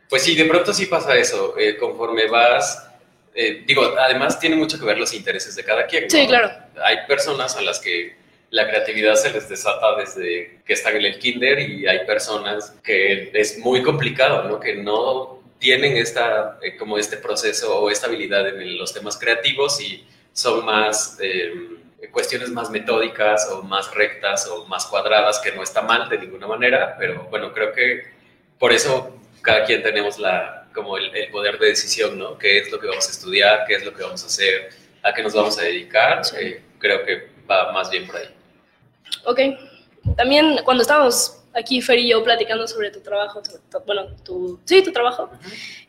Pues 0.08 0.22
sí, 0.22 0.36
de 0.36 0.44
pronto 0.44 0.72
sí 0.72 0.86
pasa 0.86 1.16
eso, 1.16 1.58
eh, 1.58 1.76
conforme 1.76 2.28
vas, 2.28 2.88
eh, 3.34 3.64
digo, 3.66 3.82
además 3.98 4.38
tiene 4.38 4.56
mucho 4.56 4.78
que 4.78 4.84
ver 4.84 4.98
los 4.98 5.12
intereses 5.14 5.56
de 5.56 5.64
cada 5.64 5.86
quien. 5.86 6.04
¿no? 6.04 6.10
Sí, 6.10 6.26
claro. 6.26 6.50
Hay 6.82 6.98
personas 7.08 7.56
a 7.56 7.62
las 7.62 7.80
que 7.80 8.14
la 8.50 8.68
creatividad 8.68 9.16
se 9.16 9.32
les 9.32 9.48
desata 9.48 9.96
desde 9.96 10.60
que 10.64 10.72
están 10.72 10.96
en 10.96 11.06
el 11.06 11.18
kinder 11.18 11.58
y 11.58 11.86
hay 11.86 12.06
personas 12.06 12.74
que 12.84 13.30
es 13.34 13.58
muy 13.58 13.82
complicado, 13.82 14.44
¿no? 14.44 14.60
Que 14.60 14.76
no 14.76 15.42
tienen 15.58 15.96
esta, 15.96 16.58
eh, 16.62 16.76
como 16.76 16.98
este 16.98 17.16
proceso 17.16 17.80
o 17.80 17.90
esta 17.90 18.06
habilidad 18.06 18.46
en 18.46 18.78
los 18.78 18.92
temas 18.94 19.18
creativos 19.18 19.80
y 19.80 20.06
son 20.32 20.64
más 20.64 21.18
cuestiones 22.12 22.50
más 22.50 22.70
metódicas 22.70 23.48
o 23.50 23.62
más 23.62 23.92
rectas 23.94 24.46
o 24.46 24.64
más 24.66 24.86
cuadradas, 24.86 25.40
que 25.40 25.52
no 25.52 25.62
está 25.62 25.82
mal 25.82 26.08
de 26.08 26.18
ninguna 26.18 26.46
manera, 26.46 26.96
pero 26.98 27.24
bueno, 27.30 27.52
creo 27.52 27.72
que 27.72 28.04
por 28.58 28.72
eso 28.72 29.16
cada 29.46 29.64
quien 29.64 29.80
tenemos 29.80 30.18
la, 30.18 30.66
como 30.74 30.98
el, 30.98 31.10
poder 31.30 31.56
de 31.58 31.68
decisión, 31.68 32.18
¿no? 32.18 32.36
¿Qué 32.36 32.58
es 32.58 32.70
lo 32.72 32.80
que 32.80 32.88
vamos 32.88 33.06
a 33.06 33.12
estudiar? 33.12 33.64
¿Qué 33.66 33.76
es 33.76 33.84
lo 33.84 33.94
que 33.94 34.02
vamos 34.02 34.22
a 34.24 34.26
hacer? 34.26 34.70
¿A 35.04 35.14
qué 35.14 35.22
nos 35.22 35.34
vamos 35.34 35.56
a 35.56 35.62
dedicar? 35.62 36.20
Eh, 36.38 36.60
creo 36.80 37.04
que 37.06 37.28
va 37.48 37.72
más 37.72 37.88
bien 37.88 38.06
por 38.08 38.16
ahí. 38.16 38.28
Ok. 39.24 39.40
También 40.16 40.58
cuando 40.64 40.82
estábamos 40.82 41.44
aquí 41.54 41.80
Fer 41.80 42.00
y 42.00 42.08
yo 42.08 42.24
platicando 42.24 42.66
sobre 42.66 42.90
tu 42.90 43.00
trabajo, 43.00 43.40
bueno, 43.86 44.08
tu, 44.24 44.60
sí, 44.64 44.82
tu 44.82 44.92
trabajo, 44.92 45.30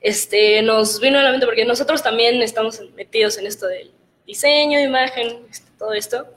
este, 0.01 0.61
nos 0.61 0.99
vino 0.99 1.17
a 1.17 1.23
la 1.23 1.31
mente 1.31 1.47
porque 1.47 1.65
nosotros 1.65 2.03
también 2.03 2.41
estamos 2.43 2.79
metidos 2.95 3.39
en 3.39 3.47
esto 3.47 3.67
del 3.67 3.91
diseño, 4.27 4.79
imagen, 4.79 5.39
este, 5.49 5.71
todo 5.79 5.93
esto. 5.93 6.27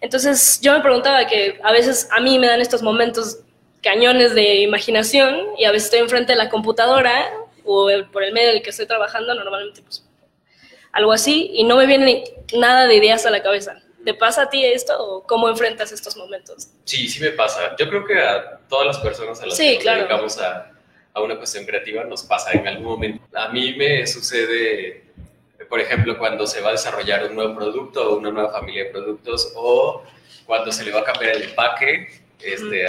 Entonces 0.00 0.58
yo 0.60 0.72
me 0.72 0.80
preguntaba 0.80 1.24
que 1.28 1.60
a 1.62 1.70
veces 1.70 2.08
a 2.10 2.20
mí 2.20 2.38
me 2.40 2.48
dan 2.48 2.60
estos 2.60 2.82
momentos 2.82 3.38
cañones 3.84 4.34
de 4.34 4.56
imaginación 4.62 5.50
y 5.58 5.64
a 5.66 5.70
veces 5.70 5.84
estoy 5.84 6.00
enfrente 6.00 6.32
de 6.32 6.38
la 6.38 6.48
computadora 6.48 7.30
o 7.64 7.88
por 8.10 8.24
el 8.24 8.32
medio 8.32 8.48
en 8.48 8.56
el 8.56 8.62
que 8.62 8.70
estoy 8.70 8.86
trabajando, 8.86 9.34
normalmente 9.34 9.82
pues 9.82 10.04
algo 10.92 11.12
así, 11.12 11.50
y 11.52 11.64
no 11.64 11.76
me 11.76 11.86
viene 11.86 12.24
nada 12.56 12.86
de 12.86 12.94
ideas 12.94 13.26
a 13.26 13.30
la 13.30 13.42
cabeza. 13.42 13.80
¿Te 14.04 14.14
pasa 14.14 14.42
a 14.42 14.50
ti 14.50 14.64
esto 14.64 14.96
o 14.98 15.22
cómo 15.26 15.48
enfrentas 15.48 15.90
estos 15.90 16.16
momentos? 16.16 16.68
Sí, 16.84 17.08
sí 17.08 17.20
me 17.20 17.30
pasa. 17.30 17.74
Yo 17.76 17.88
creo 17.88 18.06
que 18.06 18.20
a 18.20 18.58
todas 18.68 18.86
las 18.86 18.98
personas 18.98 19.40
a 19.40 19.46
las 19.46 19.58
que 19.58 19.74
nos 19.74 19.84
dedicamos 19.84 20.38
a, 20.38 20.72
a, 21.12 21.20
una 21.20 21.36
cuestión 21.36 21.64
creativa 21.64 22.04
nos 22.04 22.22
pasa 22.22 22.52
en 22.52 22.68
algún 22.68 22.86
momento. 22.86 23.24
A 23.34 23.48
mí 23.48 23.74
me 23.74 24.06
sucede, 24.06 25.04
por 25.68 25.80
ejemplo, 25.80 26.16
cuando 26.16 26.46
se 26.46 26.60
va 26.60 26.68
a 26.68 26.72
desarrollar 26.72 27.24
un 27.24 27.34
nuevo 27.34 27.56
producto 27.56 28.10
o 28.10 28.18
una 28.18 28.30
nueva 28.30 28.52
familia 28.52 28.84
de 28.84 28.90
productos 28.90 29.52
o 29.56 30.04
cuando 30.46 30.70
se 30.70 30.84
le 30.84 30.92
va 30.92 31.00
a 31.00 31.04
cambiar 31.04 31.36
el 31.36 31.42
empaque 31.42 32.23
este, 32.44 32.86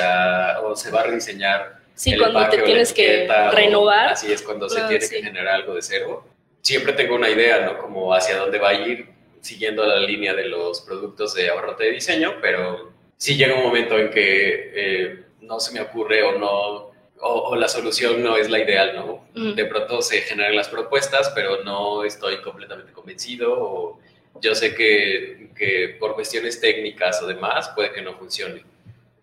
o 0.62 0.76
se 0.76 0.92
va 0.92 1.02
a 1.02 1.04
rediseñar. 1.04 1.80
Sí, 1.94 2.18
cuando 2.18 2.50
te 2.50 2.58
tienes 2.60 2.92
que 2.94 3.28
renovar. 3.52 4.10
así 4.10 4.32
es, 4.32 4.42
cuando 4.42 4.70
se 4.70 4.82
ah, 4.82 4.88
tiene 4.88 5.08
que 5.08 5.24
generar 5.24 5.56
algo 5.56 5.76
de 5.76 5.82
cero. 5.82 6.28
Siempre 6.62 6.94
tengo 6.94 7.16
una 7.16 7.30
idea, 7.30 7.62
¿no? 7.66 7.78
Como 7.78 8.14
hacia 8.14 8.38
dónde 8.38 8.60
va 8.60 8.70
a 8.70 8.74
ir 8.74 9.08
siguiendo 9.42 9.86
la 9.86 10.00
línea 10.00 10.34
de 10.34 10.46
los 10.46 10.82
productos 10.82 11.36
de 11.36 11.50
abarrote 11.50 11.86
de 11.86 11.92
diseño, 11.92 12.36
pero 12.42 12.92
sí 13.16 13.38
llega 13.38 13.56
un 13.56 13.64
momento 13.64 13.98
en 13.98 14.10
que 14.10 14.72
eh, 14.74 15.24
no 15.42 15.60
se 15.60 15.72
me 15.74 15.82
ocurre 15.82 16.24
o 16.24 16.38
no, 16.38 16.92
o, 17.22 17.56
la 17.56 17.68
solución 17.68 18.24
no 18.24 18.36
es 18.38 18.50
la 18.50 18.60
ideal, 18.60 18.96
¿no? 18.96 19.54
De 19.54 19.66
pronto 19.66 20.02
se 20.02 20.22
generan 20.22 20.56
las 20.56 20.68
propuestas, 20.68 21.32
pero 21.36 21.64
no 21.64 22.04
estoy 22.04 22.42
completamente 22.42 22.92
convencido 22.92 23.54
o 23.54 24.00
yo 24.42 24.54
sé 24.54 24.76
que, 24.76 25.52
que 25.56 25.96
por 26.00 26.16
cuestiones 26.16 26.60
técnicas 26.60 27.22
o 27.22 27.28
demás 27.28 27.70
puede 27.76 27.92
que 27.92 28.02
no 28.02 28.16
funcione. 28.16 28.64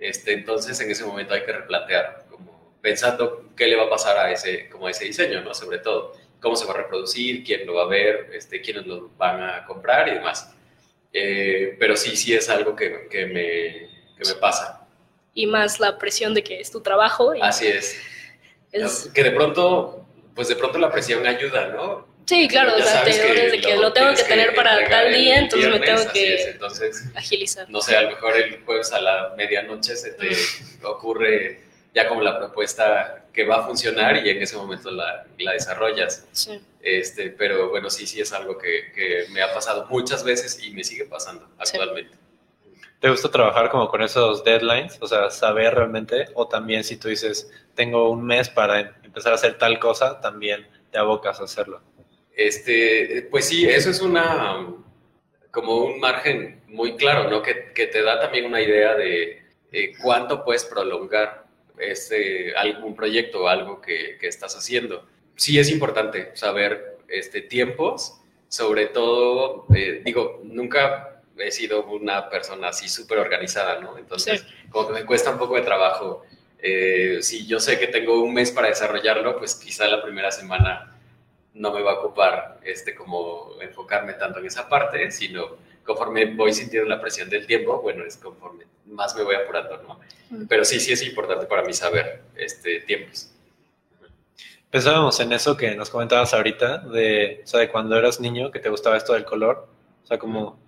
Este, 0.02 0.32
entonces 0.32 0.78
en 0.80 0.90
ese 0.90 1.04
momento 1.04 1.32
hay 1.32 1.44
que 1.44 1.52
replantear, 1.52 2.24
como 2.28 2.76
pensando 2.82 3.50
qué 3.56 3.68
le 3.68 3.76
va 3.76 3.84
a 3.84 3.90
pasar 3.90 4.18
a 4.18 4.32
ese, 4.32 4.68
como 4.68 4.88
a 4.88 4.90
ese 4.90 5.04
diseño, 5.04 5.42
¿no? 5.42 5.54
Sobre 5.54 5.78
todo 5.78 6.16
cómo 6.40 6.56
se 6.56 6.66
va 6.66 6.72
a 6.72 6.78
reproducir, 6.78 7.44
quién 7.44 7.64
lo 7.64 7.74
va 7.74 7.84
a 7.84 7.86
ver, 7.86 8.30
este, 8.32 8.60
quiénes 8.60 8.84
lo 8.86 9.10
van 9.16 9.40
a 9.40 9.64
comprar 9.64 10.08
y 10.08 10.14
demás. 10.14 10.52
Eh, 11.12 11.76
pero 11.78 11.96
sí, 11.96 12.16
sí 12.16 12.34
es 12.34 12.48
algo 12.48 12.74
que, 12.74 13.06
que, 13.08 13.26
me, 13.26 13.88
que, 14.16 14.24
me, 14.28 14.34
pasa. 14.40 14.88
Y 15.34 15.46
más 15.46 15.78
la 15.78 15.98
presión 15.98 16.34
de 16.34 16.42
que 16.42 16.58
es 16.58 16.72
tu 16.72 16.80
trabajo. 16.80 17.32
Así 17.40 17.68
es. 17.68 18.00
Que 19.14 19.22
de 19.22 19.30
pronto, 19.30 20.04
pues 20.34 20.48
de 20.48 20.56
pronto 20.56 20.78
la 20.78 20.90
presión 20.90 21.24
ayuda, 21.26 21.68
¿no? 21.68 22.08
Sí, 22.26 22.48
claro, 22.48 22.76
o 22.76 22.82
sea, 22.82 23.04
que, 23.04 23.60
que 23.60 23.76
lo 23.76 23.92
tengo 23.92 24.14
que 24.14 24.22
tener 24.22 24.54
para 24.54 24.88
tal 24.88 25.12
día, 25.12 25.40
entonces 25.40 25.70
me 25.70 25.80
tengo 25.80 26.12
que 26.12 26.50
entonces, 26.50 27.10
agilizar. 27.14 27.68
No 27.68 27.80
sé, 27.80 27.96
a 27.96 28.02
lo 28.02 28.10
mejor 28.10 28.36
el 28.36 28.62
jueves 28.64 28.92
a 28.92 29.00
la 29.00 29.34
medianoche 29.36 29.96
se 29.96 30.12
te 30.12 30.30
ocurre 30.84 31.60
ya 31.94 32.08
como 32.08 32.22
la 32.22 32.38
propuesta 32.38 33.24
que 33.32 33.44
va 33.44 33.56
a 33.56 33.66
funcionar 33.66 34.24
y 34.24 34.30
en 34.30 34.42
ese 34.42 34.56
momento 34.56 34.90
la, 34.90 35.26
la 35.38 35.52
desarrollas. 35.52 36.26
Sí. 36.32 36.60
Este, 36.80 37.30
pero 37.30 37.70
bueno, 37.70 37.90
sí, 37.90 38.06
sí 38.06 38.20
es 38.20 38.32
algo 38.32 38.58
que, 38.58 38.92
que, 38.92 39.26
me 39.30 39.42
ha 39.42 39.52
pasado 39.52 39.86
muchas 39.88 40.24
veces 40.24 40.62
y 40.62 40.70
me 40.70 40.84
sigue 40.84 41.04
pasando 41.04 41.48
actualmente. 41.58 42.16
¿Te 42.98 43.10
gusta 43.10 43.30
trabajar 43.30 43.68
como 43.68 43.88
con 43.88 44.02
esos 44.02 44.44
deadlines? 44.44 44.98
O 45.00 45.08
sea, 45.08 45.30
saber 45.30 45.74
realmente, 45.74 46.26
o 46.34 46.46
también 46.46 46.84
si 46.84 46.96
tú 46.96 47.08
dices, 47.08 47.50
tengo 47.74 48.10
un 48.10 48.24
mes 48.24 48.48
para 48.48 48.80
empezar 49.02 49.32
a 49.32 49.34
hacer 49.34 49.58
tal 49.58 49.78
cosa, 49.78 50.20
también 50.20 50.66
te 50.90 50.98
abocas 50.98 51.40
a 51.40 51.44
hacerlo. 51.44 51.80
Este, 52.34 53.28
pues 53.30 53.46
sí, 53.46 53.66
eso 53.66 53.90
es 53.90 54.00
una, 54.00 54.66
como 55.50 55.84
un 55.84 56.00
margen 56.00 56.62
muy 56.68 56.96
claro, 56.96 57.30
¿no? 57.30 57.42
Que, 57.42 57.72
que 57.74 57.86
te 57.86 58.02
da 58.02 58.20
también 58.20 58.46
una 58.46 58.60
idea 58.60 58.94
de 58.94 59.42
cuánto 60.02 60.44
puedes 60.44 60.64
prolongar 60.64 61.42
este, 61.78 62.54
algún 62.56 62.94
proyecto 62.94 63.44
o 63.44 63.48
algo 63.48 63.80
que, 63.80 64.16
que, 64.18 64.28
estás 64.28 64.56
haciendo. 64.56 65.06
Sí 65.36 65.58
es 65.58 65.70
importante 65.70 66.30
saber 66.34 66.98
este, 67.08 67.42
tiempos, 67.42 68.20
sobre 68.48 68.86
todo, 68.86 69.66
eh, 69.74 70.02
digo, 70.04 70.40
nunca 70.44 71.22
he 71.38 71.50
sido 71.50 71.86
una 71.86 72.28
persona 72.28 72.68
así 72.68 72.88
súper 72.88 73.18
organizada, 73.18 73.80
¿no? 73.80 73.98
Entonces, 73.98 74.44
como 74.70 74.88
que 74.88 74.94
me 74.94 75.06
cuesta 75.06 75.30
un 75.30 75.38
poco 75.38 75.56
de 75.56 75.62
trabajo. 75.62 76.22
Eh, 76.58 77.18
si 77.22 77.46
yo 77.46 77.58
sé 77.58 77.78
que 77.78 77.88
tengo 77.88 78.22
un 78.22 78.34
mes 78.34 78.52
para 78.52 78.68
desarrollarlo, 78.68 79.38
pues 79.38 79.54
quizá 79.54 79.88
la 79.88 80.02
primera 80.02 80.30
semana 80.30 80.91
no 81.54 81.72
me 81.72 81.82
va 81.82 81.92
a 81.92 81.94
ocupar 81.94 82.60
este, 82.64 82.94
como 82.94 83.50
enfocarme 83.60 84.14
tanto 84.14 84.38
en 84.38 84.46
esa 84.46 84.68
parte, 84.68 85.10
sino 85.10 85.56
conforme 85.84 86.34
voy 86.34 86.52
sintiendo 86.52 86.88
la 86.88 87.00
presión 87.00 87.28
del 87.28 87.46
tiempo, 87.46 87.80
bueno, 87.80 88.04
es 88.04 88.16
conforme 88.16 88.64
más 88.86 89.14
me 89.16 89.22
voy 89.22 89.34
apurando, 89.34 89.78
¿no? 89.82 90.00
Pero 90.48 90.64
sí, 90.64 90.80
sí 90.80 90.92
es 90.92 91.02
importante 91.02 91.46
para 91.46 91.62
mí 91.62 91.72
saber 91.72 92.22
este, 92.36 92.80
tiempos. 92.80 93.30
Pensábamos 94.70 95.20
en 95.20 95.32
eso 95.32 95.56
que 95.56 95.74
nos 95.74 95.90
comentabas 95.90 96.32
ahorita, 96.32 96.78
de, 96.78 97.42
o 97.44 97.46
sea, 97.46 97.60
de 97.60 97.68
cuando 97.68 97.96
eras 97.96 98.20
niño, 98.20 98.50
que 98.50 98.58
te 98.58 98.70
gustaba 98.70 98.96
esto 98.96 99.12
del 99.12 99.24
color, 99.24 99.68
o 100.02 100.06
sea, 100.06 100.18
como 100.18 100.58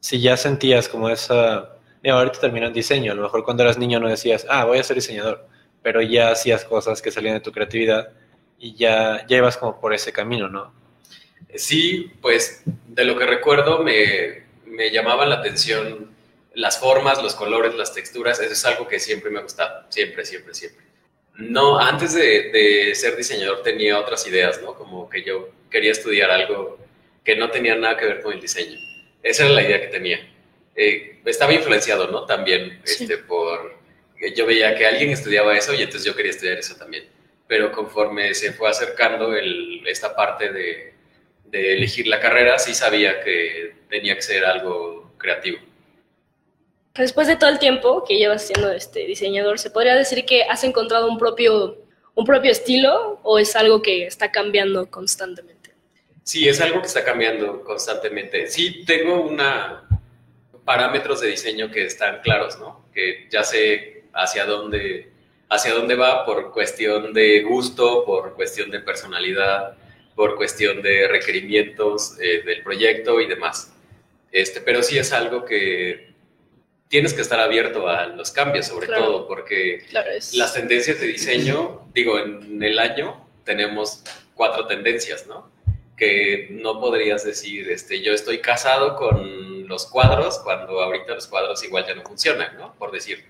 si 0.00 0.20
ya 0.20 0.36
sentías 0.36 0.88
como 0.88 1.08
esa, 1.08 1.76
mira, 2.02 2.16
ahorita 2.16 2.40
terminó 2.40 2.66
en 2.66 2.72
diseño, 2.72 3.12
a 3.12 3.14
lo 3.14 3.22
mejor 3.22 3.44
cuando 3.44 3.62
eras 3.62 3.78
niño 3.78 4.00
no 4.00 4.08
decías, 4.08 4.46
ah, 4.48 4.64
voy 4.64 4.78
a 4.78 4.82
ser 4.82 4.96
diseñador, 4.96 5.46
pero 5.80 6.02
ya 6.02 6.30
hacías 6.30 6.64
cosas 6.64 7.00
que 7.00 7.12
salían 7.12 7.34
de 7.34 7.40
tu 7.40 7.52
creatividad 7.52 8.10
y 8.62 8.76
ya, 8.76 9.26
ya 9.26 9.38
ibas 9.38 9.56
como 9.56 9.80
por 9.80 9.92
ese 9.92 10.12
camino, 10.12 10.48
¿no? 10.48 10.72
Sí, 11.56 12.12
pues 12.22 12.62
de 12.64 13.04
lo 13.04 13.18
que 13.18 13.26
recuerdo 13.26 13.82
me, 13.82 14.44
me 14.66 14.92
llamaban 14.92 15.30
la 15.30 15.36
atención 15.36 16.14
las 16.54 16.78
formas, 16.78 17.20
los 17.20 17.34
colores, 17.34 17.74
las 17.74 17.92
texturas, 17.92 18.38
eso 18.38 18.52
es 18.52 18.64
algo 18.64 18.86
que 18.86 19.00
siempre 19.00 19.30
me 19.30 19.40
ha 19.40 19.42
gustado, 19.42 19.84
siempre, 19.88 20.24
siempre, 20.24 20.54
siempre. 20.54 20.84
No, 21.34 21.76
antes 21.76 22.14
de, 22.14 22.52
de, 22.52 22.94
ser 22.94 23.16
diseñador 23.16 23.62
tenía 23.64 23.98
otras 23.98 24.24
ideas, 24.28 24.62
¿no? 24.62 24.74
Como 24.74 25.10
que 25.10 25.24
yo 25.24 25.48
quería 25.68 25.90
estudiar 25.90 26.30
algo 26.30 26.78
que 27.24 27.34
no 27.34 27.50
tenía 27.50 27.74
nada 27.74 27.96
que 27.96 28.06
ver 28.06 28.22
con 28.22 28.32
el 28.32 28.40
diseño. 28.40 28.78
Esa 29.24 29.44
era 29.44 29.54
la 29.54 29.62
idea 29.62 29.80
que 29.80 29.88
tenía. 29.88 30.20
Eh, 30.76 31.20
estaba 31.24 31.52
influenciado, 31.52 32.06
¿no? 32.08 32.26
También 32.26 32.80
este, 32.84 33.18
por... 33.18 33.76
Yo 34.36 34.46
veía 34.46 34.76
que 34.76 34.86
alguien 34.86 35.10
estudiaba 35.10 35.56
eso 35.56 35.74
y 35.74 35.82
entonces 35.82 36.04
yo 36.04 36.14
quería 36.14 36.30
estudiar 36.30 36.58
eso 36.58 36.76
también. 36.76 37.04
Pero 37.52 37.70
conforme 37.70 38.32
se 38.32 38.54
fue 38.54 38.70
acercando 38.70 39.36
el, 39.36 39.86
esta 39.86 40.16
parte 40.16 40.50
de, 40.50 40.94
de 41.44 41.74
elegir 41.74 42.06
la 42.06 42.18
carrera, 42.18 42.58
sí 42.58 42.72
sabía 42.72 43.20
que 43.20 43.74
tenía 43.90 44.14
que 44.14 44.22
ser 44.22 44.42
algo 44.46 45.12
creativo. 45.18 45.58
Después 46.94 47.26
de 47.26 47.36
todo 47.36 47.50
el 47.50 47.58
tiempo 47.58 48.04
que 48.08 48.16
llevas 48.16 48.46
siendo 48.46 48.72
este 48.72 49.00
diseñador, 49.00 49.58
¿se 49.58 49.70
podría 49.70 49.94
decir 49.94 50.24
que 50.24 50.44
has 50.44 50.64
encontrado 50.64 51.06
un 51.06 51.18
propio, 51.18 51.76
un 52.14 52.24
propio 52.24 52.50
estilo 52.50 53.20
o 53.22 53.38
es 53.38 53.54
algo 53.54 53.82
que 53.82 54.06
está 54.06 54.32
cambiando 54.32 54.90
constantemente? 54.90 55.74
Sí, 56.22 56.48
es 56.48 56.58
algo 56.58 56.80
que 56.80 56.86
está 56.86 57.04
cambiando 57.04 57.62
constantemente. 57.64 58.46
Sí, 58.46 58.82
tengo 58.86 59.20
una 59.20 59.86
parámetros 60.64 61.20
de 61.20 61.28
diseño 61.28 61.70
que 61.70 61.84
están 61.84 62.22
claros, 62.22 62.58
¿no? 62.58 62.86
Que 62.94 63.28
ya 63.30 63.44
sé 63.44 64.04
hacia 64.14 64.46
dónde, 64.46 65.11
hacia 65.52 65.74
dónde 65.74 65.96
va 65.96 66.24
por 66.24 66.50
cuestión 66.50 67.12
de 67.12 67.42
gusto, 67.42 68.04
por 68.06 68.34
cuestión 68.34 68.70
de 68.70 68.80
personalidad, 68.80 69.76
por 70.14 70.36
cuestión 70.36 70.80
de 70.80 71.06
requerimientos 71.08 72.18
eh, 72.20 72.42
del 72.42 72.62
proyecto 72.62 73.20
y 73.20 73.26
demás. 73.26 73.70
Este, 74.30 74.62
pero 74.62 74.82
sí 74.82 74.96
es 74.96 75.12
algo 75.12 75.44
que 75.44 76.10
tienes 76.88 77.12
que 77.12 77.20
estar 77.20 77.38
abierto 77.38 77.86
a 77.86 78.06
los 78.06 78.30
cambios, 78.30 78.66
sobre 78.66 78.86
todo, 78.86 79.28
porque 79.28 79.84
las 79.92 80.54
tendencias 80.54 80.98
de 81.00 81.06
diseño, 81.06 81.86
digo, 81.92 82.18
en 82.18 82.62
el 82.62 82.78
año 82.78 83.26
tenemos 83.44 84.04
cuatro 84.34 84.66
tendencias, 84.66 85.26
¿no? 85.26 85.50
Que 85.98 86.48
no 86.50 86.80
podrías 86.80 87.24
decir, 87.24 87.70
este, 87.70 88.00
yo 88.00 88.14
estoy 88.14 88.38
casado 88.38 88.96
con 88.96 89.68
los 89.68 89.86
cuadros 89.86 90.38
cuando 90.38 90.80
ahorita 90.80 91.14
los 91.14 91.26
cuadros 91.26 91.62
igual 91.62 91.86
ya 91.86 91.94
no 91.94 92.02
funcionan, 92.02 92.56
¿no? 92.56 92.74
Por 92.78 92.90
decir, 92.90 93.24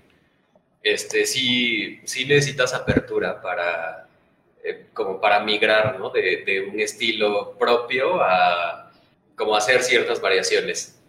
este, 0.83 1.25
sí, 1.25 2.01
sí 2.03 2.25
necesitas 2.25 2.73
apertura 2.73 3.41
para, 3.41 4.07
eh, 4.63 4.87
como 4.93 5.19
para 5.19 5.39
migrar, 5.39 5.97
¿no? 5.97 6.09
De, 6.09 6.43
de 6.45 6.61
un 6.61 6.79
estilo 6.79 7.57
propio 7.57 8.21
a 8.21 8.91
como 9.35 9.55
hacer 9.55 9.81
ciertas 9.81 10.21
variaciones. 10.21 10.99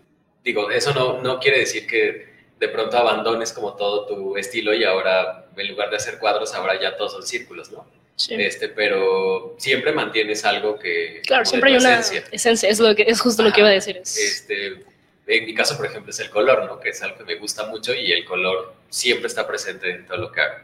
Digo, 0.42 0.70
eso 0.70 0.92
no, 0.94 1.20
no 1.20 1.38
quiere 1.40 1.58
decir 1.60 1.86
que 1.86 2.34
de 2.58 2.68
pronto 2.68 2.96
abandones 2.96 3.52
como 3.52 3.74
todo 3.74 4.06
tu 4.06 4.36
estilo 4.36 4.74
y 4.74 4.84
ahora 4.84 5.46
en 5.56 5.68
lugar 5.68 5.90
de 5.90 5.96
hacer 5.96 6.18
cuadros 6.18 6.54
ahora 6.54 6.80
ya 6.80 6.96
todos 6.96 7.12
son 7.12 7.26
círculos, 7.26 7.70
¿no? 7.70 7.86
Sí. 8.16 8.34
Este, 8.38 8.68
pero 8.68 9.56
siempre 9.58 9.90
mantienes 9.92 10.44
algo 10.44 10.78
que 10.78 11.20
claro 11.26 11.44
siempre 11.44 11.72
hay 11.72 11.78
una 11.78 11.98
esencia. 11.98 12.68
es 12.68 12.78
lo 12.78 12.94
que 12.94 13.02
es 13.08 13.20
justo 13.20 13.42
lo 13.42 13.52
que 13.52 13.60
iba 13.60 13.68
a 13.68 13.72
decir 13.72 13.96
este 13.96 14.84
en 15.26 15.44
mi 15.46 15.54
caso 15.54 15.76
por 15.76 15.86
ejemplo 15.86 16.10
es 16.10 16.20
el 16.20 16.30
color 16.30 16.66
no 16.66 16.78
que 16.80 16.90
es 16.90 17.02
algo 17.02 17.18
que 17.18 17.24
me 17.24 17.36
gusta 17.36 17.66
mucho 17.66 17.94
y 17.94 18.12
el 18.12 18.24
color 18.24 18.74
siempre 18.88 19.26
está 19.26 19.46
presente 19.46 19.90
en 19.90 20.06
todo 20.06 20.18
lo 20.18 20.32
que 20.32 20.40
hago. 20.40 20.58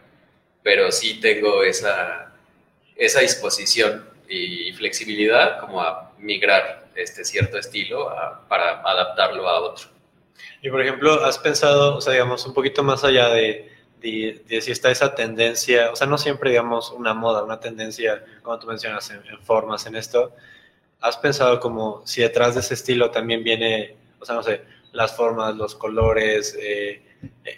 Pero 0.63 0.93
sí 0.93 1.21
tengo 1.21 1.63
esa 1.63 2.33
esa 2.97 3.21
disposición 3.21 4.09
y 4.29 4.73
flexibilidad 4.75 5.59
como 5.59 5.81
a 5.81 6.13
migrar 6.19 6.89
este 6.95 7.25
cierto 7.25 7.59
estilo 7.59 8.13
para 8.49 8.81
adaptarlo 8.83 9.49
a 9.49 9.61
otro. 9.61 9.89
Y 10.63 10.71
por 10.71 10.81
ejemplo, 10.81 11.25
¿has 11.25 11.39
pensado, 11.39 11.97
o 11.97 12.01
sea, 12.01 12.13
digamos, 12.13 12.47
un 12.47 12.55
poquito 12.55 12.83
más 12.83 13.05
allá 13.05 13.29
de, 13.31 13.71
de, 14.01 14.61
si 14.61 14.71
está 14.71 14.91
esa 14.91 15.15
tendencia, 15.15 15.91
o 15.91 15.97
sea, 15.97 16.07
no 16.07 16.19
siempre, 16.19 16.51
digamos, 16.51 16.91
una 16.91 17.15
moda, 17.15 17.43
una 17.43 17.61
tendencia, 17.61 18.25
como 18.43 18.59
tú 18.59 18.67
mencionas, 18.67 19.11
en, 19.11 19.23
formas, 19.43 19.87
en 19.87 19.97
esto, 19.97 20.35
¿has 21.01 21.17
pensado 21.17 21.61
como 21.61 22.07
si 22.07 22.23
detrás 22.23 22.55
de 22.55 22.61
ese 22.61 22.75
estilo 22.75 23.11
también 23.11 23.43
viene, 23.43 23.97
o 24.21 24.25
sea, 24.25 24.35
no 24.35 24.43
sé, 24.43 24.63
las 24.93 25.17
formas, 25.17 25.57
los 25.57 25.75
colores, 25.75 26.57
eh, 26.61 27.03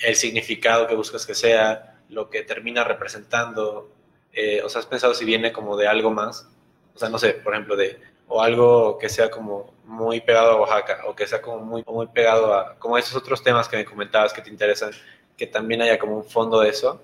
el 0.02 0.14
significado 0.14 0.86
que 0.86 0.94
buscas 0.94 1.26
que 1.26 1.34
sea, 1.34 2.00
lo 2.08 2.30
que 2.30 2.42
termina 2.42 2.84
representando? 2.84 3.90
Eh, 4.32 4.62
o 4.62 4.68
sea, 4.68 4.80
¿has 4.80 4.86
pensado 4.86 5.14
si 5.14 5.24
viene 5.24 5.52
como 5.52 5.76
de 5.76 5.86
algo 5.86 6.10
más? 6.10 6.48
O 6.94 6.98
sea, 6.98 7.08
no 7.08 7.18
sé, 7.18 7.34
por 7.34 7.54
ejemplo, 7.54 7.76
de 7.76 7.98
o 8.28 8.40
algo 8.40 8.96
que 8.96 9.10
sea 9.10 9.30
como 9.30 9.74
muy 9.84 10.22
pegado 10.22 10.52
a 10.52 10.60
Oaxaca 10.60 11.02
o 11.06 11.14
que 11.14 11.26
sea 11.26 11.42
como 11.42 11.58
muy, 11.58 11.84
muy 11.86 12.06
pegado 12.06 12.54
a 12.54 12.78
como 12.78 12.96
esos 12.96 13.14
otros 13.14 13.42
temas 13.42 13.68
que 13.68 13.76
me 13.76 13.84
comentabas 13.84 14.32
que 14.32 14.40
te 14.40 14.48
interesan, 14.48 14.90
que 15.36 15.46
también 15.46 15.82
haya 15.82 15.98
como 15.98 16.16
un 16.16 16.24
fondo 16.24 16.60
de 16.60 16.70
eso? 16.70 17.00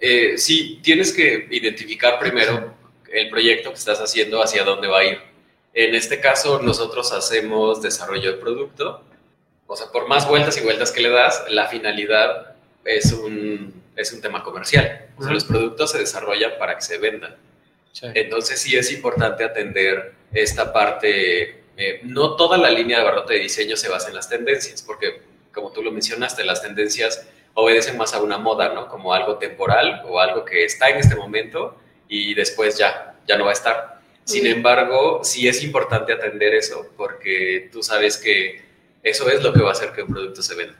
Eh, 0.00 0.38
sí, 0.38 0.80
tienes 0.82 1.12
que 1.12 1.48
identificar 1.50 2.18
primero 2.18 2.74
el 3.12 3.28
proyecto 3.30 3.70
que 3.70 3.76
estás 3.76 4.00
haciendo, 4.00 4.42
hacia 4.42 4.64
dónde 4.64 4.88
va 4.88 5.00
a 5.00 5.04
ir. 5.04 5.18
En 5.76 5.94
este 5.94 6.20
caso, 6.20 6.58
nosotros 6.62 7.12
hacemos 7.12 7.82
desarrollo 7.82 8.32
de 8.32 8.38
producto. 8.38 9.02
O 9.66 9.76
sea, 9.76 9.88
por 9.92 10.08
más 10.08 10.26
vueltas 10.26 10.56
y 10.56 10.62
vueltas 10.62 10.90
que 10.90 11.02
le 11.02 11.10
das, 11.10 11.44
la 11.50 11.66
finalidad 11.66 12.54
es 12.82 13.12
un, 13.12 13.82
es 13.94 14.10
un 14.10 14.22
tema 14.22 14.42
comercial. 14.42 15.08
O 15.18 15.22
sea, 15.22 15.32
los 15.32 15.44
productos 15.44 15.90
se 15.90 15.98
desarrollan 15.98 16.52
para 16.58 16.76
que 16.76 16.80
se 16.80 16.96
vendan. 16.96 17.36
Entonces 18.14 18.58
sí 18.58 18.74
es 18.74 18.90
importante 18.90 19.44
atender 19.44 20.14
esta 20.32 20.72
parte. 20.72 21.62
Eh, 21.76 22.00
no 22.04 22.36
toda 22.36 22.56
la 22.56 22.70
línea 22.70 23.00
de 23.00 23.04
barrote 23.04 23.34
de 23.34 23.40
diseño 23.40 23.76
se 23.76 23.90
basa 23.90 24.08
en 24.08 24.14
las 24.14 24.30
tendencias, 24.30 24.80
porque 24.82 25.20
como 25.52 25.72
tú 25.72 25.82
lo 25.82 25.92
mencionaste, 25.92 26.42
las 26.44 26.62
tendencias 26.62 27.28
obedecen 27.52 27.98
más 27.98 28.14
a 28.14 28.22
una 28.22 28.38
moda, 28.38 28.70
¿no? 28.72 28.88
Como 28.88 29.12
algo 29.12 29.36
temporal 29.36 30.04
o 30.08 30.20
algo 30.20 30.42
que 30.42 30.64
está 30.64 30.88
en 30.88 30.96
este 30.96 31.16
momento 31.16 31.76
y 32.08 32.32
después 32.32 32.78
ya, 32.78 33.14
ya 33.28 33.36
no 33.36 33.44
va 33.44 33.50
a 33.50 33.54
estar. 33.54 33.95
Sin 34.26 34.44
embargo, 34.46 35.20
sí 35.22 35.46
es 35.46 35.62
importante 35.62 36.12
atender 36.12 36.52
eso 36.52 36.90
porque 36.96 37.70
tú 37.72 37.82
sabes 37.82 38.16
que 38.16 38.60
eso 39.02 39.30
es 39.30 39.40
lo 39.42 39.52
que 39.52 39.62
va 39.62 39.68
a 39.68 39.72
hacer 39.72 39.92
que 39.92 40.02
un 40.02 40.12
producto 40.12 40.42
se 40.42 40.56
venda. 40.56 40.76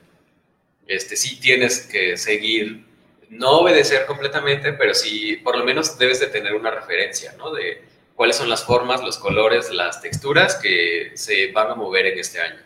Este, 0.87 1.17
sí 1.17 1.39
tienes 1.39 1.87
que 1.87 2.17
seguir 2.17 2.85
no 3.29 3.61
obedecer 3.61 4.05
completamente, 4.07 4.73
pero 4.73 4.95
sí, 4.95 5.37
por 5.37 5.57
lo 5.57 5.65
menos 5.65 5.97
debes 5.97 6.19
de 6.19 6.27
tener 6.27 6.55
una 6.55 6.73
referencia, 6.73 7.35
¿no? 7.39 7.53
De 7.53 7.83
cuáles 8.17 8.35
son 8.35 8.49
las 8.49 8.65
formas, 8.65 9.03
los 9.03 9.17
colores, 9.17 9.71
las 9.71 10.01
texturas 10.03 10.57
que 10.57 11.13
se 11.15 11.53
van 11.53 11.71
a 11.71 11.75
mover 11.77 12.07
en 12.07 12.19
este 12.19 12.41
año. 12.41 12.61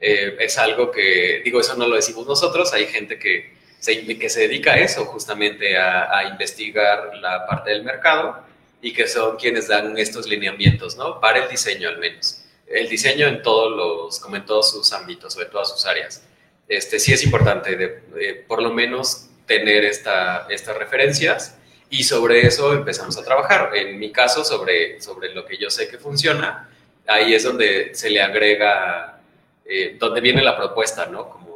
Eh, 0.00 0.36
es 0.40 0.58
algo 0.58 0.90
que, 0.90 1.40
digo, 1.44 1.60
eso 1.60 1.76
no 1.76 1.86
lo 1.86 1.96
decimos 1.96 2.26
nosotros, 2.26 2.72
hay 2.72 2.86
gente 2.86 3.18
que 3.18 3.54
se, 3.78 4.18
que 4.18 4.28
se 4.28 4.40
dedica 4.40 4.72
a 4.72 4.78
eso, 4.78 5.04
justamente 5.04 5.76
a, 5.76 6.28
investigar 6.28 7.14
la 7.20 7.46
parte 7.46 7.70
del 7.70 7.84
mercado 7.84 8.44
y 8.80 8.92
que 8.92 9.08
son 9.08 9.36
quienes 9.36 9.68
dan 9.68 9.96
estos 9.98 10.26
lineamientos, 10.26 10.96
¿no? 10.96 11.20
Para 11.20 11.44
el 11.44 11.48
diseño 11.48 11.88
al 11.88 11.98
menos. 11.98 12.42
El 12.66 12.88
diseño 12.88 13.26
en 13.26 13.42
todos 13.42 13.76
los, 13.76 14.20
como 14.20 14.36
en 14.36 14.44
todos 14.44 14.70
sus 14.70 14.92
ámbitos 14.92 15.36
o 15.36 15.42
en 15.42 15.50
todas 15.50 15.70
sus 15.70 15.86
áreas. 15.86 16.22
Este, 16.68 16.98
sí 16.98 17.12
es 17.12 17.22
importante, 17.24 17.76
de, 17.76 18.44
por 18.46 18.60
lo 18.60 18.72
menos 18.72 19.28
tener 19.46 19.84
esta, 19.84 20.46
estas 20.50 20.76
referencias 20.76 21.56
y 21.88 22.02
sobre 22.02 22.46
eso 22.46 22.74
empezamos 22.74 23.16
a 23.16 23.24
trabajar. 23.24 23.70
En 23.76 23.98
mi 23.98 24.10
caso, 24.10 24.44
sobre, 24.44 25.00
sobre 25.00 25.32
lo 25.32 25.46
que 25.46 25.56
yo 25.56 25.70
sé 25.70 25.88
que 25.88 25.98
funciona, 25.98 26.68
ahí 27.06 27.34
es 27.34 27.44
donde 27.44 27.94
se 27.94 28.10
le 28.10 28.20
agrega, 28.20 29.20
eh, 29.64 29.96
donde 29.98 30.20
viene 30.20 30.42
la 30.42 30.56
propuesta, 30.56 31.06
¿no? 31.06 31.28
Como 31.30 31.46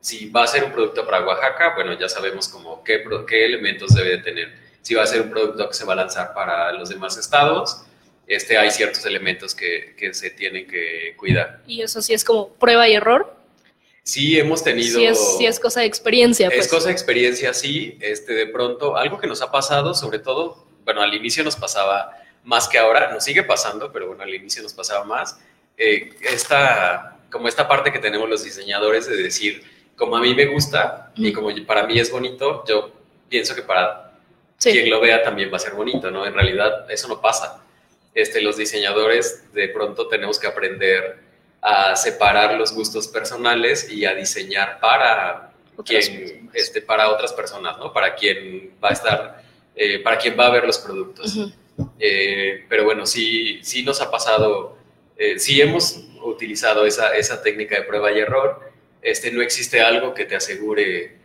Si 0.00 0.28
va 0.30 0.44
a 0.44 0.46
ser 0.46 0.64
un 0.64 0.72
producto 0.72 1.04
para 1.04 1.24
Oaxaca, 1.24 1.74
bueno, 1.74 1.98
ya 1.98 2.08
sabemos 2.08 2.48
como 2.48 2.82
qué, 2.84 3.04
qué 3.26 3.44
elementos 3.44 3.94
debe 3.94 4.10
de 4.10 4.18
tener. 4.18 4.65
Si 4.86 4.94
va 4.94 5.02
a 5.02 5.06
ser 5.08 5.22
un 5.22 5.30
producto 5.30 5.68
que 5.68 5.74
se 5.74 5.84
va 5.84 5.94
a 5.94 5.96
lanzar 5.96 6.32
para 6.32 6.70
los 6.70 6.90
demás 6.90 7.16
estados, 7.16 7.82
este, 8.28 8.56
hay 8.56 8.70
ciertos 8.70 9.04
elementos 9.04 9.52
que, 9.52 9.96
que 9.98 10.14
se 10.14 10.30
tienen 10.30 10.68
que 10.68 11.14
cuidar. 11.16 11.60
Y 11.66 11.82
eso 11.82 12.00
sí 12.00 12.14
es 12.14 12.22
como 12.22 12.50
prueba 12.50 12.88
y 12.88 12.94
error. 12.94 13.34
Sí, 14.04 14.38
hemos 14.38 14.62
tenido... 14.62 14.96
Sí 14.96 15.04
es, 15.04 15.38
sí 15.38 15.44
es 15.44 15.58
cosa 15.58 15.80
de 15.80 15.86
experiencia. 15.86 16.48
Pues. 16.50 16.66
Es 16.66 16.68
cosa 16.68 16.86
de 16.86 16.92
experiencia, 16.92 17.52
sí. 17.52 17.98
Este, 18.00 18.32
de 18.32 18.46
pronto, 18.46 18.96
algo 18.96 19.18
que 19.18 19.26
nos 19.26 19.42
ha 19.42 19.50
pasado, 19.50 19.92
sobre 19.92 20.20
todo, 20.20 20.64
bueno, 20.84 21.02
al 21.02 21.12
inicio 21.12 21.42
nos 21.42 21.56
pasaba 21.56 22.12
más 22.44 22.68
que 22.68 22.78
ahora, 22.78 23.10
nos 23.12 23.24
sigue 23.24 23.42
pasando, 23.42 23.90
pero 23.90 24.06
bueno, 24.06 24.22
al 24.22 24.32
inicio 24.32 24.62
nos 24.62 24.72
pasaba 24.72 25.04
más. 25.04 25.36
Eh, 25.76 26.10
esta, 26.32 27.18
como 27.28 27.48
esta 27.48 27.66
parte 27.66 27.90
que 27.90 27.98
tenemos 27.98 28.30
los 28.30 28.44
diseñadores 28.44 29.08
de 29.08 29.16
decir, 29.16 29.64
como 29.96 30.16
a 30.16 30.20
mí 30.20 30.32
me 30.32 30.46
gusta 30.46 31.10
y 31.16 31.32
como 31.32 31.48
para 31.66 31.88
mí 31.88 31.98
es 31.98 32.08
bonito, 32.08 32.62
yo 32.68 32.92
pienso 33.28 33.52
que 33.56 33.62
para 33.62 34.05
quien 34.60 34.90
lo 34.90 35.00
vea 35.00 35.22
también 35.22 35.52
va 35.52 35.56
a 35.56 35.60
ser 35.60 35.74
bonito, 35.74 36.10
¿no? 36.10 36.26
En 36.26 36.34
realidad 36.34 36.90
eso 36.90 37.08
no 37.08 37.20
pasa. 37.20 37.62
Este, 38.14 38.40
los 38.40 38.56
diseñadores 38.56 39.52
de 39.52 39.68
pronto 39.68 40.08
tenemos 40.08 40.38
que 40.38 40.46
aprender 40.46 41.18
a 41.60 41.96
separar 41.96 42.54
los 42.54 42.72
gustos 42.72 43.08
personales 43.08 43.90
y 43.90 44.04
a 44.04 44.14
diseñar 44.14 44.78
para 44.80 45.52
quien, 45.84 46.48
este, 46.54 46.80
para 46.80 47.10
otras 47.10 47.32
personas, 47.32 47.76
¿no? 47.78 47.92
Para 47.92 48.14
quien 48.14 48.72
va 48.82 48.90
a 48.90 48.92
estar, 48.92 49.42
eh, 49.74 49.98
para 49.98 50.16
quien 50.16 50.38
va 50.38 50.46
a 50.46 50.50
ver 50.50 50.64
los 50.64 50.78
productos. 50.78 51.36
Eh, 51.98 52.64
pero 52.68 52.84
bueno, 52.84 53.04
sí, 53.04 53.60
sí 53.62 53.82
nos 53.82 54.00
ha 54.00 54.10
pasado, 54.10 54.78
eh, 55.18 55.38
sí 55.38 55.60
hemos 55.60 56.04
utilizado 56.22 56.86
esa, 56.86 57.14
esa 57.16 57.42
técnica 57.42 57.76
de 57.76 57.82
prueba 57.82 58.10
y 58.12 58.20
error. 58.20 58.60
Este, 59.02 59.30
no 59.30 59.42
existe 59.42 59.80
algo 59.80 60.14
que 60.14 60.24
te 60.24 60.36
asegure 60.36 61.15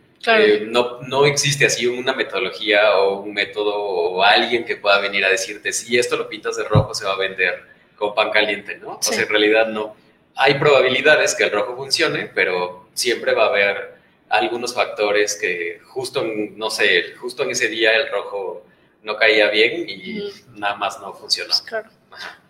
no, 0.66 1.00
no 1.02 1.26
existe 1.26 1.66
así 1.66 1.86
una 1.86 2.12
metodología 2.12 2.96
o 2.98 3.20
un 3.20 3.32
método 3.32 3.74
o 3.74 4.22
alguien 4.22 4.64
que 4.64 4.76
pueda 4.76 4.98
venir 5.00 5.24
a 5.24 5.28
decirte 5.28 5.72
si 5.72 5.98
esto 5.98 6.16
lo 6.16 6.28
pintas 6.28 6.56
de 6.56 6.64
rojo 6.64 6.94
se 6.94 7.04
va 7.04 7.12
a 7.12 7.18
vender 7.18 7.62
con 7.96 8.14
pan 8.14 8.30
caliente, 8.30 8.76
¿no? 8.76 8.96
O 8.96 9.02
sea, 9.02 9.22
en 9.22 9.28
realidad 9.28 9.66
no 9.66 9.96
hay 10.36 10.54
probabilidades 10.54 11.34
que 11.34 11.44
el 11.44 11.50
rojo 11.50 11.76
funcione, 11.76 12.30
pero 12.34 12.88
siempre 12.94 13.34
va 13.34 13.44
a 13.44 13.48
haber 13.48 13.94
algunos 14.28 14.74
factores 14.74 15.36
que 15.40 15.80
justo, 15.84 16.24
no 16.24 16.70
sé, 16.70 17.14
justo 17.16 17.42
en 17.42 17.50
ese 17.50 17.68
día 17.68 17.94
el 17.94 18.08
rojo 18.08 18.64
no 19.02 19.16
caía 19.16 19.50
bien 19.50 19.88
y 19.88 20.32
nada 20.54 20.76
más 20.76 21.00
no 21.00 21.12
funcionó. 21.12 21.52
Claro. 21.66 21.90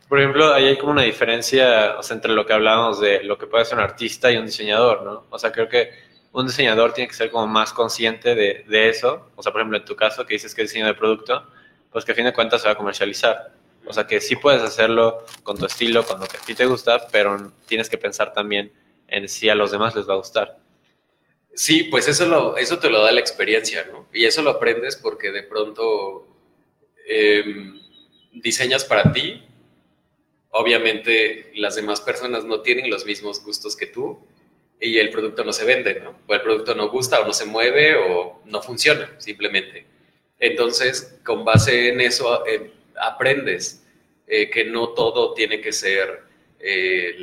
Por 0.09 0.21
ejemplo, 0.21 0.53
ahí 0.53 0.67
hay 0.67 0.79
como 0.79 0.93
una 0.93 1.03
diferencia 1.03 1.97
entre 2.11 2.33
lo 2.33 2.45
que 2.45 2.53
hablábamos 2.53 3.01
de 3.01 3.23
lo 3.23 3.39
que 3.39 3.47
puede 3.47 3.65
ser 3.65 3.79
un 3.79 3.85
artista 3.85 4.31
y 4.31 4.37
un 4.37 4.47
diseñador, 4.47 5.03
¿no? 5.03 5.25
O 5.31 5.39
sea, 5.39 5.51
creo 5.51 5.69
que 5.69 5.91
un 6.33 6.47
diseñador 6.47 6.95
tiene 6.95 7.09
que 7.09 7.15
ser 7.15 7.31
como 7.31 7.47
más 7.47 7.73
consciente 7.73 8.35
de, 8.35 8.65
de 8.67 8.89
eso. 8.89 9.31
O 9.37 9.43
sea, 9.43 9.53
por 9.53 9.61
ejemplo, 9.61 9.79
en 9.79 9.85
tu 9.85 9.95
caso, 9.95 10.25
que 10.25 10.35
dices 10.35 10.55
que 10.55 10.63
es 10.63 10.71
diseño 10.71 10.87
de 10.87 10.95
producto, 10.95 11.47
pues 11.91 12.05
que 12.05 12.13
a 12.13 12.15
fin 12.15 12.25
de 12.25 12.33
cuentas 12.33 12.63
se 12.63 12.69
va 12.69 12.73
a 12.73 12.77
comercializar. 12.77 13.53
O 13.85 13.93
sea, 13.93 14.07
que 14.07 14.21
sí 14.21 14.37
puedes 14.37 14.63
hacerlo 14.63 15.25
con 15.43 15.59
tu 15.59 15.67
estilo, 15.67 16.05
con 16.05 16.21
lo 16.21 16.27
que 16.27 16.39
a 16.39 16.41
ti 16.41 16.55
te 16.55 16.67
gusta, 16.67 17.07
pero 17.09 17.53
tienes 17.67 17.91
que 17.91 17.99
pensar 17.99 18.33
también 18.33 18.73
en 19.09 19.29
si 19.29 19.49
a 19.49 19.55
los 19.55 19.71
demás 19.71 19.95
les 19.95 20.09
va 20.09 20.15
a 20.15 20.19
gustar. 20.19 20.59
Sí, 21.55 21.85
pues 21.85 22.09
eso, 22.09 22.27
lo, 22.27 22.57
eso 22.57 22.79
te 22.79 22.89
lo 22.89 23.03
da 23.03 23.13
la 23.13 23.21
experiencia, 23.21 23.87
¿no? 23.93 24.07
Y 24.13 24.25
eso 24.25 24.41
lo 24.41 24.51
aprendes 24.51 24.97
porque 24.97 25.31
de 25.31 25.43
pronto 25.43 26.27
em, 27.07 27.79
diseñas 28.33 28.85
para 28.85 29.13
ti. 29.13 29.43
Obviamente 30.51 31.53
las 31.57 31.75
demás 31.75 32.01
personas 32.01 32.45
no 32.45 32.61
tienen 32.61 32.89
los 32.89 33.05
mismos 33.05 33.45
gustos 33.45 33.77
que 33.77 33.87
tú 33.87 34.19
y 34.83 34.99
el 34.99 35.11
producto 35.11 35.45
no 35.45 35.53
se 35.53 35.65
vende. 35.65 36.03
O 36.27 36.35
el 36.35 36.43
producto 36.43 36.75
no 36.75 36.91
gusta 36.91 37.21
o 37.21 37.27
no 37.27 37.33
se 37.33 37.47
mueve 37.47 37.95
o 37.95 38.43
no 38.45 38.61
funciona, 38.61 39.09
simplemente. 39.19 39.87
Entonces, 40.41 41.21
con 41.25 41.45
base 41.45 41.91
en 41.91 42.01
eso, 42.01 42.45
aprendes 43.01 43.85
eh, 44.27 44.51
que 44.51 44.65
no 44.65 44.89
todo 44.89 45.35
tiene 45.35 45.61
que 45.61 45.73
ser, 45.73 46.23
eh, 46.59 47.17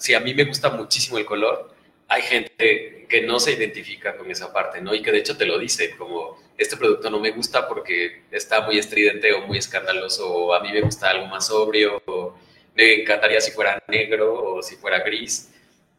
si 0.00 0.12
a 0.12 0.20
mí 0.20 0.34
me 0.34 0.44
gusta 0.44 0.68
muchísimo 0.68 1.16
el 1.16 1.24
color, 1.24 1.74
hay 2.08 2.22
gente 2.22 3.06
que 3.08 3.22
no 3.22 3.40
se 3.40 3.52
identifica 3.52 4.16
con 4.16 4.30
esa 4.30 4.52
parte, 4.52 4.80
¿no? 4.80 4.94
Y 4.94 5.02
que 5.02 5.12
de 5.12 5.18
hecho 5.18 5.36
te 5.36 5.46
lo 5.46 5.58
dice, 5.58 5.96
como 5.96 6.38
este 6.58 6.76
producto 6.76 7.10
no 7.10 7.18
me 7.20 7.30
gusta 7.30 7.66
porque 7.66 8.22
está 8.30 8.60
muy 8.60 8.78
estridente 8.78 9.32
o 9.32 9.40
muy 9.46 9.58
escandaloso, 9.58 10.30
o 10.30 10.54
a 10.54 10.60
mí 10.60 10.72
me 10.72 10.82
gusta 10.82 11.10
algo 11.10 11.26
más 11.26 11.46
sobrio, 11.46 12.02
o 12.06 12.38
me 12.74 13.00
encantaría 13.00 13.40
si 13.40 13.50
fuera 13.52 13.82
negro 13.88 14.56
o 14.56 14.62
si 14.62 14.76
fuera 14.76 15.00
gris, 15.00 15.50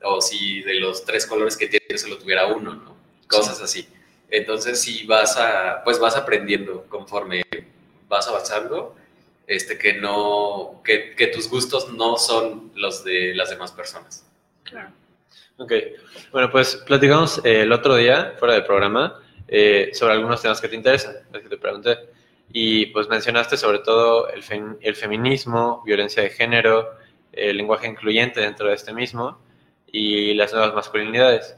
o 0.04 0.22
si 0.22 0.62
de 0.62 0.76
los 0.76 1.04
tres 1.06 1.26
colores 1.26 1.58
que 1.58 1.68
tiene 1.68 1.98
solo 1.98 2.18
tuviera 2.18 2.48
uno, 2.48 2.74
¿no? 2.74 2.98
Cosas 3.28 3.62
así. 3.62 3.88
Entonces 4.30 4.82
sí 4.82 5.06
vas 5.06 5.38
a, 5.38 5.82
pues 5.84 6.00
vas 6.00 6.16
aprendiendo 6.16 6.86
conforme 6.90 7.44
vas 8.08 8.28
avanzando, 8.28 8.96
este, 9.48 9.78
que, 9.78 9.94
no, 9.94 10.82
que, 10.84 11.16
que, 11.16 11.28
tus 11.28 11.50
gustos 11.50 11.92
no 11.94 12.18
son 12.18 12.72
los 12.76 13.04
de 13.04 13.34
las 13.36 13.50
demás 13.50 13.72
personas. 13.72 14.26
Claro. 14.64 14.90
Ok, 15.58 15.72
bueno, 16.32 16.52
pues 16.52 16.76
platicamos 16.76 17.40
eh, 17.44 17.62
el 17.62 17.72
otro 17.72 17.96
día, 17.96 18.36
fuera 18.38 18.54
del 18.54 18.66
programa, 18.66 19.22
eh, 19.48 19.90
sobre 19.94 20.14
algunos 20.14 20.42
temas 20.42 20.60
que 20.62 20.68
te 20.68 20.76
interesan, 20.76 21.16
los 21.32 21.42
que 21.42 21.50
te 21.50 21.58
pregunté. 21.58 21.98
Y 22.52 22.88
pues 22.88 23.08
mencionaste 23.08 23.58
sobre 23.58 23.80
todo 23.80 24.30
el, 24.30 24.44
el 24.82 24.96
feminismo, 24.96 25.82
violencia 25.86 26.24
de 26.24 26.30
género, 26.30 26.90
el 27.32 27.58
lenguaje 27.58 27.88
incluyente 27.88 28.42
dentro 28.42 28.68
de 28.68 28.76
este 28.76 28.94
mismo 28.94 29.38
y 29.88 30.34
las 30.34 30.54
nuevas 30.54 30.73
masculinidades. 30.73 31.58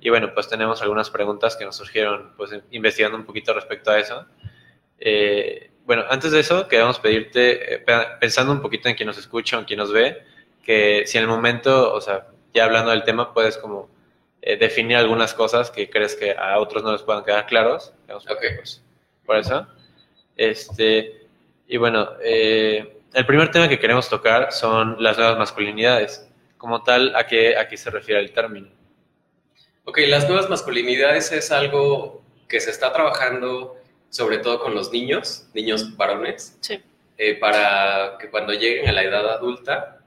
Y 0.00 0.10
bueno, 0.10 0.32
pues 0.34 0.48
tenemos 0.48 0.82
algunas 0.82 1.10
preguntas 1.10 1.56
que 1.56 1.64
nos 1.64 1.76
surgieron 1.76 2.32
pues 2.36 2.50
investigando 2.70 3.16
un 3.16 3.24
poquito 3.24 3.54
respecto 3.54 3.90
a 3.90 3.98
eso. 3.98 4.26
Eh, 4.98 5.70
bueno, 5.84 6.04
antes 6.10 6.32
de 6.32 6.40
eso, 6.40 6.66
queremos 6.66 6.98
pedirte, 6.98 7.74
eh, 7.74 7.84
pensando 8.20 8.52
un 8.52 8.60
poquito 8.60 8.88
en 8.88 8.96
quien 8.96 9.06
nos 9.06 9.18
escucha 9.18 9.56
o 9.56 9.60
en 9.60 9.66
quien 9.66 9.78
nos 9.78 9.92
ve, 9.92 10.22
que 10.64 11.04
si 11.06 11.18
en 11.18 11.24
el 11.24 11.28
momento, 11.28 11.92
o 11.92 12.00
sea, 12.00 12.26
ya 12.52 12.64
hablando 12.64 12.90
del 12.90 13.04
tema, 13.04 13.32
puedes 13.32 13.56
como 13.56 13.88
eh, 14.42 14.56
definir 14.56 14.96
algunas 14.96 15.34
cosas 15.34 15.70
que 15.70 15.88
crees 15.90 16.16
que 16.16 16.32
a 16.32 16.58
otros 16.58 16.82
no 16.82 16.92
les 16.92 17.02
puedan 17.02 17.24
quedar 17.24 17.46
claros. 17.46 17.92
Ok. 18.08 18.44
Pues, 18.56 18.82
por 19.24 19.36
eso. 19.36 19.66
Este, 20.36 21.26
y 21.66 21.76
bueno, 21.76 22.10
eh, 22.22 23.00
el 23.12 23.26
primer 23.26 23.50
tema 23.50 23.68
que 23.68 23.78
queremos 23.78 24.08
tocar 24.08 24.52
son 24.52 25.02
las 25.02 25.18
nuevas 25.18 25.38
masculinidades. 25.38 26.25
Como 26.58 26.82
tal, 26.82 27.14
¿a 27.14 27.26
qué, 27.26 27.56
a 27.56 27.68
qué 27.68 27.76
se 27.76 27.90
refiere 27.90 28.20
el 28.20 28.32
término? 28.32 28.68
Ok, 29.84 29.98
las 30.08 30.28
nuevas 30.28 30.48
masculinidades 30.48 31.30
es 31.32 31.52
algo 31.52 32.22
que 32.48 32.60
se 32.60 32.70
está 32.70 32.92
trabajando 32.92 33.76
sobre 34.10 34.38
todo 34.38 34.60
con 34.60 34.74
los 34.74 34.92
niños, 34.92 35.46
niños 35.52 35.96
varones, 35.96 36.58
eh, 37.18 37.34
para 37.34 38.16
que 38.18 38.30
cuando 38.30 38.52
lleguen 38.52 38.88
a 38.88 38.92
la 38.92 39.02
edad 39.02 39.28
adulta 39.30 40.00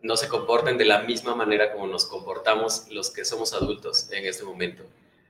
no 0.00 0.16
se 0.16 0.28
comporten 0.28 0.78
de 0.78 0.84
la 0.84 1.02
misma 1.02 1.34
manera 1.34 1.72
como 1.72 1.86
nos 1.86 2.06
comportamos 2.06 2.86
los 2.90 3.10
que 3.10 3.24
somos 3.24 3.52
adultos 3.52 4.10
en 4.12 4.26
este 4.26 4.44
momento. 4.44 4.84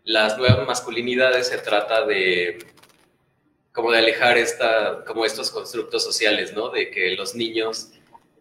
Las 0.05 0.39
nuevas 0.39 0.67
masculinidades 0.67 1.49
se 1.49 1.59
trata 1.59 2.05
de 2.05 2.59
como 3.73 3.93
de 3.93 3.99
alejar 3.99 4.37
esta, 4.39 5.05
como 5.05 5.25
estos 5.25 5.51
constructos 5.51 6.03
sociales, 6.03 6.53
¿no? 6.53 6.69
De 6.71 6.91
que 6.91 7.13
los 7.13 7.35
niños 7.35 7.91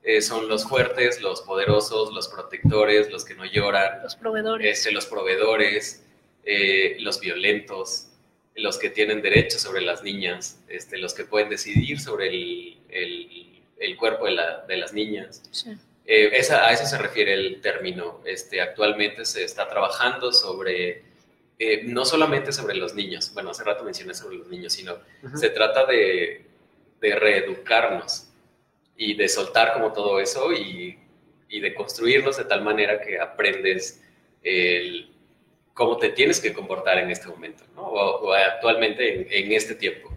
eh, 0.08 0.22
son 0.22 0.48
los 0.48 0.64
fuertes, 0.64 1.22
los 1.22 1.42
poderosos, 1.42 2.14
los 2.14 2.30
protectores, 2.30 3.12
los 3.12 3.26
que 3.26 3.36
no 3.36 3.44
lloran. 3.44 4.02
Los 4.04 4.16
proveedores. 4.16 4.78
Este, 4.78 4.94
los 4.94 5.06
proveedores, 5.06 6.02
eh, 6.46 6.96
los 7.02 7.20
violentos, 7.20 8.08
los 8.56 8.78
que 8.78 8.90
tienen 8.90 9.22
derechos 9.22 9.62
sobre 9.62 9.82
las 9.82 10.04
niñas, 10.04 10.62
este, 10.70 10.98
los 10.98 11.14
que 11.14 11.26
pueden 11.26 11.50
decidir 11.50 12.00
sobre 12.00 12.30
el, 12.30 12.78
el, 13.78 13.98
cuerpo 13.98 14.28
de, 14.28 14.32
la, 14.32 14.66
de, 14.66 14.78
las 14.78 14.94
niñas. 14.94 15.44
Eh, 16.06 16.30
esa, 16.32 16.66
a 16.66 16.72
eso 16.72 16.86
se 16.86 16.98
refiere 16.98 17.34
el 17.34 17.60
término. 17.60 18.22
Este, 18.24 18.62
actualmente 18.62 19.26
se 19.26 19.44
está 19.44 19.68
trabajando 19.68 20.32
sobre, 20.32 21.04
eh, 21.60 21.82
no 21.84 22.06
solamente 22.06 22.54
sobre 22.54 22.76
los 22.76 22.96
niños, 22.96 23.34
bueno, 23.34 23.50
hace 23.50 23.66
rato 23.66 23.84
mencioné 23.84 24.14
sobre 24.14 24.38
los 24.38 24.48
niños, 24.48 24.72
sino 24.72 25.00
se 25.36 25.50
trata 25.50 25.86
de, 25.86 26.46
de, 27.02 27.16
reeducarnos 27.16 28.27
y 28.98 29.14
de 29.14 29.30
soltar 29.30 29.74
como 29.74 29.94
todo 29.94 30.20
eso 30.20 30.52
y, 30.52 30.98
y 31.50 31.60
de 31.60 31.74
construirnos 31.74 32.38
de 32.38 32.46
tal 32.46 32.64
manera 32.64 33.00
que 33.00 33.20
aprendes 33.20 34.04
el 34.44 35.12
cómo 35.78 35.98
te 35.98 36.10
tienes 36.10 36.42
que 36.42 36.54
comportar 36.54 36.98
en 36.98 37.12
este 37.12 37.28
momento, 37.28 37.64
¿no? 37.76 37.84
o, 37.84 38.34
actualmente 38.34 39.40
en, 39.40 39.52
este 39.52 39.76
tiempo. 39.76 40.10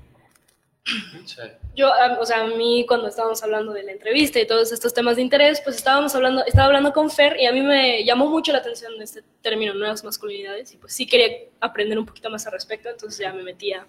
Yo, 1.77 1.93
o 2.19 2.27
sea, 2.27 2.41
a 2.41 2.47
mí 2.47 2.85
cuando 2.89 3.09
estábamos 3.09 3.43
hablando 3.43 3.73
de 3.75 3.83
la 3.83 3.93
entrevista 3.93 4.41
y 4.41 4.47
todos 4.47 4.73
estos 4.73 4.95
temas 4.95 5.17
de 5.17 5.23
interés, 5.23 5.61
pues 5.61 5.77
estábamos 5.77 6.15
hablando, 6.15 6.45
estaba 6.47 6.67
hablando 6.67 6.93
con 6.93 7.11
Fer 7.11 7.37
y 7.39 7.45
a 7.45 7.53
mí 7.53 7.61
me 7.61 8.03
llamó 8.05 8.27
mucho 8.27 8.51
la 8.51 8.59
atención 8.59 9.01
este 9.01 9.23
término 9.43 9.75
nuevas 9.75 10.03
masculinidades 10.03 10.73
y 10.73 10.79
pues 10.79 10.95
sí 10.95 11.07
quería 11.07 11.49
aprender 11.61 11.99
un 11.99 12.07
poquito 12.07 12.31
más 12.31 12.47
al 12.47 12.55
respecto, 12.55 12.89
entonces 12.89 13.21
ya 13.21 13.33
me 13.33 13.43
metí 13.43 13.73
a 13.73 13.87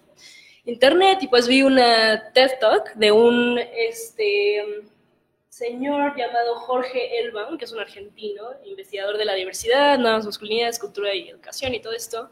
internet 0.64 1.18
y 1.22 1.28
pues 1.28 1.48
vi 1.48 1.62
una 1.62 2.32
TED 2.32 2.58
Talk 2.60 2.94
de 2.94 3.12
un, 3.12 3.58
este, 3.58 4.84
señor 5.52 6.16
llamado 6.16 6.56
Jorge 6.56 7.18
Elban, 7.20 7.58
que 7.58 7.66
es 7.66 7.72
un 7.72 7.80
argentino, 7.80 8.42
investigador 8.64 9.18
de 9.18 9.26
la 9.26 9.34
diversidad, 9.34 9.98
nuevas 9.98 10.24
masculinidades, 10.24 10.78
cultura 10.78 11.14
y 11.14 11.28
educación 11.28 11.74
y 11.74 11.80
todo 11.80 11.92
esto. 11.92 12.30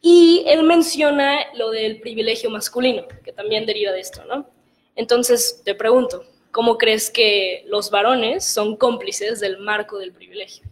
Y 0.00 0.44
él 0.48 0.64
menciona 0.64 1.46
lo 1.54 1.70
del 1.70 2.00
privilegio 2.00 2.50
masculino, 2.50 3.06
que 3.24 3.32
también 3.32 3.66
deriva 3.66 3.92
de 3.92 4.00
esto, 4.00 4.24
¿no? 4.24 4.50
Entonces, 4.96 5.62
te 5.64 5.76
pregunto, 5.76 6.26
¿cómo 6.50 6.76
crees 6.76 7.08
que 7.08 7.64
los 7.68 7.90
varones 7.90 8.44
son 8.44 8.76
cómplices 8.76 9.38
del 9.38 9.58
marco 9.58 9.98
del 9.98 10.12
privilegio? 10.12 10.66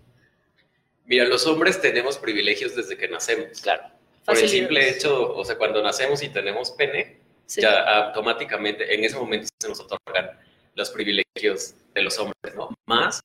Mira, 1.06 1.24
los 1.26 1.46
hombres 1.46 1.80
tenemos 1.80 2.18
privilegios 2.18 2.74
desde 2.74 2.96
que 2.96 3.06
nacemos. 3.08 3.60
Claro. 3.60 3.84
Por 4.24 4.38
el 4.38 4.48
simple 4.48 4.88
hecho, 4.88 5.34
o 5.34 5.44
sea, 5.44 5.58
cuando 5.58 5.82
nacemos 5.82 6.22
y 6.22 6.28
tenemos 6.28 6.70
pene, 6.72 7.18
ya 7.48 8.06
automáticamente 8.06 8.94
en 8.94 9.04
ese 9.04 9.16
momento 9.16 9.48
se 9.60 9.68
nos 9.68 9.80
otorgan 9.80 10.38
los 10.74 10.90
privilegios 10.90 11.74
de 11.92 12.02
los 12.02 12.18
hombres, 12.18 12.54
¿no? 12.54 12.70
Más 12.86 13.20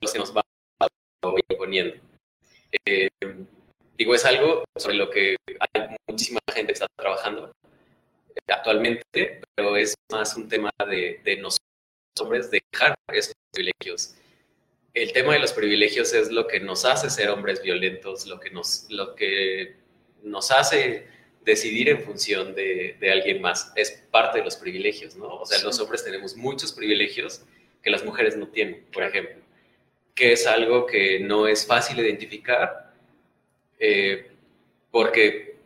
los 0.00 0.12
que 0.12 0.18
nos 0.18 0.36
va 0.36 0.42
imponiendo. 1.48 1.94
Eh, 2.84 3.08
digo, 3.96 4.14
es 4.14 4.24
algo 4.24 4.64
sobre 4.76 4.96
lo 4.96 5.10
que 5.10 5.36
hay 5.46 5.96
muchísima 6.08 6.40
gente 6.52 6.68
que 6.68 6.72
está 6.72 6.86
trabajando 6.96 7.52
actualmente, 8.48 9.40
pero 9.54 9.76
es 9.76 9.94
más 10.10 10.36
un 10.36 10.48
tema 10.48 10.70
de, 10.88 11.20
de 11.24 11.36
nosotros 11.36 11.62
hombres 12.20 12.50
dejar 12.50 12.94
esos 13.12 13.34
privilegios. 13.52 14.14
El 14.94 15.12
tema 15.12 15.32
de 15.32 15.38
los 15.38 15.52
privilegios 15.52 16.12
es 16.12 16.30
lo 16.30 16.46
que 16.46 16.60
nos 16.60 16.84
hace 16.84 17.08
ser 17.08 17.30
hombres 17.30 17.62
violentos, 17.62 18.26
lo 18.26 18.38
que 18.38 18.50
nos, 18.50 18.86
lo 18.90 19.14
que 19.14 19.81
nos 20.22 20.50
hace 20.50 21.06
decidir 21.44 21.88
en 21.88 22.02
función 22.02 22.54
de, 22.54 22.96
de, 23.00 23.10
alguien 23.10 23.40
más. 23.40 23.72
Es 23.74 24.02
parte 24.10 24.38
de 24.38 24.44
los 24.44 24.56
privilegios, 24.56 25.16
¿no? 25.16 25.26
O 25.26 25.46
sea, 25.46 25.60
los 25.62 25.78
hombres 25.80 26.04
tenemos 26.04 26.36
muchos 26.36 26.72
privilegios 26.72 27.42
que 27.82 27.90
las 27.90 28.04
mujeres 28.04 28.36
no 28.36 28.46
tienen, 28.48 28.84
por 28.92 29.02
ejemplo, 29.02 29.36
que 30.14 30.32
es 30.32 30.46
algo 30.46 30.86
que 30.86 31.20
no 31.20 31.48
es 31.48 31.66
fácil 31.66 31.98
identificar 31.98 32.92
eh, 33.84 34.30
porque 34.92 35.56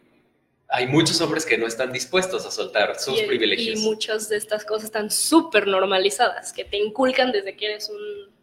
hay 0.69 0.87
muchos 0.87 1.21
hombres 1.21 1.45
que 1.45 1.59
no 1.59 1.67
están 1.67 1.93
dispuestos 1.93 2.47
a 2.47 2.51
soltar 2.51 2.99
sus 2.99 3.21
privilegios. 3.23 3.79
Y 3.79 3.83
muchas 3.83 4.29
de 4.31 4.39
estas 4.39 4.65
cosas 4.65 4.85
están 4.85 5.11
súper 5.11 5.67
normalizadas, 5.67 6.53
que 6.53 6.65
te 6.65 6.79
inculcan 6.79 7.31
desde 7.31 7.57
que 7.57 7.67
eres 7.67 7.91
un... 7.91 8.35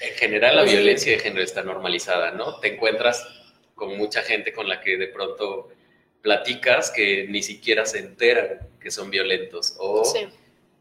En 0.00 0.14
general 0.16 0.56
la 0.56 0.62
violencia 0.64 1.12
de 1.12 1.18
género 1.18 1.42
está 1.44 1.62
normalizada, 1.62 2.32
¿no? 2.32 2.58
Te 2.58 2.74
encuentras 2.74 3.24
con 3.80 3.96
mucha 3.96 4.20
gente 4.20 4.52
con 4.52 4.68
la 4.68 4.82
que 4.82 4.98
de 4.98 5.08
pronto 5.08 5.70
platicas 6.20 6.90
que 6.90 7.26
ni 7.30 7.42
siquiera 7.42 7.86
se 7.86 7.98
enteran 8.00 8.68
que 8.78 8.90
son 8.90 9.10
violentos. 9.10 9.74
O 9.78 10.02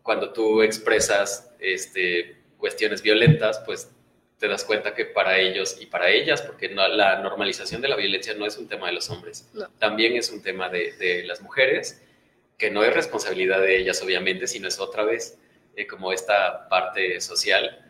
cuando 0.03 0.33
tú 0.33 0.61
expresas 0.61 1.49
este, 1.59 2.35
cuestiones 2.57 3.01
violentas, 3.01 3.61
pues 3.65 3.89
te 4.37 4.49
das 4.49 4.65
cuenta 4.65 4.93
que 4.93 5.05
para 5.05 5.39
ellos 5.39 5.77
y 5.79 5.85
para 5.85 6.09
ellas, 6.09 6.41
porque 6.41 6.67
la 6.67 7.21
normalización 7.21 7.81
de 7.81 7.87
la 7.87 7.95
violencia 7.95 8.33
no 8.33 8.45
es 8.45 8.57
un 8.57 8.67
tema 8.67 8.87
de 8.87 8.93
los 8.93 9.09
hombres, 9.09 9.49
también 9.79 10.17
es 10.17 10.29
un 10.29 10.41
tema 10.41 10.67
de, 10.67 11.23
las 11.25 11.41
mujeres, 11.41 12.01
que 12.57 12.69
no 12.69 12.83
es 12.83 12.93
responsabilidad 12.93 13.61
de 13.61 13.77
ellas 13.77 14.01
obviamente, 14.01 14.45
sino 14.45 14.67
es 14.67 14.77
otra 14.77 15.03
vez 15.03 15.37
eh, 15.77 15.87
como 15.87 16.11
esta 16.11 16.67
parte 16.67 17.21
social, 17.21 17.88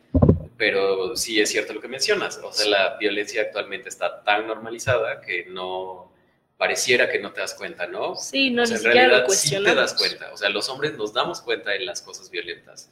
pero 0.60 1.16
sí 1.16 1.40
es 1.40 1.50
cierto 1.50 1.74
lo 1.74 1.80
que 1.80 1.88
mencionas, 1.88 2.38
o 2.44 2.52
sea, 2.52 2.68
la 2.68 2.98
violencia 2.98 3.44
actualmente 3.44 3.88
está 3.88 4.22
tan 4.24 4.46
normalizada 4.46 5.22
que 5.22 5.46
no, 5.46 6.12
pareciera 6.58 7.10
que 7.10 7.18
no 7.18 7.32
te 7.32 7.40
das 7.40 7.54
cuenta, 7.54 7.88
¿no? 7.88 8.18
Sí, 8.18 8.52
no, 8.52 8.64
o 8.64 8.66
sea, 8.66 8.76
en 8.76 8.84
realidad 8.84 9.26
sí 9.30 9.52
te 9.52 9.74
das 9.74 9.94
cuenta. 9.94 10.34
O 10.34 10.38
sea, 10.38 10.50
los 10.50 10.68
hombres 10.68 10.98
nos 10.98 11.14
damos 11.14 11.40
cuenta 11.40 11.72
de 11.72 11.80
las 11.80 12.02
cosas 12.02 12.30
violentas, 12.30 12.90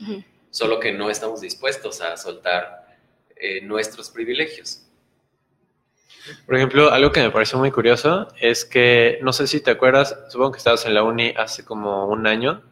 solo 0.49 0.79
que 0.79 0.93
no 0.93 1.09
estamos 1.09 1.41
dispuestos 1.41 1.99
a 1.99 2.15
soltar 2.15 2.87
eh, 3.35 3.59
nuestros 3.59 4.09
privilegios. 4.11 4.83
Por 6.45 6.55
ejemplo, 6.55 6.89
algo 6.89 7.11
que 7.11 7.19
me 7.19 7.31
pareció 7.31 7.59
muy 7.59 7.71
curioso 7.71 8.29
es 8.39 8.63
que, 8.63 9.19
no 9.21 9.33
sé 9.33 9.45
si 9.45 9.59
te 9.59 9.71
acuerdas, 9.71 10.17
supongo 10.29 10.53
que 10.53 10.59
estabas 10.59 10.85
en 10.85 10.93
la 10.93 11.03
uni 11.03 11.33
hace 11.35 11.65
como 11.65 12.05
un 12.05 12.27
año, 12.27 12.63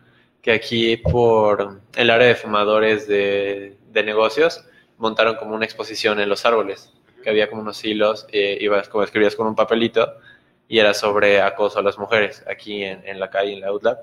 que 0.42 0.54
aquí 0.54 0.96
por 0.96 1.82
el 1.98 2.10
área 2.10 2.28
de 2.28 2.36
fumadores 2.36 3.10
de, 3.10 3.76
de 3.92 4.04
negocios 4.04 4.64
montaron 4.98 5.36
como 5.36 5.56
una 5.56 5.66
exposición 5.66 6.20
en 6.20 6.30
los 6.30 6.46
árboles, 6.46 6.94
que 7.24 7.30
había 7.30 7.50
como 7.50 7.62
unos 7.62 7.84
hilos, 7.84 8.28
eh, 8.32 8.58
ibas 8.62 8.90
como 8.90 9.04
escribías 9.04 9.36
con 9.36 9.48
un 9.48 9.56
papelito 9.56 10.16
y 10.68 10.80
era 10.80 10.94
sobre 10.94 11.42
acoso 11.42 11.80
a 11.80 11.84
las 11.84 11.98
mujeres 11.98 12.44
aquí 12.50 12.84
en, 12.84 13.02
en 13.08 13.20
la 13.20 13.30
calle, 13.30 13.54
en 13.54 13.62
la 13.62 13.72
UTLAB. 13.72 13.98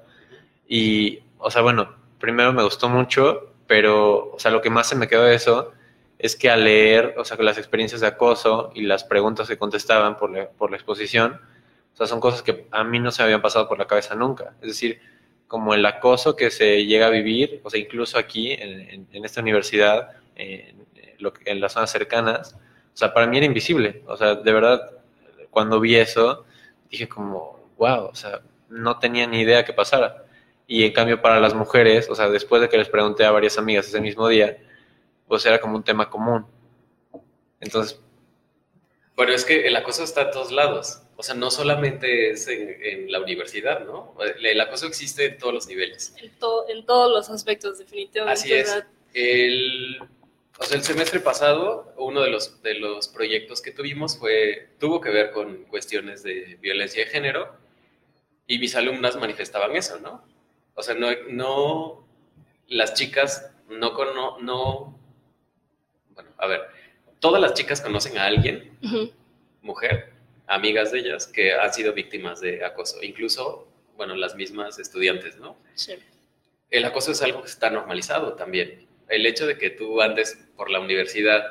Y, 0.68 1.20
o 1.38 1.50
sea, 1.50 1.62
bueno, 1.62 1.94
primero 2.18 2.52
me 2.52 2.62
gustó 2.62 2.88
mucho, 2.88 3.55
pero, 3.66 4.33
o 4.33 4.38
sea, 4.38 4.50
lo 4.50 4.61
que 4.61 4.70
más 4.70 4.88
se 4.88 4.96
me 4.96 5.09
quedó 5.09 5.24
de 5.24 5.35
eso 5.35 5.72
es 6.18 6.37
que 6.37 6.50
al 6.50 6.64
leer, 6.64 7.14
o 7.18 7.24
sea, 7.24 7.37
que 7.37 7.42
las 7.42 7.59
experiencias 7.59 8.00
de 8.00 8.07
acoso 8.07 8.70
y 8.74 8.83
las 8.83 9.02
preguntas 9.02 9.48
que 9.48 9.59
contestaban 9.59 10.16
por 10.16 10.31
la, 10.31 10.48
por 10.48 10.70
la 10.70 10.76
exposición, 10.76 11.40
o 11.92 11.96
sea, 11.96 12.07
son 12.07 12.20
cosas 12.20 12.42
que 12.42 12.68
a 12.70 12.85
mí 12.85 13.00
no 13.00 13.11
se 13.11 13.22
me 13.22 13.24
habían 13.24 13.42
pasado 13.42 13.68
por 13.68 13.78
la 13.78 13.87
cabeza 13.87 14.14
nunca. 14.14 14.55
Es 14.62 14.68
decir, 14.68 15.00
como 15.48 15.74
el 15.74 15.85
acoso 15.85 16.37
que 16.37 16.50
se 16.50 16.87
llega 16.87 17.09
a 17.09 17.11
vivir, 17.11 17.61
o 17.64 17.70
sea, 17.70 17.81
incluso 17.81 18.18
aquí 18.18 18.52
en, 18.52 19.07
en, 19.12 19.24
esta 19.24 19.40
universidad, 19.40 20.11
en, 20.42 20.87
en 21.44 21.61
las 21.61 21.72
zonas 21.72 21.90
cercanas, 21.90 22.57
o 22.94 22.96
sea, 22.96 23.14
para 23.14 23.26
mí 23.26 23.37
era 23.37 23.46
invisible. 23.46 24.02
O 24.07 24.16
sea, 24.16 24.35
de 24.35 24.52
verdad, 24.52 24.90
cuando 25.50 25.81
vi 25.81 25.96
eso, 25.96 26.44
dije 26.90 27.09
como, 27.09 27.70
wow, 27.76 28.07
o 28.07 28.14
sea, 28.14 28.42
no 28.68 28.98
tenía 28.98 29.26
ni 29.26 29.40
idea 29.40 29.64
que 29.64 29.72
pasara. 29.72 30.26
Y 30.66 30.85
en 30.85 30.92
cambio 30.92 31.20
para 31.20 31.40
las 31.40 31.55
mujeres, 31.55 32.09
o 32.09 32.14
sea, 32.14 32.28
después 32.28 32.62
de 32.62 32.68
que 32.68 32.78
les 32.78 32.88
pregunté 32.88 33.24
a 33.24 33.31
varias 33.31 33.59
amigas 33.59 33.87
ese 33.87 34.00
mismo 34.00 34.28
día, 34.28 34.59
pues 35.26 35.44
era 35.46 35.61
como 35.61 35.76
un 35.76 35.85
tema 35.85 36.09
común. 36.09 36.46
Entonces... 37.61 37.98
Bueno, 39.14 39.33
es 39.33 39.44
que 39.44 39.66
el 39.66 39.76
acoso 39.76 40.05
está 40.05 40.22
a 40.22 40.31
todos 40.31 40.50
lados. 40.52 41.02
O 41.16 41.22
sea, 41.22 41.35
no 41.35 41.50
solamente 41.50 42.31
es 42.31 42.48
en, 42.48 43.12
la 43.12 43.20
universidad, 43.20 43.85
¿no? 43.85 44.14
El 44.42 44.61
acoso 44.61 44.87
existe 44.87 45.26
en 45.26 45.38
todos 45.38 45.52
los 45.52 45.66
niveles. 45.68 46.14
En, 46.16 46.31
en 46.68 46.87
todos 46.87 47.12
los 47.12 47.28
aspectos, 47.28 47.78
definitivamente. 47.78 48.40
Así 48.40 48.52
es. 48.52 48.85
El, 49.12 49.98
o 50.62 50.64
sea, 50.64 50.77
el 50.77 50.85
semestre 50.85 51.18
pasado, 51.18 51.92
uno 51.96 52.22
de 52.22 52.31
los, 52.31 52.62
de 52.62 52.75
los 52.75 53.09
proyectos 53.09 53.61
que 53.61 53.72
tuvimos 53.72 54.16
fue, 54.16 54.68
tuvo 54.79 55.01
que 55.01 55.11
ver 55.11 55.33
con 55.33 55.64
cuestiones 55.64 56.22
de 56.22 56.57
violencia 56.61 57.05
de 57.05 57.11
género 57.11 57.57
y 58.46 58.59
mis 58.59 58.77
alumnas 58.77 59.16
manifestaban 59.16 59.75
eso, 59.75 59.98
¿no? 59.98 60.25
O 60.75 60.83
sea, 60.83 60.94
no, 60.94 61.09
no 61.29 62.07
las 62.68 62.94
chicas 62.94 63.51
no, 63.68 63.90
no, 63.90 64.38
no, 64.38 64.98
bueno, 66.14 66.31
a 66.38 66.46
ver, 66.46 66.62
todas 67.18 67.40
las 67.40 67.55
chicas 67.55 67.81
conocen 67.81 68.18
a 68.18 68.27
alguien, 68.27 68.79
mujer, 69.62 70.12
amigas 70.46 70.92
de 70.92 71.01
ellas, 71.01 71.27
que 71.27 71.55
han 71.55 71.72
sido 71.72 71.92
víctimas 71.92 72.40
de 72.40 72.64
acoso, 72.64 73.03
incluso, 73.03 73.66
bueno, 73.96 74.14
las 74.14 74.37
mismas 74.37 74.79
estudiantes, 74.79 75.38
¿no? 75.38 75.57
Sí. 75.75 75.94
El 76.70 76.85
acoso 76.85 77.11
es 77.11 77.20
algo 77.22 77.42
que 77.42 77.48
está 77.48 77.68
normalizado 77.68 78.35
también 78.35 78.91
el 79.08 79.26
hecho 79.26 79.46
de 79.46 79.58
que 79.58 79.70
tú 79.70 80.00
andes 80.00 80.38
por 80.56 80.70
la 80.70 80.80
universidad 80.80 81.42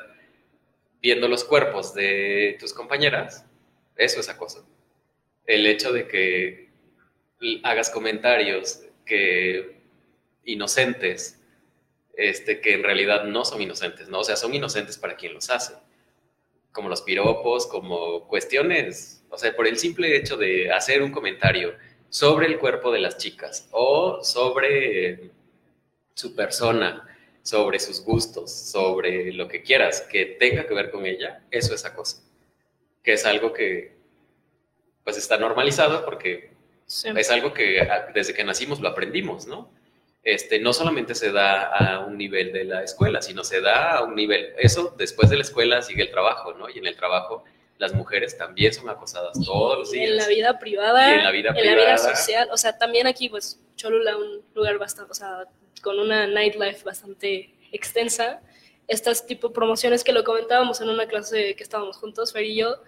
viendo 1.02 1.28
los 1.28 1.44
cuerpos 1.44 1.94
de 1.94 2.58
tus 2.60 2.74
compañeras, 2.74 3.46
eso 3.96 4.20
es 4.20 4.30
acoso. 4.30 4.68
El 5.46 5.66
hecho 5.66 5.92
de 5.92 6.08
que 6.08 6.70
hagas 7.64 7.90
comentarios 7.90 8.84
que 9.06 9.82
inocentes, 10.46 11.40
este, 12.16 12.62
que 12.62 12.74
en 12.74 12.84
realidad 12.84 13.24
no 13.24 13.46
son 13.46 13.62
inocentes, 13.62 14.10
¿no? 14.10 14.20
O 14.20 14.24
sea, 14.24 14.36
son 14.36 14.54
inocentes 14.54 14.98
para 14.98 15.16
quien 15.16 15.34
los 15.34 15.50
hace. 15.50 15.74
Como 16.72 16.88
los 16.88 17.02
piropos, 17.02 17.68
como 17.68 18.28
cuestiones, 18.28 19.24
o 19.30 19.38
sea, 19.38 19.56
por 19.56 19.68
el 19.68 19.78
simple 19.78 20.16
hecho 20.16 20.38
de 20.38 20.72
hacer 20.72 21.02
un 21.02 21.12
comentario 21.12 21.76
sobre 22.10 22.48
el 22.48 22.60
cuerpo 22.60 22.92
de 22.92 23.00
las 23.00 23.18
chicas 23.18 23.68
o 23.72 24.24
sobre 24.24 25.32
su 26.14 26.36
persona 26.36 27.08
sobre 27.44 27.80
sus 27.80 28.04
gustos, 28.04 28.52
sobre 28.52 29.34
lo 29.34 29.48
que 29.48 29.64
quieras 29.64 30.02
que 30.02 30.26
tenga 30.26 30.68
que 30.68 30.74
ver 30.74 30.92
con 30.92 31.06
ella, 31.06 31.44
eso 31.52 31.74
es 31.74 31.86
acoso. 31.86 32.22
Que 33.04 33.14
es 33.14 33.26
algo 33.26 33.54
que 33.54 33.96
pues 35.04 35.18
está 35.18 35.38
normalizado 35.38 36.06
porque 36.06 36.52
es 37.16 37.32
algo 37.32 37.54
que 37.54 37.82
ah, 37.82 38.08
desde 38.14 38.34
que 38.34 38.44
nacimos 38.44 38.80
lo 38.80 38.90
aprendimos, 38.90 39.48
¿no? 39.48 39.72
Este, 40.24 40.60
no 40.60 40.72
solamente 40.72 41.16
se 41.16 41.32
da 41.32 41.64
a 41.64 42.06
un 42.06 42.18
nivel 42.18 42.54
de 42.54 42.64
la 42.64 42.84
escuela, 42.84 43.24
sino 43.24 43.44
se 43.44 43.60
da 43.60 43.98
a 43.98 44.04
un 44.04 44.14
nivel, 44.14 44.54
eso 44.60 44.94
después 44.96 45.32
de 45.32 45.38
la 45.38 45.42
escuela 45.42 45.82
sigue 45.82 46.04
el 46.04 46.12
trabajo, 46.12 46.54
¿no? 46.54 46.70
Y 46.70 46.78
en 46.78 46.86
el 46.86 46.96
trabajo 46.96 47.44
las 47.82 47.94
mujeres 47.96 48.38
también 48.38 48.72
son 48.72 48.88
acosadas 48.90 49.36
todos 49.44 49.80
los 49.80 49.92
días. 49.92 50.12
En 50.12 50.18
la 50.18 50.28
vida 50.28 50.60
privada, 50.60 51.16
en 51.16 51.24
la 51.24 51.32
vida, 51.32 51.50
en 51.56 51.66
la 51.66 51.76
vida 51.76 51.98
social, 51.98 52.48
o 52.52 52.58
sea, 52.58 52.78
también 52.78 53.08
aquí 53.08 53.28
pues 53.28 53.60
Cholula, 53.76 54.18
un 54.18 54.44
lugar 54.54 54.78
bastante, 54.78 55.12
o 55.12 55.16
sea, 55.16 55.48
con 55.82 55.98
una 55.98 56.28
nightlife 56.28 56.84
bastante 56.84 57.56
extensa. 57.72 58.40
Estas 58.88 59.26
tipo 59.26 59.52
promociones 59.52 60.04
que 60.04 60.14
lo 60.14 60.24
comentábamos 60.24 60.80
en 60.82 60.90
una 60.90 61.08
clase 61.08 61.56
que 61.56 61.64
estábamos 61.64 61.98
juntos, 61.98 62.32
Fer 62.32 62.44
y 62.44 62.56
yo, 62.58 62.84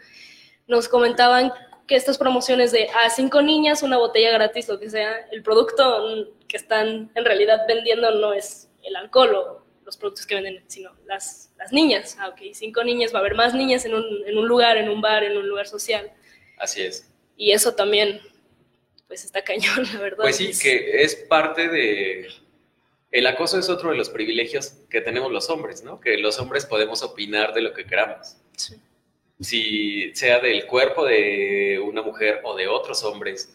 nos 0.67 0.87
comentaban 0.87 1.51
que 1.87 1.95
estas 1.95 2.19
promociones 2.19 2.71
de 2.71 2.87
a 2.89 3.09
cinco 3.09 3.41
niñas, 3.41 3.81
una 3.81 3.97
botella 3.97 4.31
gratis, 4.31 4.69
lo 4.69 4.79
que 4.79 4.91
sea, 4.91 5.27
el 5.31 5.41
producto 5.41 6.27
que 6.47 6.57
están 6.57 7.11
en 7.15 7.25
realidad 7.25 7.61
vendiendo 7.67 8.11
no 8.11 8.31
es 8.31 8.69
el 8.83 8.95
alcohol 8.95 9.33
o 9.33 9.62
los 9.85 9.97
productos 9.97 10.25
que 10.25 10.35
venden, 10.35 10.63
sino 10.67 10.91
las, 11.05 11.51
las 11.57 11.71
niñas. 11.71 12.17
Ah, 12.19 12.29
ok, 12.29 12.39
cinco 12.53 12.83
niñas, 12.83 13.13
va 13.13 13.17
a 13.17 13.19
haber 13.21 13.35
más 13.35 13.53
niñas 13.53 13.85
en 13.85 13.93
un, 13.93 14.05
en 14.25 14.37
un 14.37 14.47
lugar, 14.47 14.77
en 14.77 14.89
un 14.89 15.01
bar, 15.01 15.23
en 15.23 15.37
un 15.37 15.47
lugar 15.47 15.67
social. 15.67 16.11
Así 16.57 16.81
es. 16.81 17.09
Y 17.37 17.51
eso 17.51 17.73
también, 17.75 18.21
pues 19.07 19.25
está 19.25 19.43
cañón, 19.43 19.83
la 19.93 19.99
verdad. 19.99 20.23
Pues 20.23 20.37
sí, 20.37 20.51
que 20.61 21.03
es 21.03 21.15
parte 21.15 21.67
de... 21.67 22.27
El 23.11 23.27
acoso 23.27 23.59
es 23.59 23.69
otro 23.69 23.91
de 23.91 23.97
los 23.97 24.09
privilegios 24.09 24.73
que 24.89 24.99
tenemos 24.99 25.31
los 25.31 25.49
hombres, 25.49 25.83
¿no? 25.83 25.99
Que 25.99 26.17
los 26.17 26.39
hombres 26.39 26.65
podemos 26.65 27.03
opinar 27.03 27.53
de 27.53 27.61
lo 27.61 27.73
que 27.73 27.85
queramos. 27.85 28.37
Sí. 28.57 28.75
Si 29.39 30.15
sea 30.15 30.39
del 30.39 30.65
cuerpo 30.65 31.05
de 31.05 31.79
una 31.83 32.01
mujer 32.01 32.41
o 32.43 32.55
de 32.55 32.67
otros 32.67 33.03
hombres, 33.03 33.53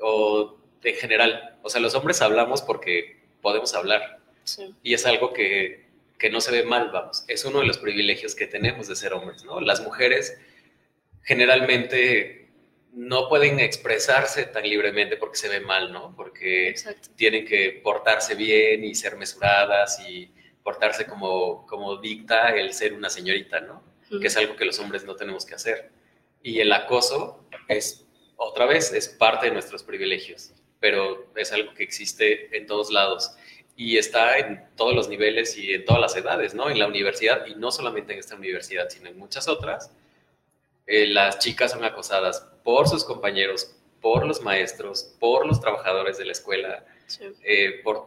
o 0.00 0.56
en 0.82 0.94
general. 0.96 1.56
O 1.62 1.68
sea, 1.68 1.80
los 1.80 1.94
hombres 1.94 2.20
hablamos 2.22 2.62
porque 2.62 3.20
podemos 3.40 3.74
hablar. 3.74 4.19
Sí. 4.50 4.74
Y 4.82 4.94
es 4.94 5.06
algo 5.06 5.32
que, 5.32 5.86
que 6.18 6.30
no 6.30 6.40
se 6.40 6.52
ve 6.52 6.64
mal, 6.64 6.90
vamos. 6.92 7.24
Es 7.28 7.44
uno 7.44 7.60
de 7.60 7.66
los 7.66 7.78
privilegios 7.78 8.34
que 8.34 8.46
tenemos 8.46 8.88
de 8.88 8.96
ser 8.96 9.12
hombres, 9.14 9.44
¿no? 9.44 9.60
Las 9.60 9.82
mujeres 9.82 10.38
generalmente 11.22 12.40
no 12.92 13.28
pueden 13.28 13.60
expresarse 13.60 14.44
tan 14.44 14.64
libremente 14.64 15.16
porque 15.16 15.38
se 15.38 15.48
ve 15.48 15.60
mal, 15.60 15.92
¿no? 15.92 16.14
Porque 16.16 16.68
Exacto. 16.68 17.08
tienen 17.16 17.46
que 17.46 17.80
portarse 17.82 18.34
bien 18.34 18.84
y 18.84 18.94
ser 18.94 19.16
mesuradas 19.16 20.00
y 20.08 20.30
portarse 20.62 21.06
como, 21.06 21.66
como 21.66 21.96
dicta 21.96 22.48
el 22.50 22.72
ser 22.74 22.92
una 22.92 23.08
señorita, 23.08 23.60
¿no? 23.60 23.82
Que 24.20 24.26
es 24.26 24.36
algo 24.36 24.56
que 24.56 24.64
los 24.64 24.78
hombres 24.80 25.04
no 25.04 25.14
tenemos 25.14 25.46
que 25.46 25.54
hacer. 25.54 25.90
Y 26.42 26.58
el 26.60 26.72
acoso 26.72 27.46
es, 27.68 28.04
otra 28.36 28.66
vez, 28.66 28.92
es 28.92 29.08
parte 29.08 29.46
de 29.46 29.52
nuestros 29.52 29.84
privilegios, 29.84 30.52
pero 30.80 31.30
es 31.36 31.52
algo 31.52 31.74
que 31.74 31.84
existe 31.84 32.56
en 32.56 32.66
todos 32.66 32.90
lados 32.90 33.36
y 33.82 33.96
está 33.96 34.36
en 34.36 34.62
todos 34.76 34.94
los 34.94 35.08
niveles 35.08 35.56
y 35.56 35.72
en 35.72 35.86
todas 35.86 36.02
las 36.02 36.14
edades, 36.14 36.52
¿no? 36.52 36.68
En 36.68 36.78
la 36.78 36.86
universidad, 36.86 37.46
y 37.46 37.54
no 37.54 37.70
solamente 37.72 38.12
en 38.12 38.18
esta 38.18 38.34
universidad, 38.36 38.90
sino 38.90 39.08
en 39.08 39.16
muchas 39.18 39.48
otras, 39.48 39.90
eh, 40.86 41.06
las 41.06 41.38
chicas 41.38 41.70
son 41.72 41.82
acosadas 41.82 42.46
por 42.62 42.86
sus 42.88 43.04
compañeros, 43.04 43.74
por 44.02 44.26
los 44.26 44.42
maestros, 44.42 45.14
por 45.18 45.46
los 45.46 45.62
trabajadores 45.62 46.18
de 46.18 46.26
la 46.26 46.32
escuela, 46.32 46.84
Sí. 47.06 47.24
eh, 47.42 47.80
por, 47.82 48.06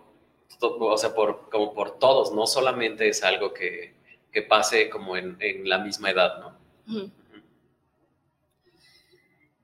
o 0.62 0.98
sea, 0.98 1.16
por, 1.16 1.50
como 1.50 1.74
por 1.74 1.98
todos, 1.98 2.32
no 2.34 2.46
solamente 2.46 3.08
es 3.10 3.24
algo 3.24 3.52
que, 3.52 3.96
que 4.32 4.44
pase 4.44 4.92
como 4.92 5.18
en, 5.18 5.38
en 5.40 5.68
la 5.68 5.80
misma 5.80 6.12
edad, 6.12 6.40
¿no? 6.40 6.56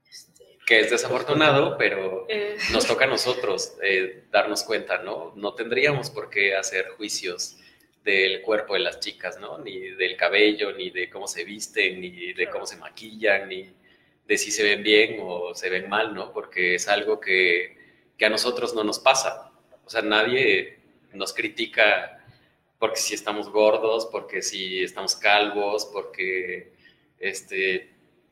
Este, 0.09 0.57
Que 0.69 0.81
es 0.81 0.91
desafortunado, 0.91 1.79
pero 1.79 2.27
eh, 2.29 2.55
nos 2.71 2.85
toca 2.85 3.05
a 3.05 3.07
nosotros 3.07 3.73
eh, 3.81 4.25
darnos 4.29 4.61
cuenta, 4.61 4.99
¿no? 4.99 5.33
No 5.35 5.55
tendríamos 5.55 6.11
por 6.11 6.29
qué 6.29 6.55
hacer 6.55 6.89
juicios 6.89 7.57
del 8.03 8.43
cuerpo 8.43 8.75
de 8.75 8.81
las 8.81 8.99
chicas, 8.99 9.39
¿no? 9.39 9.57
Ni 9.57 9.79
del 9.79 10.15
cabello, 10.15 10.71
ni 10.73 10.91
de 10.91 11.09
cómo 11.09 11.27
se 11.27 11.43
visten, 11.43 11.99
ni 11.99 12.33
de 12.33 12.47
cómo 12.51 12.67
se 12.67 12.77
maquillan, 12.77 13.49
ni 13.49 13.67
de 14.27 14.37
si 14.37 14.51
se 14.51 14.61
ven 14.61 14.83
bien 14.83 15.17
o 15.19 15.55
se 15.55 15.71
ven 15.71 15.89
mal, 15.89 16.13
¿no? 16.13 16.31
Porque 16.31 16.75
es 16.75 16.87
algo 16.87 17.19
que, 17.19 17.75
que 18.15 18.25
a 18.27 18.29
nosotros 18.29 18.75
no 18.75 18.83
nos 18.83 18.99
pasa. 18.99 19.51
O 19.85 19.89
sea, 19.89 20.03
nadie 20.03 20.77
nos 21.13 21.33
critica 21.33 22.23
porque 22.77 22.97
si 22.97 23.15
estamos 23.15 23.49
gordos, 23.49 24.07
porque 24.11 24.43
si 24.43 24.83
estamos 24.83 25.15
calvos, 25.15 25.89
porque, 25.91 26.73
este, 27.19 27.89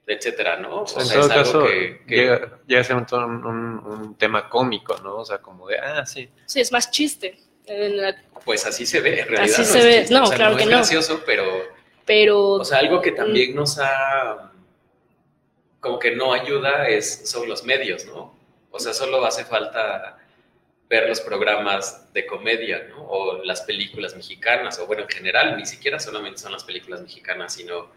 etcétera, 0.08 0.58
¿no? 0.58 0.84
O 0.84 0.99
en 0.99 1.05
sea, 1.05 1.16
todo 1.18 1.26
es 1.26 1.32
algo 1.32 1.43
caso, 1.43 1.66
que- 1.66 2.01
que- 2.08 2.16
llega, 2.16 2.60
llega 2.66 2.82
a 2.82 2.84
ser 2.86 2.95
un, 2.95 3.45
un- 3.45 3.80
un 3.86 4.16
tema 4.18 4.47
cómico, 4.49 4.95
¿no? 5.03 5.18
O 5.18 5.26
sea, 5.26 5.39
como 5.39 5.68
de, 5.68 5.78
ah, 5.80 6.05
sí. 6.05 6.30
sí, 6.45 6.62
es 6.62 6.72
más 6.72 6.89
chiste. 6.91 7.38
En 7.66 7.97
la- 7.97 8.16
Pues 8.45 8.66
así 8.66 8.86
se 8.86 9.01
ve, 9.01 9.20
en 9.20 9.28
realidad. 9.28 9.60
Así 9.60 9.62
no 9.74 9.80
se 9.80 9.86
ve. 9.86 9.99
chiste, 9.99 10.14
No, 10.14 10.24
o 10.24 10.28
sea, 10.28 10.36
claro 10.38 10.51
no 10.51 10.58
que 10.58 10.64
es 10.64 10.70
no. 10.70 10.76
gracioso, 10.78 11.22
pero, 11.26 11.43
pero 12.05 12.49
o 12.51 12.64
sea, 12.66 12.78
algo 12.80 13.01
que 13.01 13.12
también 13.12 13.53
nos 13.53 13.78
ha, 13.80 14.51
como 15.82 15.99
que 15.99 16.16
no 16.16 16.32
ayuda 16.34 16.88
es, 16.88 17.30
son 17.30 17.47
los 17.49 17.64
medios, 17.66 18.05
¿no? 18.05 18.34
O 18.72 18.80
sea, 18.80 18.93
solo 18.93 19.26
hace 19.26 19.43
falta 19.45 20.18
ver 20.89 21.10
los 21.10 21.20
programas 21.20 22.14
de 22.14 22.26
comedia, 22.26 22.88
¿no? 22.89 23.03
O 23.08 23.43
las 23.43 23.62
películas 23.64 24.16
mexicanas, 24.16 24.80
o 24.80 24.88
bueno, 24.88 25.03
en 25.03 25.10
general, 25.10 25.58
ni 25.58 25.66
siquiera 25.66 25.99
solamente 25.99 26.39
son 26.39 26.53
las 26.53 26.64
películas 26.64 27.01
mexicanas, 27.01 27.53
sino 27.53 27.89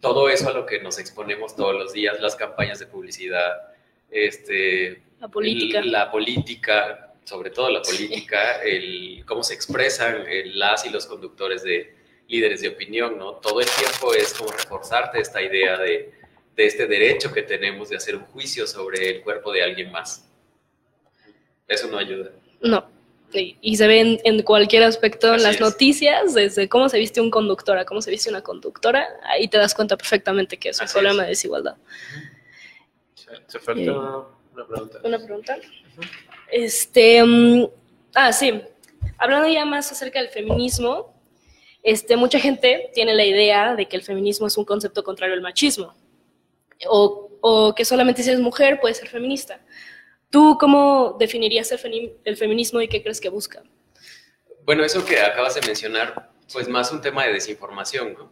todo 0.00 0.28
eso 0.28 0.48
a 0.48 0.52
lo 0.52 0.64
que 0.66 0.80
nos 0.80 0.98
exponemos 0.98 1.56
todos 1.56 1.74
los 1.74 1.92
días, 1.92 2.20
las 2.20 2.36
campañas 2.36 2.78
de 2.78 2.86
publicidad, 2.86 3.72
este, 4.10 5.02
la 5.20 5.28
política. 5.28 5.82
la 5.82 6.10
política, 6.10 7.14
sobre 7.24 7.50
todo 7.50 7.70
la 7.70 7.82
política, 7.82 8.62
el 8.62 9.24
cómo 9.26 9.42
se 9.42 9.54
expresan 9.54 10.26
el- 10.28 10.58
las 10.58 10.86
y 10.86 10.90
los 10.90 11.06
conductores 11.06 11.62
de 11.62 11.94
líderes 12.28 12.60
de 12.60 12.68
opinión, 12.68 13.18
¿no? 13.18 13.32
Todo 13.34 13.60
el 13.60 13.66
tiempo 13.68 14.14
es 14.14 14.34
como 14.34 14.50
reforzarte 14.52 15.18
esta 15.20 15.42
idea 15.42 15.78
de, 15.78 16.12
de 16.54 16.66
este 16.66 16.86
derecho 16.86 17.32
que 17.32 17.42
tenemos 17.42 17.88
de 17.88 17.96
hacer 17.96 18.16
un 18.16 18.24
juicio 18.26 18.66
sobre 18.66 19.08
el 19.10 19.20
cuerpo 19.22 19.50
de 19.52 19.62
alguien 19.62 19.90
más. 19.90 20.28
Eso 21.66 21.88
no 21.88 21.98
ayuda. 21.98 22.30
No. 22.60 22.90
Y, 23.34 23.56
y 23.60 23.76
se 23.76 23.86
ve 23.86 24.00
en, 24.00 24.20
en 24.24 24.42
cualquier 24.42 24.84
aspecto 24.84 25.28
en 25.28 25.34
Así 25.34 25.42
las 25.44 25.54
es. 25.56 25.60
noticias, 25.60 26.34
desde 26.34 26.68
cómo 26.68 26.88
se 26.88 26.98
viste 26.98 27.20
un 27.20 27.30
conductor 27.30 27.76
a 27.76 27.84
cómo 27.84 28.00
se 28.00 28.10
viste 28.10 28.30
una 28.30 28.40
conductora, 28.42 29.06
ahí 29.24 29.48
te 29.48 29.58
das 29.58 29.74
cuenta 29.74 29.96
perfectamente 29.98 30.56
que 30.56 30.70
es 30.70 30.78
un 30.78 30.84
Así 30.84 30.94
problema 30.94 31.22
es. 31.22 31.26
de 31.26 31.28
desigualdad. 31.30 31.76
Se 33.46 33.58
falta 33.58 33.82
Eh, 33.82 33.90
una 33.90 34.66
pregunta. 34.66 34.98
¿Una 35.04 35.18
pregunta? 35.18 35.58
Este, 36.50 37.22
mm, 37.22 37.66
ah, 38.14 38.32
sí. 38.32 38.62
Hablando 39.18 39.48
ya 39.48 39.64
más 39.64 39.92
acerca 39.92 40.20
del 40.20 40.28
feminismo, 40.30 41.14
este, 41.82 42.16
mucha 42.16 42.38
gente 42.40 42.90
tiene 42.94 43.14
la 43.14 43.24
idea 43.24 43.74
de 43.74 43.86
que 43.86 43.96
el 43.96 44.02
feminismo 44.02 44.46
es 44.46 44.56
un 44.56 44.64
concepto 44.64 45.04
contrario 45.04 45.34
al 45.34 45.42
machismo, 45.42 45.94
o, 46.88 47.30
o 47.40 47.74
que 47.74 47.84
solamente 47.84 48.22
si 48.22 48.30
eres 48.30 48.40
mujer 48.40 48.80
puedes 48.80 48.96
ser 48.98 49.08
feminista. 49.08 49.60
¿Tú 50.30 50.58
cómo 50.60 51.16
definirías 51.18 51.70
el, 51.72 51.78
femi- 51.78 52.12
el 52.24 52.36
feminismo 52.36 52.80
y 52.80 52.88
qué 52.88 53.02
crees 53.02 53.20
que 53.20 53.28
busca? 53.30 53.62
Bueno, 54.64 54.84
eso 54.84 55.04
que 55.04 55.18
acabas 55.20 55.54
de 55.54 55.62
mencionar, 55.66 56.30
pues 56.52 56.68
más 56.68 56.92
un 56.92 57.00
tema 57.00 57.24
de 57.24 57.32
desinformación, 57.32 58.14
¿no? 58.14 58.30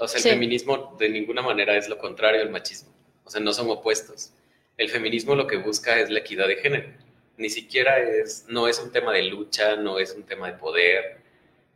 O 0.00 0.08
sea, 0.08 0.16
el 0.18 0.22
Sí. 0.22 0.30
feminismo 0.30 0.96
de 0.98 1.08
ninguna 1.08 1.42
manera 1.42 1.76
es 1.76 1.88
lo 1.88 1.98
contrario 1.98 2.40
al 2.42 2.50
machismo. 2.50 2.92
O 3.24 3.30
sea, 3.30 3.40
no 3.40 3.52
son 3.52 3.70
opuestos. 3.70 4.32
El 4.76 4.88
feminismo 4.90 5.34
lo 5.34 5.46
que 5.46 5.56
busca 5.56 5.98
es 5.98 6.10
la 6.10 6.20
equidad 6.20 6.48
de 6.48 6.56
género. 6.56 6.88
Ni 7.36 7.50
siquiera 7.50 7.98
es, 8.00 8.46
no 8.48 8.66
es 8.68 8.80
un 8.80 8.90
tema 8.90 9.12
de 9.12 9.22
lucha, 9.24 9.76
no 9.76 9.98
es 9.98 10.12
un 10.14 10.24
tema 10.24 10.50
de 10.50 10.58
poder, 10.58 11.18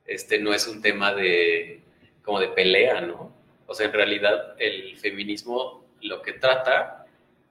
este, 0.06 0.38
no 0.38 0.52
es 0.52 0.66
un 0.66 0.82
tema 0.82 1.14
de, 1.14 1.80
como 2.24 2.40
de 2.40 2.48
pelea, 2.48 3.00
¿no? 3.00 3.32
O 3.66 3.74
sea, 3.74 3.86
en 3.86 3.92
realidad 3.92 4.56
el 4.58 4.96
feminismo 4.96 5.84
lo 6.00 6.20
que 6.22 6.32
trata 6.32 7.06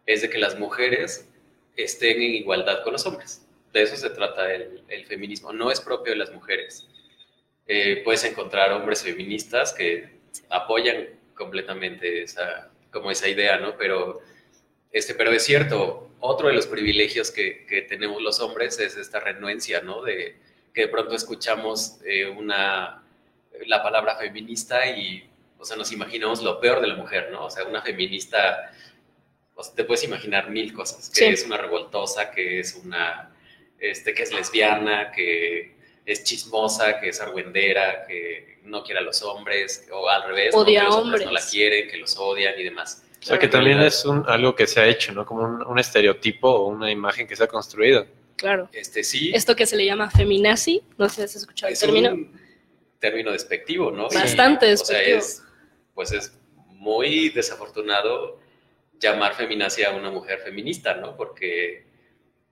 es 0.05 0.21
de 0.21 0.29
que 0.29 0.37
las 0.37 0.59
mujeres 0.59 1.27
estén 1.75 2.21
en 2.21 2.35
igualdad 2.35 2.83
con 2.83 2.93
los 2.93 3.05
hombres. 3.05 3.45
De 3.73 3.83
eso 3.83 3.95
se 3.95 4.09
trata 4.09 4.53
el, 4.53 5.05
feminismo. 5.07 5.53
No 5.53 5.71
es 5.71 5.79
propio 5.79 6.13
de 6.13 6.19
las 6.19 6.31
mujeres. 6.31 6.87
Eh, 7.67 8.01
puedes 8.03 8.23
encontrar 8.23 8.71
hombres 8.73 9.03
feministas 9.03 9.73
que 9.73 10.09
apoyan 10.49 11.07
completamente 11.33 12.23
esa, 12.23 12.69
como 12.91 13.11
esa 13.11 13.27
idea, 13.27 13.57
¿no? 13.57 13.77
Pero, 13.77 14.21
este, 14.91 15.15
pero 15.15 15.31
es 15.31 15.43
cierto, 15.43 16.09
otro 16.19 16.49
de 16.49 16.53
los 16.53 16.67
privilegios 16.67 17.31
que, 17.31 17.65
que 17.65 17.81
tenemos 17.81 18.21
los 18.21 18.39
hombres 18.39 18.79
es 18.79 18.97
esta 18.97 19.19
renuencia, 19.19 19.81
¿no? 19.81 20.01
De 20.03 20.35
que 20.73 20.81
de 20.81 20.87
pronto 20.87 21.15
escuchamos 21.15 21.97
eh, 22.05 22.27
una, 22.27 23.03
la 23.65 23.83
palabra 23.83 24.15
feminista 24.17 24.85
y, 24.89 25.29
o 25.57 25.65
sea, 25.65 25.77
nos 25.77 25.91
imaginamos 25.91 26.41
lo 26.41 26.59
peor 26.59 26.81
de 26.81 26.87
la 26.87 26.95
mujer, 26.95 27.29
¿no? 27.31 27.45
O 27.45 27.49
sea, 27.49 27.65
una 27.65 27.81
feminista, 27.81 28.71
o 29.61 29.63
sea, 29.63 29.73
te 29.75 29.83
puedes 29.85 30.03
imaginar 30.03 30.49
mil 30.49 30.73
cosas, 30.73 31.09
que 31.09 31.15
Sí. 31.19 31.25
es 31.25 31.45
una 31.45 31.57
revoltosa, 31.57 32.29
que 32.31 32.59
es 32.59 32.75
una, 32.75 33.33
este, 33.79 34.13
que 34.13 34.23
es 34.23 34.33
lesbiana, 34.33 35.11
que 35.11 35.75
es 36.05 36.23
chismosa, 36.23 36.99
que 36.99 37.09
es 37.09 37.21
argüendera, 37.21 38.05
que 38.07 38.59
no 38.63 38.83
quiere 38.83 38.99
a 38.99 39.03
los 39.03 39.21
hombres, 39.23 39.87
o 39.91 40.09
al 40.09 40.23
revés, 40.27 40.53
¿no? 40.53 40.61
Odia 40.61 40.81
que 40.81 40.85
a 40.85 40.89
los 40.89 40.95
hombres 40.95 41.21
no 41.21 41.27
hombres. 41.29 41.45
la 41.45 41.49
quieren, 41.51 41.89
que 41.89 41.97
los 41.97 42.17
odian 42.17 42.59
y 42.59 42.63
demás. 42.63 43.03
O 43.21 43.25
sea, 43.25 43.37
que 43.39 43.47
también 43.47 43.79
es 43.81 44.03
un, 44.05 44.23
algo 44.27 44.55
que 44.55 44.65
se 44.67 44.79
ha 44.79 44.87
hecho, 44.87 45.11
¿no? 45.13 45.25
Como 45.25 45.43
un, 45.43 45.65
un 45.65 45.79
estereotipo 45.79 46.49
o 46.49 46.67
una 46.67 46.89
imagen 46.91 47.27
que 47.27 47.35
se 47.35 47.43
ha 47.43 47.47
construido. 47.47 48.05
Claro. 48.35 48.67
Este, 48.73 49.03
sí, 49.03 49.31
Esto 49.33 49.55
que 49.55 49.67
se 49.67 49.75
le 49.75 49.85
llama 49.85 50.09
feminazi, 50.09 50.81
no 50.97 51.07
sé 51.07 51.15
si 51.17 51.21
has 51.21 51.35
escuchado 51.35 51.67
el 51.67 51.73
es 51.73 51.79
término. 51.79 52.11
un 52.13 52.39
término 52.99 53.31
despectivo, 53.31 53.91
¿no? 53.91 54.09
Bastante 54.09 54.65
O 54.65 54.69
despectivo. 54.69 55.05
sea, 55.05 55.17
es, 55.17 55.43
pues 55.93 56.11
es 56.11 56.35
muy 56.67 57.29
desafortunado 57.29 58.39
llamar 59.01 59.33
feminacia 59.35 59.89
a 59.89 59.95
una 59.95 60.11
mujer 60.11 60.39
feminista, 60.39 60.93
¿no? 60.93 61.17
Porque, 61.17 61.83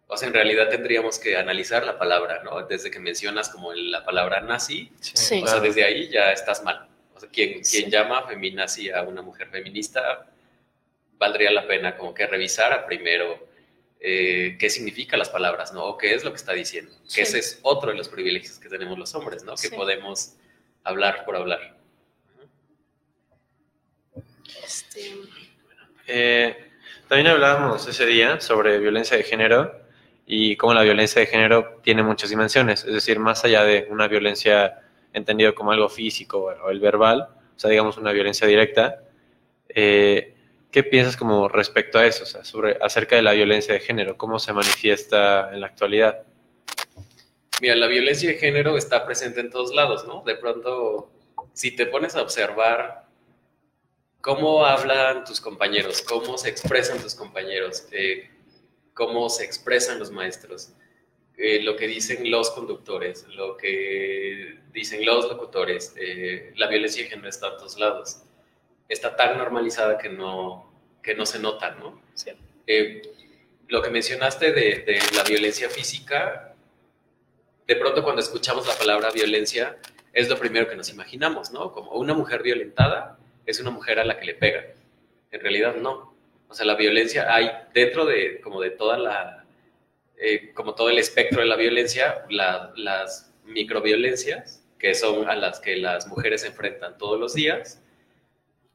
o 0.07 0.17
sea, 0.17 0.27
en 0.27 0.33
realidad 0.33 0.67
tendríamos 0.69 1.19
que 1.19 1.37
analizar 1.37 1.85
la 1.85 1.97
palabra, 1.97 2.41
¿no? 2.43 2.61
Desde 2.65 2.89
que 2.91 2.99
mencionas 2.99 3.49
como 3.49 3.71
la 3.73 4.03
palabra 4.03 4.41
nazi, 4.41 4.91
Sí. 4.99 5.41
o 5.43 5.47
sea, 5.47 5.59
desde 5.59 5.83
ahí 5.83 6.09
ya 6.09 6.31
estás 6.31 6.63
mal. 6.63 6.87
O 7.15 7.19
sea, 7.19 7.29
quien, 7.29 7.63
Sí. 7.63 7.85
llama 7.89 8.27
feminazi 8.27 8.89
a 8.89 9.03
una 9.03 9.21
mujer 9.21 9.49
feminista, 9.49 10.27
valdría 11.17 11.51
la 11.51 11.67
pena 11.67 11.95
como 11.97 12.13
que 12.13 12.25
revisara 12.27 12.85
primero 12.85 13.47
eh, 14.01 14.55
qué 14.57 14.69
significan 14.69 15.19
las 15.19 15.27
palabras, 15.29 15.73
¿no? 15.73 15.83
O 15.83 15.97
qué 15.97 16.13
es 16.13 16.23
lo 16.23 16.31
que 16.31 16.37
está 16.37 16.53
diciendo. 16.53 16.89
Sí. 17.05 17.15
Que 17.17 17.21
ese 17.23 17.39
es 17.39 17.59
otro 17.63 17.91
de 17.91 17.97
los 17.97 18.07
privilegios 18.07 18.57
que 18.57 18.69
tenemos 18.69 18.97
los 18.97 19.13
hombres, 19.13 19.43
¿no? 19.43 19.51
Que 19.55 19.67
Sí. 19.67 19.75
podemos 19.75 20.35
hablar 20.85 21.25
por 21.25 21.35
hablar. 21.35 21.75
Este... 24.63 25.15
Eh, 26.11 26.57
también 27.07 27.27
hablábamos 27.27 27.87
ese 27.87 28.05
día 28.07 28.41
sobre 28.41 28.79
violencia 28.79 29.15
de 29.15 29.23
género 29.23 29.79
y 30.25 30.55
cómo 30.57 30.73
la 30.73 30.81
violencia 30.81 31.21
de 31.21 31.27
género 31.27 31.79
tiene 31.83 32.01
muchas 32.01 32.31
dimensiones, 32.31 32.83
es 32.83 32.93
decir, 32.93 33.19
más 33.19 33.45
allá 33.45 33.63
de 33.63 33.87
una 33.91 34.07
violencia 34.07 34.79
entendido 35.13 35.53
como 35.53 35.71
algo 35.71 35.87
físico 35.87 36.51
o 36.63 36.69
el 36.71 36.79
verbal, 36.79 37.29
o 37.55 37.59
sea, 37.59 37.69
digamos 37.69 37.97
una 37.97 38.11
violencia 38.11 38.47
directa, 38.47 39.03
eh, 39.69 40.35
¿qué 40.71 40.83
piensas 40.83 41.15
como 41.15 41.47
respecto 41.47 41.99
a 41.99 42.05
eso, 42.07 42.23
o 42.23 42.27
sea, 42.27 42.43
sobre, 42.43 42.77
acerca 42.81 43.15
de 43.15 43.21
la 43.21 43.33
violencia 43.33 43.75
de 43.75 43.79
género? 43.79 44.17
¿Cómo 44.17 44.39
se 44.39 44.51
manifiesta 44.51 45.51
en 45.53 45.61
la 45.61 45.67
actualidad? 45.67 46.23
Mira, 47.61 47.75
la 47.75 47.87
violencia 47.87 48.29
de 48.29 48.37
género 48.37 48.77
está 48.77 49.05
presente 49.05 49.41
en 49.41 49.51
todos 49.51 49.75
lados, 49.75 50.07
¿no? 50.07 50.23
De 50.25 50.35
pronto, 50.35 51.11
si 51.53 51.75
te 51.75 51.85
pones 51.85 52.15
a 52.15 52.21
observar 52.23 53.08
cómo 54.21 54.65
hablan 54.65 55.23
tus 55.23 55.39
compañeros, 55.39 56.01
cómo 56.01 56.37
se 56.37 56.49
expresan 56.49 56.99
tus 57.01 57.15
compañeros, 57.15 57.87
eh, 57.91 58.29
cómo 58.93 59.29
se 59.29 59.45
expresan 59.45 59.99
los 59.99 60.11
maestros, 60.11 60.73
eh, 61.37 61.61
lo 61.61 61.75
que 61.77 61.87
dicen 61.87 62.29
los 62.29 62.51
conductores, 62.51 63.25
lo 63.29 63.55
que 63.55 64.59
dicen 64.73 65.05
los 65.05 65.29
locutores, 65.29 65.93
eh, 65.97 66.53
la 66.57 66.67
violencia 66.67 67.03
de 67.03 67.09
género 67.09 67.29
está 67.29 67.47
en 67.47 67.57
todos 67.57 67.79
lados. 67.79 68.23
Está 68.89 69.15
tan 69.15 69.37
normalizada 69.37 69.97
que 69.97 70.09
no, 70.09 70.73
que 71.01 71.15
no 71.15 71.25
se 71.25 71.39
nota, 71.39 71.71
¿no? 71.71 72.01
lo 73.67 73.83
que 73.83 73.89
mencionaste 73.91 74.51
de, 74.51 74.79
de 74.79 74.99
la 75.15 75.23
violencia 75.23 75.69
física, 75.69 76.55
de 77.67 77.75
pronto 77.75 78.03
cuando 78.03 78.21
escuchamos 78.21 78.67
la 78.67 78.73
palabra 78.73 79.11
violencia, 79.11 79.77
es 80.11 80.27
lo 80.27 80.37
primero 80.39 80.67
que 80.67 80.75
nos 80.75 80.89
imaginamos, 80.89 81.51
¿no? 81.51 81.71
Como 81.71 81.91
una 81.91 82.15
mujer 82.15 82.41
violentada 82.41 83.18
es 83.49 83.59
una 83.59 83.71
mujer 83.71 83.99
a 83.99 84.05
la 84.05 84.19
que 84.19 84.25
le 84.25 84.35
pegan. 84.35 84.65
En 85.31 85.41
realidad 85.41 85.75
no. 85.75 86.15
O 86.47 86.53
sea, 86.53 86.65
la 86.65 86.75
violencia 86.75 87.33
hay 87.33 87.49
dentro 87.73 88.05
de 88.05 88.41
como 88.41 88.61
de 88.61 88.71
toda 88.71 88.97
la, 88.97 89.45
eh, 90.17 90.51
como 90.53 90.75
todo 90.75 90.89
el 90.89 90.97
espectro 90.97 91.41
de 91.41 91.47
la 91.47 91.55
violencia, 91.55 92.25
las 92.29 93.31
microviolencias, 93.45 94.63
que 94.77 94.93
son 94.95 95.29
a 95.29 95.35
las 95.35 95.59
que 95.59 95.75
las 95.77 96.07
mujeres 96.07 96.41
se 96.41 96.47
enfrentan 96.47 96.97
todos 96.97 97.19
los 97.19 97.33
días, 97.33 97.81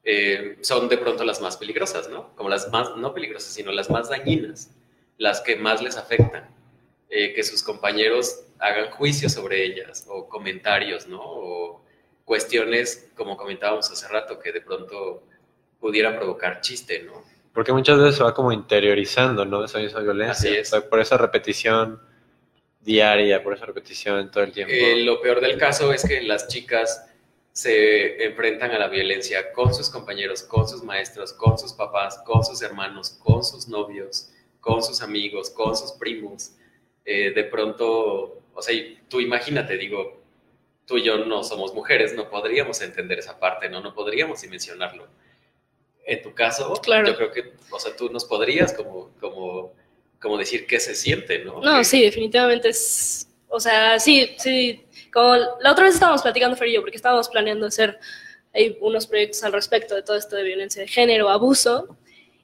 eh, 0.03 0.57
son 0.61 0.87
de 0.87 0.97
pronto 0.97 1.23
las 1.23 1.41
más 1.41 1.57
peligrosas, 1.57 2.09
¿no? 2.09 2.35
Como 2.35 2.49
las 2.49 2.69
más, 2.69 2.95
no 2.95 3.13
peligrosas, 3.13 3.51
sino 3.51 3.71
las 3.71 3.89
más 3.89 4.09
dañinas, 4.09 4.71
las 5.17 5.41
que 5.41 5.55
más 5.55 5.81
les 5.81 5.97
afectan. 5.97 6.55
Eh, 7.09 7.33
que 7.33 7.43
sus 7.43 7.61
compañeros 7.61 8.41
hagan 8.59 8.89
juicios 8.91 9.33
sobre 9.33 9.63
ellas 9.63 10.05
o 10.09 10.27
comentarios, 10.27 11.07
¿no? 11.07 11.84
Cuestiones, 12.25 13.09
como 13.15 13.37
comentábamos 13.37 13.89
hace 13.89 14.07
rato, 14.07 14.39
que 14.39 14.51
de 14.51 14.61
pronto 14.61 15.23
pudiera 15.79 16.15
provocar 16.17 16.59
chiste, 16.61 17.03
¿no? 17.03 17.23
Porque 17.53 17.71
muchas 17.71 17.97
veces 17.97 18.15
se 18.15 18.23
va 18.23 18.33
como 18.33 18.51
interiorizando, 18.51 19.45
¿no? 19.45 19.63
Esa 19.63 19.79
misma 19.79 20.01
violencia. 20.01 20.49
Así 20.49 20.57
es. 20.57 20.71
por 20.89 20.99
esa 20.99 21.17
repetición 21.17 22.01
diaria, 22.81 23.41
por 23.41 23.53
esa 23.53 23.65
repetición 23.65 24.29
todo 24.29 24.43
el 24.43 24.51
tiempo. 24.51 24.73
Eh, 24.73 25.03
lo 25.03 25.21
peor 25.21 25.39
del 25.39 25.57
caso 25.57 25.93
es 25.93 26.05
que 26.05 26.21
las 26.21 26.47
chicas 26.47 27.07
se 27.53 28.25
enfrentan 28.25 28.71
a 28.71 28.79
la 28.79 28.89
violencia 28.89 29.53
con 29.53 29.73
sus 29.73 29.89
compañeros, 29.89 30.43
con 30.43 30.67
sus 30.67 30.83
maestros, 30.83 31.31
con 31.31 31.57
sus 31.57 31.71
papás, 31.71 32.19
con 32.25 32.43
sus 32.43 32.61
hermanos, 32.61 33.17
con 33.23 33.43
sus 33.43 33.69
novios, 33.69 34.29
con 34.59 34.83
sus 34.83 35.01
amigos, 35.01 35.49
con 35.49 35.77
sus 35.77 35.93
primos. 35.93 36.51
Eh, 37.05 37.31
de 37.31 37.43
pronto, 37.45 38.41
o 38.53 38.61
sea, 38.61 38.75
tú 39.07 39.21
imagínate, 39.21 39.77
digo, 39.77 40.24
tú 40.85 40.97
y 40.97 41.03
yo 41.03 41.17
no 41.25 41.43
somos 41.43 41.73
mujeres, 41.73 42.13
no 42.13 42.29
podríamos 42.29 42.81
entender 42.81 43.19
esa 43.19 43.39
parte, 43.39 43.69
¿no? 43.69 43.81
No 43.81 43.93
podríamos 43.93 44.41
dimensionarlo. 44.41 45.07
En 46.05 46.21
tu 46.21 46.33
caso, 46.33 46.71
claro. 46.83 47.07
yo 47.07 47.15
creo 47.15 47.31
que, 47.31 47.53
o 47.71 47.79
sea, 47.79 47.95
tú 47.95 48.09
nos 48.09 48.25
podrías 48.25 48.73
como, 48.73 49.11
como, 49.19 49.73
como 50.21 50.37
decir 50.37 50.67
qué 50.67 50.79
se 50.79 50.93
siente, 50.93 51.39
¿no? 51.43 51.59
No, 51.61 51.83
sí, 51.83 52.03
definitivamente 52.03 52.69
es, 52.69 53.27
o 53.47 53.59
sea, 53.59 53.99
sí, 53.99 54.35
sí, 54.37 54.85
como 55.11 55.35
la 55.59 55.71
otra 55.71 55.85
vez 55.85 55.95
estábamos 55.95 56.21
platicando 56.21 56.55
Fer 56.55 56.67
y 56.67 56.73
yo, 56.73 56.81
porque 56.81 56.97
estábamos 56.97 57.27
planeando 57.29 57.65
hacer 57.65 57.99
hay 58.55 58.77
unos 58.79 59.05
proyectos 59.05 59.43
al 59.43 59.51
respecto 59.51 59.95
de 59.95 60.01
todo 60.01 60.15
esto 60.15 60.35
de 60.35 60.43
violencia 60.43 60.81
de 60.81 60.87
género, 60.87 61.29
abuso, 61.29 61.97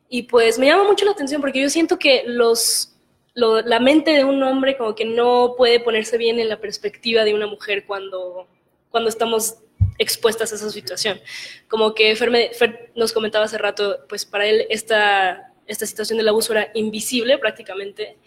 y 0.10 0.24
pues 0.24 0.60
me 0.60 0.66
llama 0.66 0.84
mucho 0.84 1.06
la 1.06 1.12
atención 1.12 1.40
porque 1.40 1.62
yo 1.62 1.70
siento 1.70 1.98
que 1.98 2.24
los 2.26 2.91
la 3.34 3.80
mente 3.80 4.12
de 4.12 4.26
un 4.26 4.44
hombre 4.44 4.78
como 4.78 4.96
que 4.96 5.06
no 5.06 5.56
puede 5.58 5.80
ponerse 5.80 6.18
bien 6.18 6.40
en 6.40 6.50
la 6.50 6.60
perspectiva 6.60 7.24
de 7.24 7.34
una 7.34 7.48
mujer 7.48 7.86
cuando, 7.86 8.48
cuando 8.90 9.10
estamos 9.10 9.58
expuestas 9.98 10.52
a 10.52 10.56
esa 10.56 10.70
situación. 10.70 11.20
Como 11.68 11.94
que 11.94 12.16
Fer, 12.16 12.92
nos 12.96 13.14
comentaba 13.14 13.46
hace 13.46 13.58
rato, 13.58 14.00
pues 14.10 14.26
para 14.26 14.46
él 14.46 14.66
esta, 14.70 15.54
esta 15.68 15.86
situación 15.86 16.18
del 16.18 16.28
abuso 16.28 16.54
era 16.54 16.72
invisible 16.74 17.38
prácticamente 17.38 18.18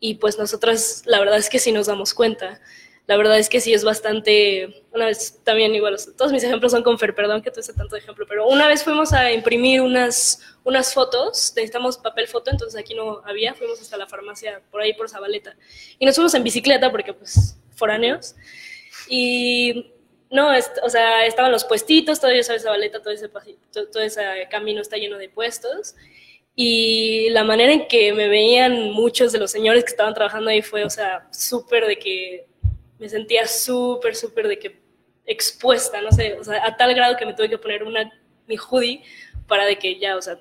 y 0.00 0.14
pues 0.14 0.38
nosotras 0.38 1.02
la 1.06 1.18
verdad 1.18 1.38
es 1.38 1.48
que 1.48 1.58
sí 1.58 1.72
nos 1.72 1.86
damos 1.86 2.14
cuenta 2.14 2.60
la 3.06 3.16
verdad 3.18 3.38
es 3.38 3.50
que 3.50 3.60
sí 3.60 3.74
es 3.74 3.84
bastante, 3.84 4.82
una 4.92 5.06
vez 5.06 5.38
también 5.44 5.74
igual, 5.74 5.96
todos 6.16 6.32
mis 6.32 6.42
ejemplos 6.42 6.72
son 6.72 6.82
con 6.82 6.98
Fer, 6.98 7.14
perdón 7.14 7.42
que 7.42 7.52
hice 7.54 7.74
tanto 7.74 7.96
ejemplo, 7.96 8.24
pero 8.26 8.48
una 8.48 8.66
vez 8.66 8.82
fuimos 8.82 9.12
a 9.12 9.30
imprimir 9.30 9.82
unas, 9.82 10.40
unas 10.64 10.94
fotos, 10.94 11.52
necesitamos 11.54 11.98
papel 11.98 12.28
foto, 12.28 12.50
entonces 12.50 12.80
aquí 12.80 12.94
no 12.94 13.20
había, 13.26 13.54
fuimos 13.54 13.80
hasta 13.80 13.98
la 13.98 14.06
farmacia 14.06 14.62
por 14.70 14.80
ahí 14.80 14.94
por 14.94 15.10
Zabaleta 15.10 15.54
y 15.98 16.06
nos 16.06 16.14
fuimos 16.14 16.34
en 16.34 16.44
bicicleta 16.44 16.90
porque 16.90 17.12
pues 17.12 17.58
foráneos 17.74 18.36
y 19.08 19.92
no, 20.30 20.50
o 20.82 20.88
sea, 20.88 21.26
estaban 21.26 21.52
los 21.52 21.64
puestitos, 21.64 22.20
todavía 22.20 22.42
sabes 22.42 22.62
Zabaleta, 22.62 23.02
todo 23.02 23.12
ese, 23.12 23.28
todo 23.28 24.02
ese 24.02 24.22
camino 24.50 24.80
está 24.80 24.96
lleno 24.96 25.18
de 25.18 25.28
puestos 25.28 25.94
y 26.56 27.28
la 27.30 27.44
manera 27.44 27.72
en 27.72 27.86
que 27.86 28.14
me 28.14 28.28
veían 28.28 28.92
muchos 28.92 29.32
de 29.32 29.38
los 29.38 29.50
señores 29.50 29.84
que 29.84 29.90
estaban 29.90 30.14
trabajando 30.14 30.50
ahí 30.50 30.62
fue, 30.62 30.84
o 30.84 30.90
sea, 30.90 31.28
súper 31.32 31.86
de 31.86 31.98
que 31.98 32.46
me 33.04 33.10
sentía 33.10 33.46
súper, 33.46 34.16
súper 34.16 34.48
de 34.48 34.58
que 34.58 34.80
expuesta, 35.26 36.00
no 36.00 36.10
sé, 36.10 36.38
o 36.38 36.42
sea, 36.42 36.64
a 36.64 36.74
tal 36.74 36.94
grado 36.94 37.18
que 37.18 37.26
me 37.26 37.34
tuve 37.34 37.50
que 37.50 37.58
poner 37.58 37.84
una, 37.84 38.10
mi 38.46 38.56
hoodie 38.56 39.02
para 39.46 39.66
de 39.66 39.78
que 39.78 39.98
ya, 39.98 40.16
o 40.16 40.22
sea, 40.22 40.40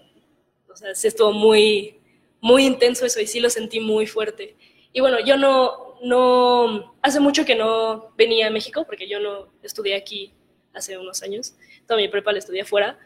o 0.70 0.74
sea, 0.74 0.95
sí 0.95 1.09
estuvo 1.09 1.34
muy, 1.34 1.99
muy 2.39 2.66
intenso 2.66 3.05
eso 3.05 3.20
y 3.20 3.28
sí 3.28 3.41
lo 3.41 3.49
sentí 3.49 3.82
muy 3.82 4.07
fuerte. 4.07 4.55
Y 4.93 5.01
bueno, 5.01 5.20
yo 5.20 5.36
no, 5.36 5.97
no, 6.03 6.95
hace 7.01 7.20
mucho 7.20 7.43
que 7.43 7.55
no 7.55 8.14
venía 8.16 8.47
a 8.47 8.49
México 8.49 8.86
porque 8.86 9.09
yo 9.09 9.20
no 9.20 9.49
estudié 9.61 9.95
aquí 9.95 10.34
hace 10.74 10.97
unos 10.97 11.22
años, 11.22 11.55
toda 11.86 11.99
mi 11.99 12.07
prepa 12.07 12.32
la 12.32 12.39
estudié 12.39 12.61
afuera, 12.61 12.97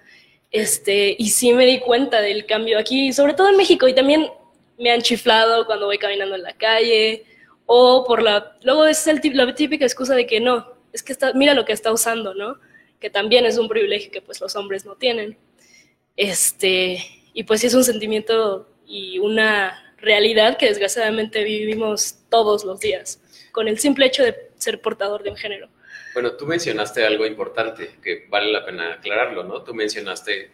este, 0.51 1.15
y 1.17 1.29
sí 1.29 1.51
me 1.51 1.65
di 1.65 1.79
cuenta 1.79 2.21
del 2.21 2.45
cambio 2.45 2.77
aquí, 2.77 3.11
sobre 3.11 3.33
todo 3.33 3.49
en 3.49 3.57
México, 3.57 3.87
y 3.87 3.95
también 3.95 4.29
me 4.77 4.91
han 4.91 5.01
chiflado 5.01 5.65
cuando 5.65 5.87
voy 5.87 5.97
caminando 5.97 6.35
en 6.35 6.43
la 6.43 6.53
calle, 6.53 7.25
o 7.67 8.05
por 8.05 8.23
la, 8.23 8.57
luego 8.63 8.85
es 8.85 9.05
el, 9.07 9.21
la 9.33 9.53
típica 9.53 9.85
excusa 9.85 10.15
de 10.15 10.25
que 10.25 10.39
no, 10.39 10.73
es 10.93 11.03
que 11.03 11.11
está, 11.11 11.33
mira 11.33 11.53
lo 11.53 11.65
que 11.65 11.73
está 11.73 11.91
usando, 11.91 12.33
¿no? 12.33 12.59
Que 12.99 13.09
también 13.09 13.45
es 13.45 13.57
un 13.57 13.67
privilegio 13.67 14.09
que 14.09 14.21
pues 14.21 14.41
los 14.41 14.55
hombres 14.55 14.85
no 14.85 14.95
tienen. 14.95 15.37
Este, 16.15 16.97
y 17.33 17.43
pues 17.43 17.63
es 17.63 17.75
un 17.75 17.83
sentimiento 17.83 18.67
y 18.87 19.19
una 19.19 19.93
realidad 19.97 20.57
que 20.57 20.67
desgraciadamente 20.67 21.43
vivimos 21.43 22.19
todos 22.29 22.63
los 22.63 22.79
días, 22.79 23.21
con 23.51 23.67
el 23.67 23.77
simple 23.79 24.05
hecho 24.05 24.23
de 24.23 24.49
ser 24.55 24.81
portador 24.81 25.21
de 25.21 25.31
un 25.31 25.37
género. 25.37 25.69
Bueno, 26.13 26.33
tú 26.33 26.47
mencionaste 26.47 27.05
algo 27.05 27.25
importante 27.25 27.91
que 28.01 28.25
vale 28.29 28.51
la 28.51 28.65
pena 28.65 28.93
aclararlo, 28.93 29.43
¿no? 29.43 29.63
Tú 29.63 29.73
mencionaste, 29.75 30.51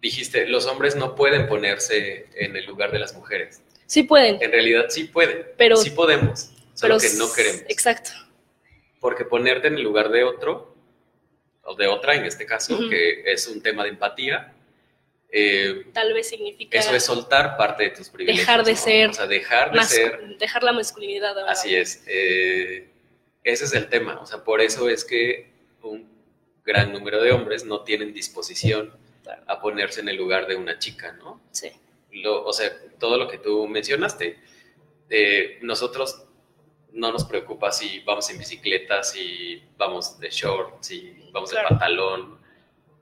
dijiste, 0.00 0.46
los 0.46 0.66
hombres 0.66 0.94
no 0.94 1.14
pueden 1.14 1.48
ponerse 1.48 2.26
en 2.34 2.54
el 2.54 2.66
lugar 2.66 2.92
de 2.92 2.98
las 2.98 3.14
mujeres. 3.14 3.62
Sí 3.86 4.02
pueden. 4.02 4.42
En 4.42 4.50
realidad 4.50 4.86
sí 4.88 5.04
pueden. 5.04 5.46
Pero, 5.56 5.76
sí 5.76 5.90
podemos. 5.90 6.50
Solo 6.74 6.98
que 6.98 7.08
no 7.16 7.32
queremos. 7.32 7.62
Exacto. 7.68 8.10
Porque 9.00 9.24
ponerte 9.24 9.68
en 9.68 9.74
el 9.74 9.82
lugar 9.82 10.10
de 10.10 10.24
otro, 10.24 10.74
o 11.62 11.74
de 11.74 11.86
otra 11.86 12.14
en 12.14 12.24
este 12.24 12.44
caso, 12.44 12.78
que 12.90 13.22
es 13.24 13.46
un 13.46 13.62
tema 13.62 13.84
de 13.84 13.90
empatía, 13.90 14.52
eh, 15.30 15.86
tal 15.92 16.12
vez 16.12 16.28
significa... 16.28 16.78
Eso 16.78 16.94
es 16.94 17.04
soltar 17.04 17.56
parte 17.56 17.84
de 17.84 17.90
tus 17.90 18.08
privilegios. 18.08 18.46
Dejar 18.46 18.64
de 18.64 18.76
ser... 18.76 19.10
O 19.10 19.12
sea, 19.12 19.26
dejar 19.26 19.72
de 19.72 19.84
ser... 19.84 20.38
Dejar 20.38 20.62
la 20.62 20.72
masculinidad. 20.72 21.38
Así 21.48 21.74
es. 21.74 22.02
Eh, 22.06 22.88
ese 23.44 23.64
es 23.64 23.74
el 23.74 23.88
tema. 23.88 24.20
O 24.20 24.26
sea, 24.26 24.42
por 24.42 24.60
eso 24.60 24.88
es 24.88 25.04
que 25.04 25.50
un 25.82 26.08
gran 26.64 26.92
número 26.92 27.22
de 27.22 27.32
hombres 27.32 27.64
no 27.64 27.82
tienen 27.82 28.12
disposición 28.12 28.92
a 29.46 29.60
ponerse 29.60 30.00
en 30.00 30.08
el 30.08 30.16
lugar 30.16 30.46
de 30.46 30.56
una 30.56 30.78
chica, 30.78 31.12
¿no? 31.12 31.40
Sí 31.52 31.70
o 32.24 32.52
sea, 32.52 32.70
todo 32.98 33.18
lo 33.18 33.28
que 33.28 33.38
tú 33.38 33.66
mencionaste. 33.66 34.38
Eh, 35.08 35.58
nosotros 35.62 36.24
no 36.92 37.12
nos 37.12 37.24
preocupa 37.24 37.70
si 37.72 38.00
vamos 38.00 38.28
en 38.30 38.38
bicicleta, 38.38 39.02
si 39.02 39.62
vamos 39.76 40.18
de 40.18 40.30
short, 40.30 40.82
si 40.82 41.14
vamos 41.32 41.50
de 41.50 41.58
pantalón, 41.68 42.38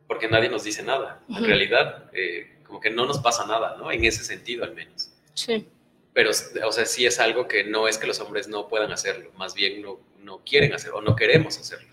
porque 0.06 0.28
nadie 0.28 0.48
nos 0.48 0.64
dice 0.64 0.82
nada. 0.82 1.22
En 1.28 1.44
realidad, 1.44 2.10
eh, 2.12 2.58
como 2.66 2.80
que 2.80 2.90
no 2.90 3.06
nos 3.06 3.18
pasa 3.18 3.46
nada, 3.46 3.76
¿no? 3.78 3.90
En 3.90 4.04
ese 4.04 4.24
sentido, 4.24 4.64
al 4.64 4.74
menos. 4.74 5.10
Sí. 5.34 5.66
Pero, 6.12 6.30
o 6.30 6.72
sea, 6.72 6.86
sí 6.86 7.06
es 7.06 7.18
algo 7.18 7.48
que 7.48 7.64
no 7.64 7.88
es 7.88 7.98
que 7.98 8.06
los 8.06 8.20
hombres 8.20 8.48
no 8.48 8.68
puedan 8.68 8.92
hacerlo, 8.92 9.30
más 9.36 9.54
bien 9.54 9.82
no, 9.82 9.98
no 10.20 10.38
quieren 10.44 10.72
hacerlo 10.72 10.98
o 10.98 11.02
no 11.02 11.16
queremos 11.16 11.58
hacerlo. 11.58 11.88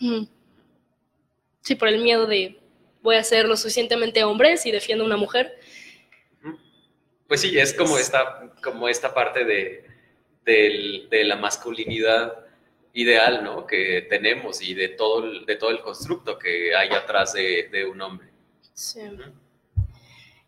Sí, 1.62 1.76
por 1.76 1.88
el 1.88 2.02
miedo 2.02 2.26
de 2.28 2.60
voy 3.02 3.16
a 3.16 3.24
ser 3.24 3.48
lo 3.48 3.58
suficientemente 3.58 4.24
hombre 4.24 4.58
si 4.58 4.72
defiendo 4.72 5.04
a 5.04 5.08
una 5.08 5.18
mujer. 5.18 5.58
Pues 7.32 7.40
sí, 7.40 7.58
es 7.58 7.74
como 7.74 7.98
esta, 7.98 8.52
como 8.62 8.90
esta 8.90 9.14
parte 9.14 9.46
de, 9.46 9.86
del- 10.44 11.08
de 11.10 11.24
la 11.24 11.38
masculinidad 11.38 12.46
ideal, 12.92 13.42
¿no? 13.42 13.66
Que 13.66 14.02
tenemos 14.10 14.62
y 14.62 14.74
de 14.74 14.90
todo 14.90 15.24
el, 15.24 15.46
de 15.46 15.56
todo 15.56 15.70
el 15.70 15.80
constructo 15.80 16.38
que 16.38 16.76
hay 16.76 16.90
atrás 16.90 17.32
de, 17.32 17.70
de 17.72 17.86
un 17.86 18.02
hombre. 18.02 18.28
Sí. 18.74 19.00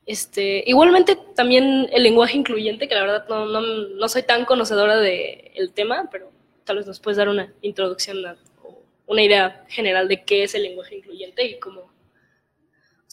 Este, 0.05 0.61
igualmente 0.67 1.17
también 1.37 1.87
el 1.93 2.03
lenguaje 2.03 2.35
incluyente, 2.35 2.89
que 2.89 2.95
la 2.95 3.03
verdad 3.03 3.25
no, 3.29 3.45
no, 3.45 3.61
no 3.61 4.09
soy 4.09 4.23
tan 4.23 4.43
conocedora 4.43 4.97
del 4.97 5.71
tema, 5.73 6.09
pero 6.11 6.33
tal 6.65 6.75
vez 6.79 6.85
nos 6.85 6.99
puedes 6.99 7.15
dar 7.17 7.29
una 7.29 7.53
introducción 7.61 8.25
a- 8.25 8.35
o 8.61 8.83
una 9.07 9.23
idea 9.23 9.63
general 9.69 10.09
de 10.09 10.21
qué 10.25 10.43
es 10.43 10.53
el 10.53 10.63
lenguaje 10.63 10.97
incluyente 10.97 11.45
y 11.45 11.59
cómo, 11.59 11.89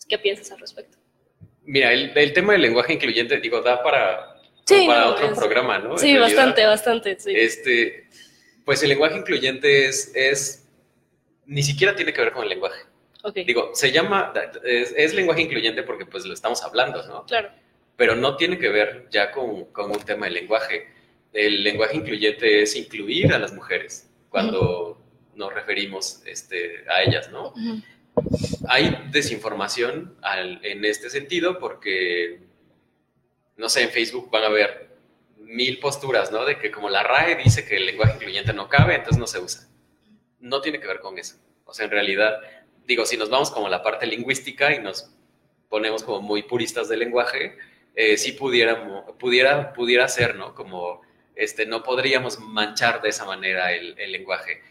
qué 0.09 0.19
piensas 0.19 0.51
al 0.51 0.59
respecto. 0.59 0.99
Mira, 1.71 1.93
el, 1.93 2.11
el 2.17 2.33
tema 2.33 2.53
del 2.55 2.63
lenguaje 2.63 2.95
incluyente, 2.95 3.39
digo, 3.39 3.61
da 3.61 3.81
para, 3.81 4.35
Sí, 4.67 4.85
para 4.89 5.03
no, 5.03 5.11
otro 5.13 5.31
es- 5.31 5.39
programa, 5.39 5.79
¿no? 5.79 5.97
Sí, 5.97 6.17
bastante, 6.19 6.67
bastante, 6.67 7.17
sí. 7.21 7.33
Este, 7.35 8.09
pues 8.65 8.83
el 8.83 8.89
lenguaje 8.89 9.17
incluyente 9.19 9.87
es, 9.87 10.11
es, 10.17 10.69
ni 11.47 11.63
siquiera 11.63 11.95
tiene 11.95 12.13
que 12.13 12.21
ver 12.23 12.33
con 12.33 12.43
el 12.43 12.49
lenguaje. 12.49 12.83
ok, 13.23 13.35
Digo, 13.47 13.71
se 13.75 13.93
llama, 13.93 14.33
es, 14.65 14.93
es 14.97 15.15
lenguaje 15.15 15.43
incluyente 15.43 15.85
porque 15.85 16.07
pues 16.07 16.25
lo 16.27 16.35
estamos 16.35 16.61
hablando, 16.65 17.07
¿no? 17.07 17.25
claro. 17.27 17.51
Pero 17.97 18.17
no 18.17 18.37
tiene 18.37 18.59
que 18.59 18.69
ver 18.71 19.07
ya 19.11 19.31
con, 19.31 19.67
con 19.67 19.91
un 19.93 19.99
tema 20.01 20.27
de 20.27 20.33
lenguaje. 20.33 20.89
El 21.33 21.63
lenguaje 21.63 21.97
incluyente 21.99 22.63
es 22.63 22.75
incluir 22.75 23.33
a 23.33 23.39
las 23.39 23.53
mujeres 23.53 24.09
cuando 24.31 24.99
nos 25.37 25.53
referimos 25.55 26.23
este, 26.27 26.85
a 26.89 27.03
ellas, 27.05 27.31
¿no? 27.31 27.49
Ujú. 27.51 27.81
Hay 28.69 29.09
desinformación 29.11 30.17
al- 30.23 30.65
en 30.65 30.85
este 30.85 31.11
sentido 31.11 31.59
porque, 31.59 32.41
no 33.57 33.69
sé, 33.69 33.83
en 33.83 33.91
Facebook 33.91 34.31
van 34.31 34.45
a 34.45 34.49
ver 34.49 34.91
mil 35.39 35.79
posturas, 35.81 36.31
¿no? 36.31 36.45
De 36.45 36.59
que 36.59 36.71
como 36.71 36.89
la 36.89 37.03
RAE 37.03 37.37
dice 37.37 37.65
que 37.65 37.77
el 37.77 37.87
lenguaje 37.87 38.15
incluyente 38.15 38.53
no 38.53 38.69
cabe, 38.69 38.95
entonces 38.95 39.19
no 39.19 39.27
se 39.27 39.41
usa. 39.41 39.69
No 40.39 40.61
tiene 40.61 40.81
que 40.81 40.87
ver 40.87 41.01
con 41.01 41.19
eso. 41.19 41.37
O 41.65 41.75
sea, 41.75 41.85
en 41.87 41.91
realidad, 41.91 42.41
digo, 42.87 43.05
si 43.05 43.17
nos 43.17 43.31
vamos 43.31 43.51
como 43.51 43.67
a 43.67 43.71
la 43.71 43.83
parte 43.83 44.07
lingüística 44.07 44.73
y 44.75 44.79
nos 44.81 45.11
ponemos 45.69 46.03
como 46.03 46.21
muy 46.21 46.43
puristas 46.45 46.89
del 46.89 47.01
lenguaje, 47.01 47.57
eh, 47.97 48.17
sí 48.17 48.33
pudiéramos, 48.33 49.13
pudiera, 49.19 49.73
pudiera 49.73 50.07
ser, 50.09 50.37
¿no? 50.37 50.55
Como, 50.55 51.03
este, 51.35 51.67
no 51.67 51.83
podríamos 51.83 52.39
manchar 52.39 53.03
de 53.03 53.09
esa 53.09 53.25
manera 53.25 53.73
el, 53.73 53.99
el 53.99 54.13
lenguaje. 54.13 54.63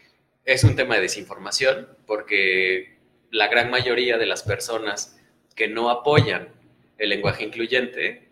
Es 0.44 0.64
un 0.64 0.74
tema 0.76 0.94
de 0.96 1.02
desinformación 1.02 1.88
porque 2.06 2.96
la 3.30 3.48
gran 3.48 3.70
mayoría 3.70 4.18
de 4.18 4.26
las 4.26 4.42
personas 4.42 5.16
que 5.54 5.68
no 5.68 5.90
apoyan 5.90 6.48
el 6.98 7.08
lenguaje 7.10 7.44
incluyente 7.44 8.28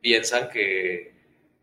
piensan 0.00 0.48
que, 0.50 1.12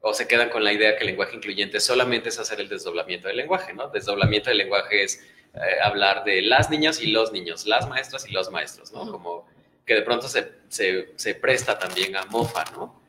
o 0.02 0.14
se 0.14 0.28
quedan 0.28 0.50
con 0.50 0.64
la 0.64 0.72
idea 0.74 0.96
que 0.96 1.02
el 1.02 1.08
lenguaje 1.08 1.36
incluyente 1.36 1.80
solamente 1.80 2.30
es 2.30 2.40
hacer 2.40 2.60
el 2.60 2.70
desdoblamiento 2.70 3.28
del 3.28 3.38
lenguaje, 3.38 3.74
¿no? 3.74 3.90
Desdoblamiento 3.90 4.50
del 4.50 4.60
lenguaje 4.60 5.04
es 5.04 5.24
eh, 5.56 5.60
hablar 5.84 6.24
de 6.24 6.42
las 6.42 6.70
niñas 6.70 7.02
y 7.02 7.08
los 7.08 7.32
niños, 7.32 7.66
las 7.66 7.88
maestras 7.90 8.28
y 8.28 8.32
los 8.34 8.52
maestros, 8.52 8.92
¿no? 8.92 9.10
Como 9.12 9.48
que 9.86 9.96
de 9.96 10.02
pronto 10.02 10.28
se, 10.28 10.52
se- 10.70 11.10
se 11.16 11.36
presta 11.36 11.78
también 11.80 12.16
a 12.16 12.26
mofa, 12.26 12.64
¿no? 12.74 13.02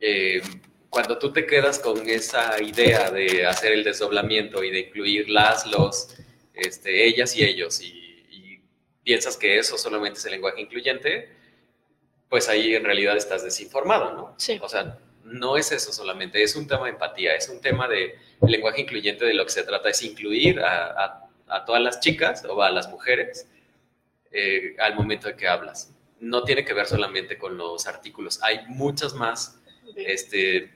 Eh, 0.00 0.42
cuando 0.90 1.18
tú 1.18 1.32
te 1.32 1.46
quedas 1.46 1.78
con 1.78 2.08
esa 2.08 2.60
idea 2.62 3.10
de 3.10 3.46
hacer 3.46 3.72
el 3.72 3.82
desdoblamiento 3.84 4.62
y 4.62 4.70
de 4.70 4.80
incluir 4.80 5.28
las, 5.28 5.66
los, 5.66 6.14
este, 6.54 7.06
ellas 7.06 7.34
y 7.36 7.44
ellos 7.44 7.80
y 7.80 8.03
piensas 9.04 9.36
que 9.36 9.58
eso 9.58 9.78
solamente 9.78 10.18
es 10.18 10.24
el 10.24 10.32
lenguaje 10.32 10.60
incluyente, 10.60 11.30
pues 12.28 12.48
ahí 12.48 12.74
en 12.74 12.84
realidad 12.84 13.16
estás 13.16 13.44
desinformado, 13.44 14.12
¿no? 14.14 14.34
Sí. 14.38 14.58
O 14.62 14.68
sea, 14.68 14.98
no 15.24 15.56
es 15.56 15.70
eso 15.72 15.92
solamente, 15.92 16.42
es 16.42 16.56
un 16.56 16.66
tema 16.66 16.84
de 16.84 16.90
empatía, 16.92 17.34
es 17.36 17.48
un 17.48 17.60
tema 17.60 17.86
de 17.88 18.18
lenguaje 18.46 18.80
incluyente 18.82 19.24
de 19.24 19.34
lo 19.34 19.44
que 19.44 19.52
se 19.52 19.62
trata 19.62 19.88
es 19.90 20.02
incluir 20.02 20.60
a, 20.60 20.86
a- 21.04 21.20
a 21.46 21.64
todas 21.64 21.82
las 21.82 22.00
chicas 22.00 22.44
o 22.48 22.62
a 22.62 22.70
las 22.70 22.88
mujeres 22.88 23.46
eh, 24.32 24.74
al 24.80 24.94
momento 24.96 25.28
de 25.28 25.36
que 25.36 25.46
hablas. 25.46 25.92
No 26.18 26.42
tiene 26.42 26.64
que 26.64 26.72
ver 26.72 26.86
solamente 26.86 27.36
con 27.38 27.56
los 27.58 27.86
artículos, 27.86 28.42
hay 28.42 28.60
muchas 28.68 29.14
más 29.14 29.60
este, 29.96 30.72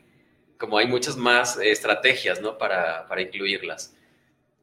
como 0.59 0.77
hay 0.79 0.87
muchas 0.87 1.17
más 1.17 1.59
estrategias, 1.59 2.41
¿no? 2.41 2.59
Para, 2.59 3.07
para 3.09 3.23
incluirlas. 3.23 3.95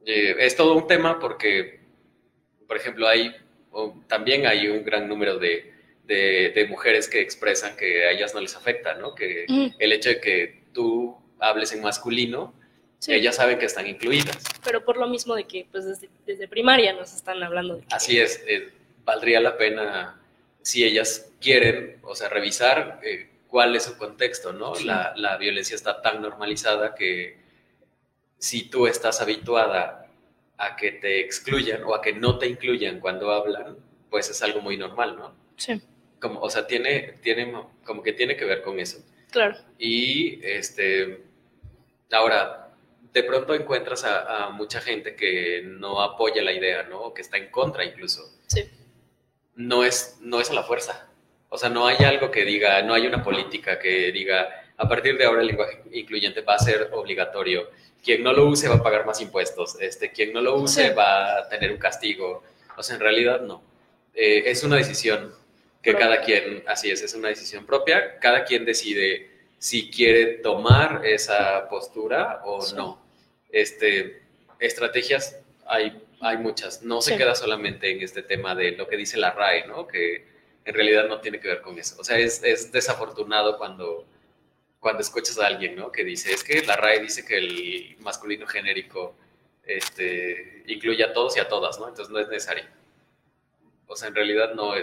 Eh, 0.06 0.36
es 0.40 0.56
todo 0.56 0.76
un 0.76 0.88
tema 0.88 1.20
porque, 1.20 1.80
por 2.68 2.78
ejemplo, 2.78 3.08
hay, 3.08 3.36
o 3.78 3.94
también 4.08 4.48
hay 4.48 4.68
un 4.70 4.84
gran 4.86 5.08
número 5.10 5.38
de, 5.38 5.74
de- 6.06 6.52
de 6.56 6.68
mujeres 6.68 7.10
que 7.10 7.20
expresan 7.20 7.76
que 7.76 8.06
a 8.06 8.12
ellas 8.12 8.34
no 8.34 8.40
les 8.40 8.56
afecta, 8.56 8.94
¿no? 8.96 9.14
Que 9.14 9.46
Ujú. 9.50 9.76
el 9.78 9.92
hecho 9.92 10.10
de 10.10 10.22
que 10.22 10.62
tú 10.74 11.16
hables 11.40 11.74
en 11.74 11.82
masculino, 11.82 12.54
Sí, 13.00 13.14
ellas 13.14 13.36
saben 13.36 13.60
que 13.60 13.66
están 13.66 13.86
incluidas. 13.86 14.38
pero 14.64 14.84
por 14.86 14.96
lo 14.98 15.08
mismo 15.08 15.36
de 15.36 15.44
que 15.44 15.68
pues 15.70 15.86
desde, 15.86 16.10
desde 16.26 16.48
primaria 16.48 16.94
nos 16.94 17.14
están 17.14 17.44
hablando 17.44 17.76
de 17.76 17.82
que- 17.82 17.88
Así 17.94 18.18
es, 18.18 18.42
eh, 18.48 18.70
valdría 19.04 19.42
la 19.42 19.58
pena 19.58 20.20
si 20.62 20.84
ellas 20.86 21.30
quieren, 21.42 21.98
o 22.04 22.16
sea, 22.16 22.30
revisar 22.30 23.02
eh, 23.04 23.28
cuál 23.48 23.76
es 23.76 23.84
su 23.84 23.98
contexto, 23.98 24.54
¿no? 24.54 24.74
Sí. 24.76 24.86
La, 24.86 25.14
la 25.18 25.36
violencia 25.38 25.76
está 25.76 26.02
tan 26.02 26.22
normalizada 26.22 26.96
que 26.96 27.38
si 28.40 28.70
tú 28.70 28.88
estás 28.88 29.22
habituada 29.22 30.05
a 30.58 30.76
que 30.76 30.92
te 30.94 31.20
excluyan 31.20 31.84
o 31.84 31.94
a 31.96 32.02
que 32.02 32.14
no 32.14 32.38
te 32.38 32.48
incluyan 32.48 33.00
cuando 33.00 33.32
hablan, 33.32 33.78
pues 34.10 34.30
es 34.30 34.42
algo 34.42 34.62
muy 34.62 34.78
normal, 34.78 35.18
¿no? 35.18 35.36
Sí, 35.58 35.82
Como, 36.20 36.40
o 36.42 36.50
sea, 36.50 36.66
tiene, 36.68 37.16
tiene, 37.22 37.54
como 37.84 38.02
que 38.04 38.14
tiene 38.14 38.36
que 38.38 38.46
ver 38.46 38.62
con 38.62 38.80
eso. 38.80 39.00
claro. 39.32 39.58
Y 39.78 40.40
este, 40.46 41.24
ahora, 42.12 42.74
de 43.14 43.24
pronto 43.24 43.54
encuentras 43.54 44.04
a, 44.06 44.46
a 44.46 44.50
mucha 44.50 44.82
gente 44.82 45.16
que 45.16 45.62
no 45.66 46.02
apoya 46.02 46.42
la 46.44 46.54
idea, 46.54 46.84
¿no? 46.84 47.02
O 47.02 47.14
que 47.14 47.22
está 47.22 47.38
en 47.38 47.50
contra 47.50 47.84
incluso. 47.86 48.22
Sí. 48.48 48.70
No 49.56 49.84
es, 49.84 50.18
no 50.22 50.40
es 50.42 50.50
a 50.50 50.54
la 50.54 50.64
fuerza. 50.64 51.10
O 51.50 51.58
sea, 51.58 51.70
no 51.70 51.88
hay 51.88 51.98
algo 52.06 52.32
que 52.32 52.44
diga, 52.44 52.82
no 52.82 52.94
hay 52.94 53.08
una 53.08 53.24
política 53.24 53.80
que 53.80 54.12
diga, 54.12 54.50
a 54.78 54.90
partir 54.90 55.18
de 55.18 55.26
ahora 55.26 55.42
el 55.42 55.48
lenguaje 55.48 55.82
incluyente 55.94 56.42
va 56.42 56.56
a 56.56 56.60
ser 56.60 56.90
obligatorio. 56.94 57.70
Quien 58.06 58.24
no 58.24 58.32
lo 58.34 58.46
use 58.48 58.70
va 58.70 58.76
a 58.76 58.84
pagar 58.84 59.06
más 59.06 59.20
impuestos. 59.20 59.76
Este, 59.82 60.12
quien 60.12 60.32
no 60.32 60.40
lo 60.40 60.56
use 60.58 60.92
va 60.94 61.40
a 61.40 61.50
tener 61.50 61.72
un 61.72 61.78
castigo. 61.80 62.44
O 62.78 62.84
sea, 62.84 62.96
en 62.96 63.02
realidad 63.02 63.42
no. 63.42 63.64
Eh, 64.14 64.44
es 64.46 64.64
una 64.64 64.76
decisión 64.78 65.34
que 65.82 65.92
Propia. 65.92 66.08
cada 66.10 66.22
quien, 66.22 66.64
así 66.68 66.92
es, 66.92 67.02
es 67.02 67.14
una 67.16 67.30
decisión 67.30 67.66
propia. 67.66 68.20
Cada 68.20 68.44
quien 68.46 68.64
decide 68.64 69.32
si 69.58 69.90
quiere 69.90 70.26
tomar 70.38 71.02
esa 71.04 71.68
postura 71.68 72.42
o 72.46 72.62
Sí. 72.62 72.76
no. 72.76 73.02
Este, 73.52 74.22
estrategias 74.60 75.40
hay, 75.66 76.00
hay 76.22 76.38
muchas. 76.38 76.84
No 76.84 77.02
se 77.02 77.12
Sí. 77.14 77.18
queda 77.18 77.34
solamente 77.36 77.90
en 77.92 78.02
este 78.02 78.22
tema 78.22 78.54
de 78.56 78.72
lo 78.74 78.88
que 78.88 78.98
dice 78.98 79.18
la 79.18 79.32
RAE, 79.32 79.66
¿no? 79.68 79.88
Que 79.88 80.26
en 80.64 80.74
realidad 80.76 81.08
no 81.08 81.22
tiene 81.22 81.40
que 81.40 81.48
ver 81.48 81.62
con 81.62 81.78
eso. 81.80 81.96
O 82.00 82.04
sea, 82.04 82.18
es, 82.20 82.44
es 82.44 82.72
desafortunado 82.72 83.58
cuando, 83.58 84.06
cuando 84.86 85.02
escuchas 85.02 85.40
a 85.40 85.48
alguien, 85.48 85.76
¿no? 85.76 85.92
Que 85.92 86.04
dice, 86.04 86.32
es 86.32 86.44
que 86.44 86.62
la 86.62 86.76
RAE 86.76 87.00
dice 87.00 87.26
que 87.26 87.40
el 87.40 87.96
masculino 88.02 88.46
genérico 88.46 89.16
este, 89.66 90.62
incluye 90.68 91.04
a 91.04 91.12
todos 91.12 91.36
y 91.36 91.40
a 91.40 91.48
todas, 91.48 91.80
¿no? 91.80 91.88
Entonces 91.88 92.14
no 92.14 92.20
es 92.20 92.28
necesario. 92.28 92.66
O 93.88 93.96
sea, 93.96 94.10
en 94.10 94.14
realidad 94.14 94.54
no, 94.54 94.74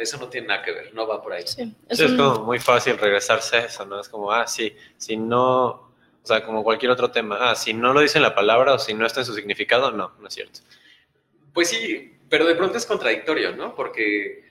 eso 0.00 0.16
no 0.16 0.30
tiene 0.30 0.46
nada 0.46 0.62
que 0.62 0.72
ver, 0.72 0.94
no 0.94 1.06
va 1.06 1.20
por 1.22 1.34
ahí. 1.34 1.42
Sí, 1.46 1.76
es 1.90 1.98
Sí, 1.98 2.04
es 2.06 2.10
un- 2.12 2.16
como 2.16 2.44
muy 2.46 2.58
fácil 2.58 2.96
regresarse 2.96 3.56
a 3.58 3.64
eso, 3.66 3.84
¿no? 3.84 4.00
Es 4.00 4.08
como, 4.08 4.32
ah, 4.32 4.46
sí, 4.46 4.74
si 4.96 5.18
no, 5.18 5.66
o 5.68 5.92
sea, 6.24 6.42
como 6.42 6.64
cualquier 6.64 6.90
otro 6.92 7.10
tema, 7.10 7.50
ah, 7.50 7.54
si 7.54 7.74
no 7.74 7.92
lo 7.92 8.00
dice 8.00 8.16
en 8.16 8.22
la 8.22 8.34
palabra 8.34 8.72
o 8.72 8.78
si 8.78 8.94
no 8.94 9.04
está 9.04 9.20
en 9.20 9.26
su 9.26 9.34
significado, 9.34 9.90
no, 9.92 10.14
no 10.18 10.26
es 10.28 10.32
cierto. 10.32 10.60
Pues 11.52 11.68
sí, 11.68 12.16
pero 12.30 12.46
de 12.46 12.54
pronto 12.54 12.78
es 12.78 12.86
contradictorio, 12.86 13.54
¿no? 13.54 13.74
Porque, 13.74 14.42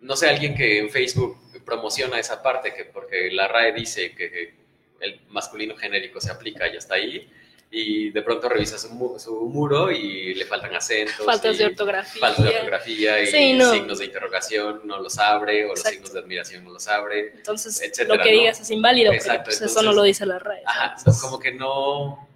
no 0.00 0.14
sé, 0.14 0.28
alguien 0.28 0.54
que 0.54 0.78
en 0.78 0.90
Facebook 0.90 1.38
promociona 1.72 2.18
esa 2.18 2.42
parte, 2.42 2.72
que 2.74 2.84
porque 2.86 3.30
la 3.30 3.46
RAE 3.46 3.72
dice 3.72 4.14
que 4.14 4.54
el 5.00 5.20
masculino 5.28 5.76
genérico 5.76 6.20
se 6.20 6.30
aplica 6.30 6.66
y 6.66 6.76
hasta 6.76 6.94
ahí, 6.94 7.30
y 7.70 8.08
de 8.10 8.22
pronto 8.22 8.48
revisa 8.48 8.78
su, 8.78 8.88
mu- 8.94 9.18
su 9.18 9.34
muro 9.44 9.90
y 9.92 10.32
le 10.34 10.46
faltan 10.46 10.74
acentos. 10.74 11.24
faltas 11.26 11.58
de 11.58 11.66
ortografía. 11.66 12.18
Faltas 12.20 12.42
de 12.44 12.50
ortografía 12.56 13.20
y 13.20 13.26
Sí, 13.26 13.52
no. 13.52 13.70
signos 13.70 13.98
de 13.98 14.06
interrogación 14.06 14.80
no 14.84 14.98
los 15.02 15.18
abre, 15.18 15.66
o 15.66 15.68
los 15.68 15.80
Exacto. 15.80 15.94
signos 15.96 16.12
de 16.14 16.20
admiración 16.20 16.64
no 16.64 16.70
los 16.70 16.88
abre. 16.88 17.32
Entonces, 17.36 17.78
etcétera, 17.82 18.16
lo 18.16 18.22
que 18.24 18.32
¿no? 18.32 18.38
digas 18.40 18.60
es 18.60 18.70
inválido, 18.70 19.12
Exacto, 19.12 19.44
pues, 19.44 19.56
eso 19.56 19.64
entonces- 19.66 19.84
no 19.84 19.92
lo 19.92 20.02
dice 20.02 20.24
la 20.24 20.38
RAE. 20.38 20.62
Ajá, 20.64 20.96
como 21.20 21.38
que 21.38 21.52
no, 21.52 22.26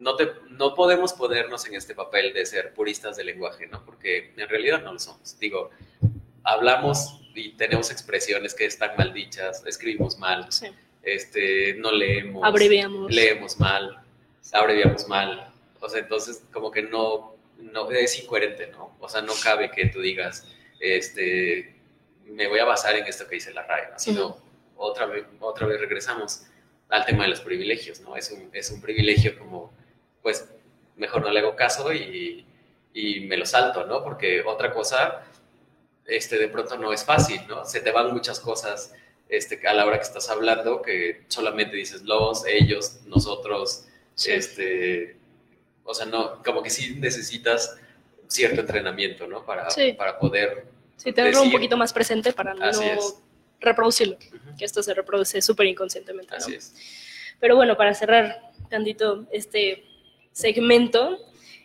no, 0.00 0.16
te, 0.16 0.32
no 0.50 0.74
podemos 0.74 1.12
ponernos 1.12 1.64
en 1.68 1.76
este 1.76 1.94
papel 1.94 2.32
de 2.34 2.44
ser 2.44 2.74
puristas 2.74 3.16
del 3.16 3.26
lenguaje, 3.26 3.68
¿no? 3.68 3.84
Porque 3.84 4.32
en 4.36 4.48
realidad 4.48 4.82
no 4.82 4.92
lo 4.92 4.98
somos. 4.98 5.38
Digo, 5.38 5.70
hablamos 6.44 7.20
y 7.34 7.50
tenemos 7.52 7.90
expresiones 7.90 8.54
que 8.54 8.66
están 8.66 8.92
mal 8.96 9.12
dichas, 9.12 9.64
escribimos 9.66 10.18
mal, 10.18 10.46
Sí. 10.52 10.68
este, 11.02 11.74
no 11.74 11.90
leemos, 11.92 12.44
Abreviamos. 12.44 13.12
leemos 13.12 13.58
mal, 13.58 13.98
abreviamos 14.52 15.08
mal. 15.08 15.48
O 15.80 15.88
sea, 15.88 16.00
entonces 16.00 16.42
como 16.52 16.70
que 16.70 16.82
no, 16.82 17.34
no 17.58 17.90
es 17.90 18.18
incoherente, 18.22 18.68
¿no? 18.68 18.94
O 19.00 19.08
sea, 19.08 19.22
no 19.22 19.32
cabe 19.42 19.70
que 19.70 19.86
tú 19.86 20.00
digas, 20.00 20.46
este, 20.78 21.74
me 22.26 22.46
voy 22.48 22.58
a 22.60 22.64
basar 22.64 22.94
en 22.96 23.06
esto 23.06 23.26
que 23.26 23.36
dice 23.36 23.52
la 23.52 23.62
RAE, 23.66 23.88
sino 23.96 24.36
otra, 24.76 25.06
vez, 25.06 25.24
otra 25.40 25.66
vez 25.66 25.80
regresamos 25.80 26.44
al 26.88 27.04
tema 27.06 27.24
de 27.24 27.30
los 27.30 27.40
privilegios, 27.40 28.00
¿no? 28.00 28.16
Es 28.16 28.30
un, 28.30 28.50
es 28.52 28.70
un 28.70 28.80
privilegio 28.80 29.38
como, 29.38 29.72
pues, 30.22 30.48
mejor 30.96 31.22
no 31.22 31.30
le 31.30 31.40
hago 31.40 31.56
caso 31.56 31.92
y, 31.92 32.44
y 32.92 33.20
me 33.20 33.36
lo 33.36 33.46
salto, 33.46 33.86
¿no? 33.86 34.04
Porque 34.04 34.42
otra 34.42 34.72
cosa, 34.72 35.22
este, 36.06 36.38
de 36.38 36.48
pronto 36.48 36.76
no 36.76 36.92
es 36.92 37.04
fácil, 37.04 37.40
¿no? 37.48 37.64
Se 37.64 37.80
te 37.80 37.90
van 37.90 38.12
muchas 38.12 38.40
cosas 38.40 38.94
este, 39.28 39.66
a 39.66 39.72
la 39.72 39.86
hora 39.86 39.96
que 39.98 40.04
estás 40.04 40.28
hablando 40.28 40.82
que 40.82 41.22
solamente 41.28 41.76
dices 41.76 42.02
los, 42.02 42.44
ellos, 42.46 43.00
nosotros, 43.06 43.86
este, 44.26 45.16
o 45.84 45.94
sea, 45.94 46.06
no, 46.06 46.42
como 46.42 46.62
que 46.62 46.70
sí 46.70 46.96
necesitas 46.96 47.76
cierto 48.26 48.60
entrenamiento, 48.60 49.26
¿no? 49.26 49.44
Para, 49.44 49.68
para 49.96 50.18
poder... 50.18 50.66
Sí, 50.96 51.12
tenerlo 51.12 51.42
un 51.42 51.52
poquito 51.52 51.76
más 51.76 51.92
presente 51.92 52.32
para 52.32 52.54
no 52.54 52.70
reproducirlo, 53.60 54.18
que 54.58 54.64
esto 54.64 54.82
se 54.82 54.92
reproduce 54.92 55.40
súper 55.40 55.66
inconscientemente. 55.66 56.34
Así 56.34 56.54
es. 56.54 56.74
Pero 57.40 57.56
bueno, 57.56 57.76
para 57.76 57.94
cerrar 57.94 58.52
tantito 58.68 59.26
este 59.32 59.84
segmento, 60.32 61.18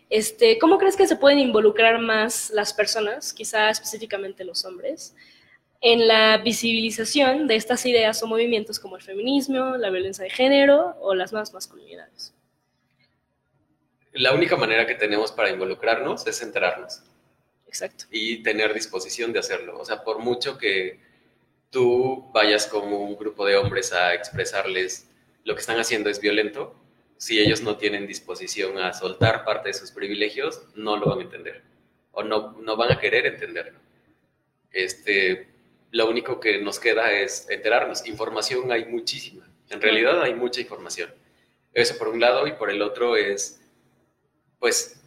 este, 0.10 0.58
¿cómo 0.60 0.78
crees 0.78 0.95
que 0.95 1.08
se 1.08 1.16
pueden 1.16 1.39
involucrar 1.39 1.99
más 1.99 2.49
las 2.51 2.74
personas, 2.74 3.34
quizá 3.34 3.70
específicamente 3.70 4.43
los 4.43 4.66
hombres, 4.66 5.16
en 5.82 6.08
la 6.08 6.38
visibilización 6.38 7.47
de 7.47 7.55
estas 7.55 7.86
ideas 7.86 8.22
o 8.24 8.28
movimientos 8.28 8.80
como 8.80 8.95
el 8.95 9.03
feminismo, 9.03 9.78
la 9.78 9.89
violencia 9.89 10.24
de 10.24 10.30
género 10.30 10.95
o 10.99 11.14
las 11.14 11.34
más 11.34 11.53
masculinidades? 11.53 12.34
La 14.14 14.34
única 14.34 14.55
manera 14.55 14.88
que 14.88 14.95
tenemos 14.95 15.32
para 15.32 15.51
involucrarnos 15.51 16.26
es 16.26 16.41
enterarnos. 16.41 17.03
Exacto. 17.68 18.05
Y 18.10 18.41
tener 18.41 18.74
disposición 18.74 19.34
de 19.34 19.39
hacerlo. 19.39 19.78
O 19.78 19.86
sea, 19.86 20.03
por 20.03 20.20
mucho 20.20 20.58
que 20.58 20.99
tú 21.70 22.32
vayas 22.34 22.66
como 22.66 23.03
un 23.03 23.16
grupo 23.18 23.45
de 23.45 23.58
hombres 23.58 23.93
a 23.93 24.14
expresarles 24.14 25.08
lo 25.43 25.53
que 25.53 25.62
están 25.62 25.80
haciendo 25.80 26.10
es 26.10 26.20
violento, 26.20 26.76
si 27.18 27.39
ellos 27.39 27.61
no 27.61 27.78
tienen 27.78 28.07
disposición 28.07 28.78
a 28.78 28.93
soltar 28.93 29.43
parte 29.43 29.70
de 29.70 29.74
sus 29.74 29.91
privilegios, 29.91 30.61
no 30.76 30.97
lo 30.97 31.07
van 31.07 31.20
a 31.20 31.24
entender 31.24 31.68
o 32.18 32.24
no, 32.24 32.55
no 32.63 32.76
van 32.76 32.91
a 32.91 32.99
querer 32.99 33.28
entenderlo. 33.28 33.80
Este, 34.72 35.47
lo 35.91 36.09
único 36.09 36.39
que 36.39 36.59
nos 36.59 36.80
queda 36.80 37.11
es 37.11 37.47
enterarnos. 37.47 38.07
Información 38.07 38.72
hay 38.72 38.86
muchísima. 38.86 39.47
En 39.70 39.80
realidad 39.80 40.24
hay 40.24 40.34
mucha 40.34 40.59
información. 40.59 41.13
Eso 41.74 41.95
por 41.99 42.07
un 42.07 42.20
lado 42.20 42.47
y 42.47 42.53
por 42.53 42.72
el 42.72 42.82
otro 42.82 43.15
es, 43.15 43.61
pues, 44.57 44.99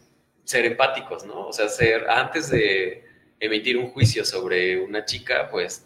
ser 0.45 0.65
empáticos, 0.65 1.25
¿no? 1.25 1.47
O 1.47 1.51
sea, 1.51 1.67
ser, 1.67 2.09
antes 2.09 2.49
de 2.49 3.03
emitir 3.41 3.77
un 3.77 3.91
juicio 3.91 4.23
sobre 4.23 4.79
una 4.79 5.03
chica, 5.03 5.49
pues, 5.51 5.85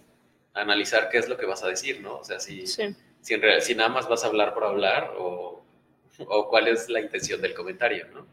analizar 0.54 1.10
qué 1.10 1.18
es 1.18 1.28
lo 1.28 1.38
que 1.38 1.48
vas 1.48 1.64
a 1.64 1.70
decir, 1.70 2.02
¿no? 2.02 2.20
O 2.20 2.24
sea, 2.24 2.40
si, 2.40 2.68
si, 2.68 2.84
en 2.84 3.42
realidad, 3.42 3.66
si 3.66 3.74
nada 3.74 3.90
más 3.90 4.08
vas 4.08 4.24
a 4.24 4.28
hablar 4.28 4.54
por 4.54 4.64
hablar 4.64 5.16
o, 5.18 5.55
o 6.28 6.48
cuál 6.50 6.68
es 6.68 6.90
la 6.90 7.00
intención 7.00 7.42
del 7.42 7.54
comentario, 7.54 8.08
¿no? 8.14 8.26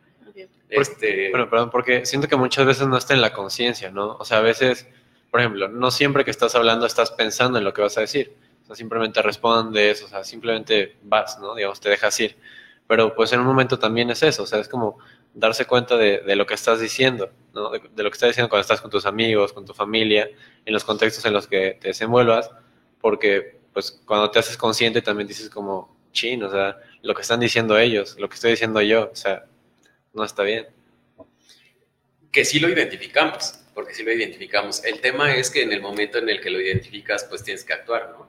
Este... 0.69 1.31
Bueno, 1.31 1.49
perdón, 1.51 1.71
porque 1.71 2.07
siento 2.07 2.29
que 2.29 2.37
muchas 2.37 2.65
veces 2.65 2.87
no 2.87 2.97
está 2.97 3.15
en 3.15 3.21
la 3.21 3.33
conciencia, 3.33 3.91
¿no? 3.91 4.17
O 4.17 4.25
sea, 4.25 4.39
a 4.39 4.43
veces, 4.43 4.87
por 5.31 5.41
ejemplo, 5.41 5.69
no 5.69 5.91
siempre 5.91 6.25
que 6.25 6.31
estás 6.31 6.55
hablando 6.55 6.87
estás 6.87 7.11
pensando 7.11 7.59
en 7.59 7.65
lo 7.65 7.75
que 7.75 7.83
vas 7.83 7.99
a 7.99 8.03
decir. 8.03 8.35
O 8.63 8.67
sea, 8.67 8.77
simplemente 8.77 9.21
respondes, 9.21 10.03
o 10.03 10.09
sea, 10.09 10.25
simplemente 10.25 10.97
vas, 11.03 11.39
¿no? 11.39 11.55
Digamos, 11.55 11.81
te 11.81 11.91
dejas 11.91 12.19
ir. 12.21 12.37
Pero 12.87 13.15
pues 13.15 13.33
en 13.33 13.41
un 13.41 13.47
momento 13.47 13.79
también 13.79 14.11
es 14.11 14.23
eso, 14.23 14.43
o 14.43 14.47
sea, 14.47 14.59
es 14.59 14.69
como 14.69 14.99
darse 15.35 15.65
cuenta 15.67 15.97
de, 15.97 16.19
de 16.19 16.37
lo 16.37 16.47
que 16.47 16.55
estás 16.55 16.81
diciendo, 16.81 17.31
¿no? 17.55 17.71
De, 17.71 17.81
de, 17.81 18.03
lo 18.03 18.11
que 18.11 18.15
estás 18.15 18.31
diciendo 18.31 18.49
cuando 18.49 18.63
estás 18.63 18.81
con 18.81 18.91
tus 18.91 19.07
amigos, 19.07 19.53
con 19.53 19.65
tu 19.65 19.73
familia, 19.73 20.29
en 20.65 20.73
los 20.73 20.85
contextos 20.85 21.25
en 21.25 21.33
los 21.33 21.47
que 21.47 21.79
te 21.81 21.89
desenvuelvas, 21.89 22.51
porque 23.01 23.61
pues 23.73 24.03
cuando 24.05 24.31
te 24.31 24.39
haces 24.39 24.57
consciente 24.57 25.01
también 25.01 25.27
dices 25.27 25.49
como, 25.49 25.97
chin, 26.13 26.43
o 26.43 26.51
sea, 26.51 26.77
lo 27.03 27.15
que 27.15 27.23
están 27.23 27.41
diciendo 27.41 27.79
ellos, 27.79 28.17
lo 28.19 28.29
que 28.29 28.37
estoy 28.37 28.53
diciendo 28.53 28.81
yo, 28.81 29.11
o 29.13 29.17
sea, 29.17 29.45
no 30.15 30.25
está 30.25 30.43
bien. 30.43 30.67
Que 32.31 32.45
sí 32.45 32.61
lo 32.61 32.69
identificamos, 32.69 33.59
porque 33.75 33.93
sí 33.93 34.03
lo 34.03 34.13
identificamos. 34.13 34.85
El 34.85 35.01
tema 35.01 35.35
es 35.35 35.51
que 35.51 35.63
en 35.63 35.73
el 35.73 35.83
momento 35.83 36.19
en 36.19 36.29
el 36.29 36.41
que 36.41 36.51
lo 36.51 36.61
identificas, 36.61 37.25
pues 37.25 37.43
tienes 37.43 37.65
que 37.65 37.73
actuar, 37.73 38.11
¿no? 38.17 38.29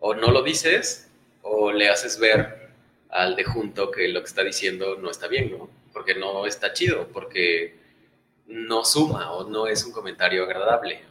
O 0.00 0.14
no 0.14 0.32
lo 0.32 0.42
dices, 0.42 1.08
o 1.42 1.72
le 1.72 1.88
haces 1.88 2.18
ver 2.18 2.70
al 3.08 3.36
de 3.36 3.44
junto 3.44 3.90
que 3.90 4.08
lo 4.08 4.20
que 4.20 4.26
está 4.26 4.42
diciendo 4.42 4.96
no 5.00 5.10
está 5.10 5.28
bien, 5.28 5.52
¿no? 5.52 5.70
Porque 5.92 6.14
no 6.14 6.44
está 6.46 6.72
chido, 6.72 7.08
porque 7.08 7.76
no 8.46 8.84
suma 8.84 9.32
o 9.32 9.48
no 9.48 9.66
es 9.66 9.84
un 9.84 9.92
comentario 9.92 10.42
agradable, 10.44 11.02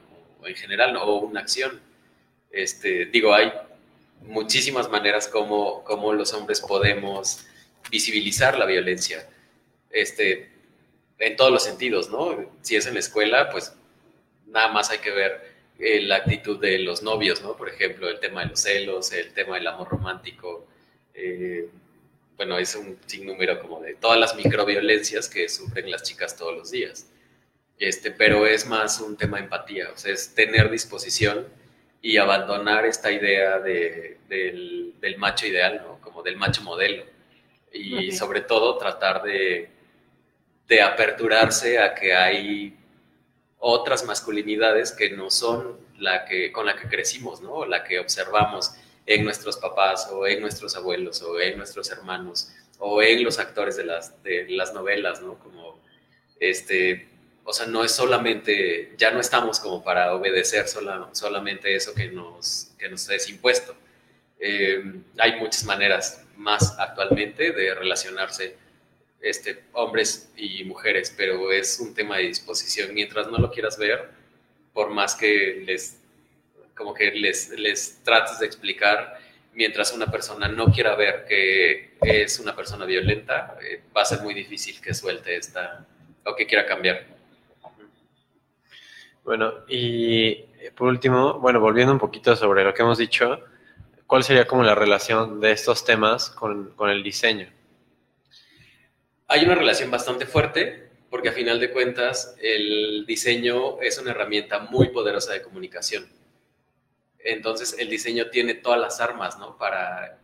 o 0.42 0.48
en 0.48 0.56
general, 0.56 0.98
o 0.98 1.20
una 1.20 1.40
acción. 1.40 1.80
Este, 2.52 3.06
digo, 3.06 3.34
hay 3.34 3.52
muchísimas 4.22 4.90
maneras 4.90 5.28
como, 5.28 5.84
como 5.84 6.14
los 6.14 6.34
hombres 6.34 6.62
podemos 6.62 7.46
visibilizar 7.90 8.58
la 8.58 8.66
violencia, 8.66 9.28
este, 9.90 10.52
en 11.20 11.36
todos 11.36 11.52
los 11.52 11.64
sentidos, 11.64 12.10
¿no? 12.10 12.52
Si 12.62 12.76
es 12.76 12.86
en 12.86 12.94
la 12.96 13.00
escuela, 13.00 13.50
pues 13.50 13.74
nada 14.48 14.70
más 14.70 14.90
hay 14.92 15.00
que 15.00 15.12
ver 15.12 15.52
eh, 15.80 16.02
la 16.02 16.18
actitud 16.18 16.60
de 16.60 16.80
los 16.80 17.04
novios, 17.04 17.42
¿no? 17.42 17.56
Por 17.56 17.70
ejemplo, 17.70 18.08
el 18.10 18.20
tema 18.20 18.42
de 18.42 18.48
los 18.48 18.62
celos, 18.62 19.12
el 19.14 19.34
tema 19.34 19.56
del 19.56 19.68
amor 19.68 19.90
romántico, 19.90 20.68
eh, 21.14 21.70
bueno, 22.38 22.58
es 22.58 22.76
un 22.76 22.98
sinnúmero 23.06 23.60
como 23.62 23.82
de 23.82 23.96
todas 23.96 24.20
las 24.20 24.36
microviolencias 24.36 25.30
que 25.30 25.48
sufren 25.48 25.92
las 25.92 26.04
chicas 26.04 26.36
todos 26.36 26.56
los 26.56 26.72
días. 26.72 27.08
Este, 27.78 28.12
pero 28.12 28.46
es 28.46 28.68
más 28.68 29.00
un 29.02 29.18
tema 29.18 29.38
de 29.38 29.44
empatía, 29.44 29.90
o 29.92 29.98
sea, 29.98 30.14
es 30.14 30.34
tener 30.36 30.70
disposición 30.70 31.48
y 32.02 32.18
abandonar 32.18 32.86
esta 32.86 33.12
idea 33.12 33.60
de, 33.60 34.18
del, 34.28 34.96
del, 35.00 35.18
macho 35.18 35.46
ideal, 35.46 35.84
¿no? 35.86 36.02
Como 36.02 36.24
del 36.24 36.38
macho 36.38 36.64
modelo. 36.64 37.04
Y 37.72 38.12
sobre 38.12 38.42
todo 38.42 38.78
tratar 38.78 39.24
de, 39.24 39.70
de 40.68 40.82
aperturarse 40.82 41.80
a 41.80 41.94
que 41.94 42.14
hay 42.14 42.78
otras 43.60 44.04
masculinidades 44.06 44.92
que 44.92 45.12
no 45.12 45.30
son 45.30 45.80
la 46.00 46.26
que, 46.26 46.52
con 46.52 46.66
la 46.66 46.76
que 46.76 46.88
crecimos, 46.88 47.42
¿no? 47.42 47.66
La 47.66 47.84
que 47.84 48.00
observamos 48.00 48.74
en 49.06 49.24
nuestros 49.24 49.58
papás 49.58 50.10
o 50.12 50.26
en 50.26 50.42
nuestros 50.42 50.76
abuelos 50.76 51.22
o 51.22 51.40
en 51.40 51.58
nuestros 51.58 51.92
hermanos 51.92 52.52
o 52.80 53.04
en 53.04 53.24
los 53.24 53.38
actores 53.38 53.78
de 53.78 53.84
las, 53.84 54.22
de 54.24 54.48
las 54.50 54.74
novelas, 54.74 55.22
¿no? 55.22 55.38
Como 55.38 55.80
este, 56.40 57.08
o 57.44 57.54
sea, 57.54 57.66
no 57.66 57.84
es 57.84 57.92
solamente, 57.92 58.94
ya 58.98 59.12
no 59.12 59.20
estamos 59.20 59.60
como 59.60 59.84
para 59.84 60.14
obedecer 60.14 60.68
solamente 60.68 61.76
eso 61.76 61.94
que 61.94 62.10
nos, 62.10 62.72
que 62.78 62.90
nos 62.90 63.10
es 63.10 63.30
impuesto. 63.30 63.76
Eh, 64.40 64.84
hay 65.18 65.40
muchas 65.40 65.66
maneras 65.66 66.24
más 66.36 66.78
actualmente 66.80 67.52
de 67.52 67.76
relacionarse 67.76 68.58
este, 69.22 69.64
hombres 69.74 70.32
y 70.36 70.64
mujeres, 70.64 71.14
pero 71.16 71.52
es 71.52 71.80
un 71.80 71.94
tema 71.94 72.18
de 72.18 72.24
disposición. 72.24 72.94
Mientras 72.94 73.28
no 73.28 73.38
lo 73.38 73.52
quieras 73.52 73.78
ver, 73.78 74.10
por 74.74 74.90
más 74.90 75.16
que 75.16 75.64
les, 75.66 75.98
como 76.76 76.94
que 76.94 77.12
les, 77.12 77.50
les 77.50 78.02
trates 78.04 78.40
de 78.40 78.46
explicar, 78.46 79.20
mientras 79.54 79.94
una 79.94 80.10
persona 80.10 80.48
no 80.48 80.72
quiera 80.72 80.96
ver 80.96 81.26
que 81.26 81.94
es 82.02 82.40
una 82.40 82.56
persona 82.56 82.86
violenta, 82.86 83.58
eh, 83.64 83.82
va 83.96 84.02
a 84.02 84.06
ser 84.06 84.22
muy 84.22 84.34
difícil 84.34 84.80
que 84.82 84.94
suelte 84.94 85.36
esta, 85.36 85.86
o 86.26 86.36
que 86.36 86.46
quiera 86.46 86.66
cambiar. 86.66 87.06
Bueno, 89.24 89.54
y 89.68 90.36
por 90.76 90.88
último, 90.88 91.40
bueno, 91.40 91.60
volviendo 91.60 91.94
un 91.94 92.00
poquito 92.00 92.36
sobre 92.36 92.64
lo 92.64 92.74
que 92.74 92.82
hemos 92.82 92.98
dicho, 92.98 93.40
¿cuál 94.08 94.24
sería 94.24 94.48
como 94.48 94.64
la 94.64 94.76
relación 94.76 95.40
de 95.40 95.52
estos 95.52 95.86
temas 95.86 96.30
con, 96.30 96.72
con 96.76 96.90
el 96.90 97.04
diseño? 97.04 97.52
Hay 99.28 99.46
una 99.46 99.56
relación 99.56 99.92
bastante 99.92 100.26
fuerte 100.26 100.90
porque 101.10 101.30
a 101.30 101.34
final 101.34 101.60
de 101.60 101.72
cuentas 101.72 102.36
el 102.42 103.06
diseño 103.06 103.82
es 103.82 103.98
una 103.98 104.12
herramienta 104.12 104.60
muy 104.60 104.90
poderosa 104.90 105.34
de 105.34 105.42
comunicación. 105.42 106.08
Entonces 107.20 107.76
el 107.78 107.90
diseño 107.90 108.30
tiene 108.30 108.56
todas 108.56 108.80
las 108.80 109.02
armas, 109.02 109.38
¿no? 109.38 109.58
Para, 109.58 110.20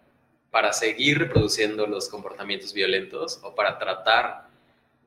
para 0.49 0.73
seguir 0.73 1.19
reproduciendo 1.19 1.85
los 1.87 2.09
comportamientos 2.09 2.73
violentos 2.73 3.39
o 3.43 3.53
para 3.53 3.77
tratar 3.77 4.47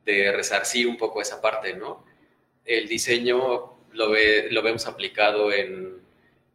de 0.05 0.30
resarcir 0.32 0.86
un 0.86 0.97
poco 0.97 1.22
esa 1.22 1.41
parte, 1.41 1.74
¿no? 1.74 2.05
El 2.64 2.88
diseño 2.88 3.80
lo, 3.93 4.11
ve, 4.11 4.49
lo 4.51 4.62
vemos 4.62 4.86
aplicado 4.86 5.53
en 5.53 6.01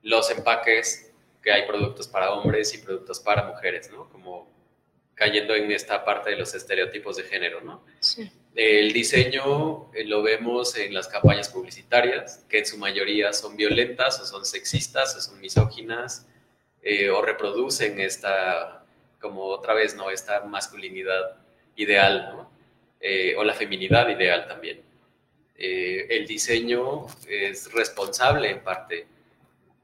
los 0.03 0.29
empaques 0.31 1.11
que 1.41 1.51
hay 1.51 1.67
productos 1.67 2.07
para 2.07 2.31
hombres 2.31 2.73
y 2.73 2.79
productos 2.79 3.19
para 3.19 3.43
mujeres, 3.43 3.91
¿no? 3.91 4.09
Como 4.09 4.47
cayendo 5.13 5.55
en 5.55 5.71
esta 5.71 6.03
parte 6.03 6.31
de 6.31 6.36
los 6.36 6.53
estereotipos 6.53 7.17
de 7.17 7.23
género, 7.23 7.61
¿no? 7.61 7.83
Sí. 7.99 8.29
El 8.55 8.93
diseño 8.93 9.91
eh, 9.93 10.05
lo 10.05 10.23
vemos 10.23 10.77
en 10.77 10.93
las 10.93 11.07
campañas 11.07 11.49
publicitarias, 11.49 12.45
que 12.49 12.59
en 12.59 12.65
su 12.65 12.77
mayoría 12.77 13.33
son 13.33 13.57
violentas 13.57 14.19
o 14.21 14.25
son 14.25 14.45
sexistas 14.45 15.15
o 15.15 15.21
son 15.21 15.41
misóginas 15.41 16.25
eh, 16.81 17.09
o 17.09 17.21
reproducen 17.21 17.99
esta, 17.99 18.86
como 19.19 19.43
otra 19.45 19.73
vez, 19.73 19.95
¿no? 19.95 20.09
Esta 20.09 20.41
masculinidad 20.41 21.36
ideal, 21.75 22.29
¿no? 22.31 22.49
Eh, 23.01 23.36
o 23.38 23.43
la 23.43 23.53
feminidad 23.53 24.07
ideal 24.09 24.47
también. 24.47 24.81
Eh, 25.58 26.08
el 26.10 26.28
diseño 26.28 27.08
es 27.28 27.72
responsable 27.72 28.49
en 28.49 28.64
parte 28.64 29.08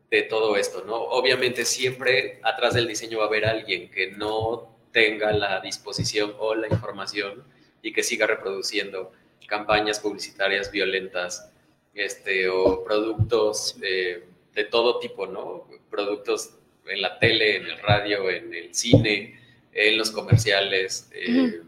de 0.10 0.24
todo 0.24 0.58
esto, 0.58 0.84
¿no? 0.86 0.96
Obviamente 0.96 1.64
siempre 1.64 2.40
atrás 2.44 2.74
del 2.74 2.88
diseño 2.88 3.20
va 3.20 3.26
a 3.26 3.28
haber 3.28 3.46
alguien 3.46 3.90
que 3.90 4.12
no 4.12 4.78
tenga 4.92 5.32
la 5.32 5.62
disposición 5.62 6.34
o 6.38 6.54
la 6.54 6.68
información 6.68 7.44
y 7.82 7.94
que 7.94 8.04
siga 8.04 8.28
reproduciendo 8.28 9.14
campañas 9.48 10.00
publicitarias 10.00 10.72
violentas 10.72 11.50
este, 11.94 12.50
o 12.50 12.84
productos 12.84 13.78
eh, 13.82 14.24
de 14.54 14.64
todo 14.66 15.00
tipo, 15.00 15.28
¿no? 15.28 15.68
Productos 15.90 16.56
en 16.88 17.02
la 17.02 17.20
tele, 17.20 17.58
en 17.58 17.66
el 17.68 17.80
radio, 17.80 18.30
en 18.30 18.54
el 18.54 18.74
cine, 18.76 19.40
en 19.72 19.98
los 19.98 20.12
comerciales, 20.12 21.10
eh, 21.14 21.62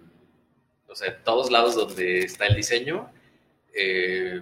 o 0.88 0.96
sea, 0.96 1.10
en 1.10 1.24
todos 1.24 1.52
lados 1.52 1.76
donde 1.76 2.20
está 2.20 2.48
el 2.48 2.56
diseño, 2.56 3.10
eh, 3.74 4.42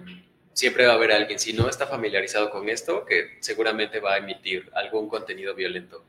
siempre 0.52 0.86
va 0.86 0.92
a 0.92 0.96
haber 0.96 1.12
alguien, 1.12 1.38
si 1.38 1.52
no 1.52 1.68
está 1.68 1.86
familiarizado 1.86 2.50
con 2.50 2.68
esto, 2.68 3.04
que 3.04 3.38
seguramente 3.40 4.00
va 4.00 4.14
a 4.14 4.18
emitir 4.18 4.70
algún 4.74 5.08
contenido 5.08 5.54
violento. 5.54 6.04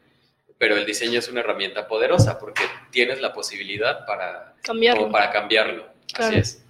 Pero 0.58 0.76
el 0.78 0.86
diseño 0.86 1.20
es 1.20 1.28
una 1.30 1.42
herramienta 1.42 1.88
poderosa 1.88 2.40
porque 2.40 2.64
tienes 2.92 3.20
la 3.20 3.34
posibilidad 3.34 4.06
para 4.06 4.56
cambiarlo. 4.62 5.12
Para 5.12 5.32
cambiarlo. 5.32 5.88
Así 6.16 6.36
es. 6.36 6.64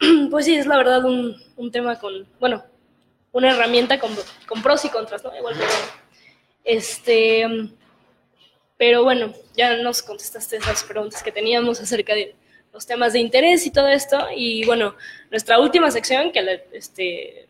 Pues 0.30 0.46
sí, 0.46 0.56
es 0.56 0.66
la 0.66 0.76
verdad 0.78 1.04
un, 1.04 1.40
un 1.56 1.70
tema 1.70 1.96
con, 1.98 2.26
bueno, 2.40 2.64
una 3.30 3.52
herramienta 3.52 4.00
con, 4.00 4.10
con, 4.46 4.60
pros 4.60 4.84
y 4.84 4.88
contras, 4.88 5.22
¿no? 5.22 5.36
Igual, 5.36 5.54
pero, 5.56 5.70
este, 6.64 7.46
pero 8.76 9.04
bueno, 9.04 9.32
ya 9.56 9.76
nos 9.76 10.02
contestaste 10.02 10.56
esas 10.56 10.82
preguntas 10.82 11.22
que 11.22 11.30
teníamos 11.30 11.80
acerca 11.80 12.14
de 12.14 12.34
los 12.72 12.86
temas 12.86 13.12
de 13.12 13.20
interés 13.20 13.66
y 13.66 13.70
todo 13.70 13.88
esto. 13.88 14.26
Y 14.34 14.64
bueno, 14.64 14.94
nuestra 15.30 15.58
última 15.58 15.90
sección, 15.90 16.32
que 16.32 16.64
este, 16.72 17.46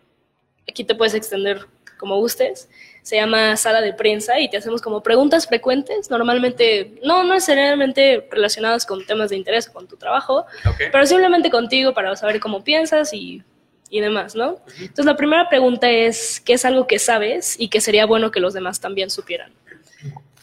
aquí 0.68 0.84
te 0.84 0.94
puedes 0.94 1.14
extender 1.14 1.66
como 1.96 2.16
gustes, 2.16 2.68
se 3.02 3.16
llama 3.16 3.56
sala 3.56 3.80
de 3.80 3.92
prensa 3.92 4.40
y 4.40 4.50
te 4.50 4.56
hacemos 4.56 4.82
como 4.82 5.04
preguntas 5.04 5.46
frecuentes, 5.46 6.10
normalmente 6.10 6.94
no, 7.04 7.22
no 7.22 7.34
necesariamente 7.34 8.26
relacionadas 8.28 8.86
con 8.86 9.06
temas 9.06 9.30
de 9.30 9.36
interés 9.36 9.68
o 9.68 9.72
con 9.72 9.86
tu 9.86 9.96
trabajo, 9.96 10.44
pero 10.90 11.06
simplemente 11.06 11.48
contigo 11.48 11.94
para 11.94 12.16
saber 12.16 12.40
cómo 12.40 12.64
piensas 12.64 13.12
y, 13.12 13.44
y 13.88 14.00
demás, 14.00 14.34
¿no? 14.34 14.60
Entonces 14.80 15.04
la 15.04 15.16
primera 15.16 15.48
pregunta 15.48 15.88
es, 15.90 16.40
¿qué 16.40 16.54
es 16.54 16.64
algo 16.64 16.88
que 16.88 16.98
sabes 16.98 17.54
y 17.56 17.68
que 17.68 17.80
sería 17.80 18.04
bueno 18.04 18.32
que 18.32 18.40
los 18.40 18.52
demás 18.52 18.80
también 18.80 19.08
supieran, 19.08 19.52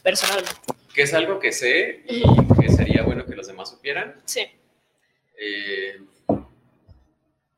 personalmente? 0.02 0.56
¿Qué 0.94 1.02
es 1.02 1.14
algo 1.14 1.40
que 1.40 1.52
sé 1.52 2.04
y 2.08 2.24
que 2.62 2.70
sería 2.70 3.04
bueno 3.04 3.26
que 3.26 3.36
los 3.36 3.48
demás 3.48 3.70
supieran? 3.70 4.16
Sí. 4.24 4.48
Eh, 5.42 6.02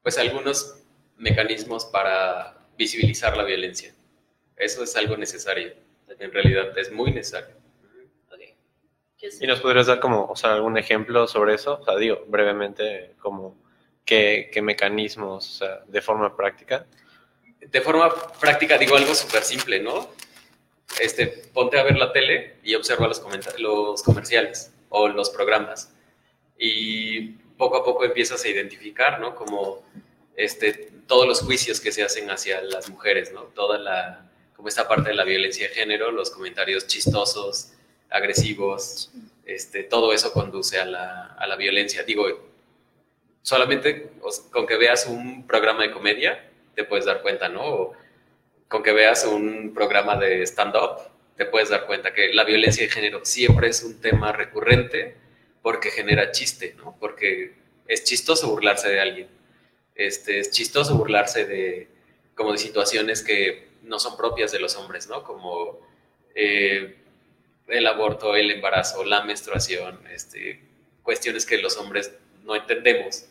pues 0.04 0.18
algunos 0.18 0.78
mecanismos 1.18 1.86
para 1.86 2.58
visibilizar 2.78 3.36
la 3.36 3.44
violencia. 3.44 3.94
Eso 4.56 4.84
es 4.84 4.96
algo 4.96 5.18
necesario. 5.18 5.74
En 6.20 6.32
realidad 6.32 6.78
es 6.78 6.92
muy 6.92 7.12
necesario. 7.12 7.56
¿Y 9.40 9.46
nos 9.46 9.60
podrías 9.60 9.88
dar 9.88 10.00
como, 10.00 10.26
o 10.26 10.36
sea, 10.36 10.54
algún 10.54 10.78
ejemplo 10.78 11.28
sobre 11.28 11.54
eso? 11.54 11.80
O 11.80 11.86
sea, 11.86 11.96
digo, 11.96 12.24
brevemente, 12.28 13.14
como 13.20 13.56
qué, 14.04 14.50
qué 14.52 14.62
mecanismos, 14.62 15.48
o 15.48 15.54
sea, 15.60 15.84
de 15.88 16.02
forma 16.02 16.36
práctica. 16.36 16.88
De 17.60 17.82
forma 17.82 18.12
práctica 18.40 18.78
digo 18.80 18.96
algo 18.96 19.14
súper 19.14 19.44
simple, 19.44 19.80
¿no? 19.80 20.10
Este, 21.00 21.28
ponte 21.54 21.80
a 21.80 21.84
ver 21.84 21.98
la 21.98 22.12
tele 22.12 22.56
y 22.64 22.74
observa 22.74 23.08
los, 23.08 23.22
los 23.60 24.04
comerciales 24.04 24.74
o 24.90 25.08
los 25.08 25.30
programas. 25.30 25.94
Y 26.58 27.36
poco 27.62 27.78
a 27.78 27.86
poco 27.86 28.04
empiezas 28.06 28.44
a 28.44 28.48
identificar, 28.48 29.20
¿no? 29.20 29.36
Como 29.36 29.84
este, 30.36 30.90
todos 31.06 31.28
los 31.28 31.42
juicios 31.42 31.80
que 31.80 31.92
se 31.92 32.02
hacen 32.02 32.32
hacia 32.32 32.60
las 32.64 32.90
mujeres, 32.90 33.32
¿no? 33.32 33.42
Toda 33.54 33.78
la, 33.78 34.32
como 34.56 34.68
esta 34.68 34.88
parte 34.88 35.10
de 35.10 35.16
la 35.16 35.24
violencia 35.24 35.68
de 35.68 35.76
género, 35.76 36.10
los 36.10 36.32
comentarios 36.32 36.88
chistosos, 36.88 37.74
agresivos, 38.10 39.12
este, 39.46 39.84
todo 39.84 40.12
eso 40.12 40.34
conduce 40.34 40.80
a 40.80 40.86
la, 40.86 41.36
a 41.38 41.46
la 41.46 41.56
violencia. 41.56 42.02
Digo, 42.02 42.26
solamente 43.44 44.10
con 44.50 44.66
que 44.66 44.78
veas 44.78 45.06
un 45.06 45.46
programa 45.46 45.84
de 45.84 45.92
comedia 45.92 46.44
te 46.74 46.84
puedes 46.84 47.06
dar 47.06 47.22
cuenta, 47.22 47.48
¿no? 47.48 47.64
O 47.64 47.94
con 48.70 48.82
que 48.82 48.92
veas 48.92 49.24
un 49.26 49.72
programa 49.76 50.16
de 50.16 50.42
stand-up 50.48 50.98
te 51.38 51.46
puedes 51.46 51.70
dar 51.70 51.86
cuenta 51.86 52.12
que 52.12 52.34
la 52.34 52.44
violencia 52.44 52.84
de 52.86 52.90
género 52.90 53.24
siempre 53.24 53.68
es 53.68 53.84
un 53.84 54.02
tema 54.02 54.32
recurrente 54.32 55.21
porque 55.62 55.92
genera 55.92 56.32
chiste, 56.32 56.76
¿no? 56.78 56.96
Porque 57.00 57.54
es 57.88 58.04
chistoso 58.04 58.50
burlarse 58.50 58.90
de 58.90 59.00
alguien. 59.00 59.28
Este, 59.96 60.40
es 60.40 60.52
chistoso 60.52 60.96
burlarse 60.96 61.46
de, 61.46 61.88
como 62.36 62.52
de 62.54 62.58
situaciones 62.58 63.24
que 63.24 63.70
no 63.84 64.00
son 64.00 64.18
propias 64.18 64.52
de 64.52 64.60
los 64.60 64.76
hombres, 64.76 65.08
¿no? 65.08 65.24
Como 65.24 65.80
eh, 66.36 66.96
el 67.68 67.88
aborto, 67.88 68.36
el 68.36 68.52
embarazo, 68.52 69.04
la 69.04 69.24
menstruación, 69.24 70.00
este, 70.12 70.62
cuestiones 71.04 71.46
que 71.46 71.58
los 71.58 71.78
hombres 71.78 72.14
no 72.44 72.56
entendemos, 72.56 73.26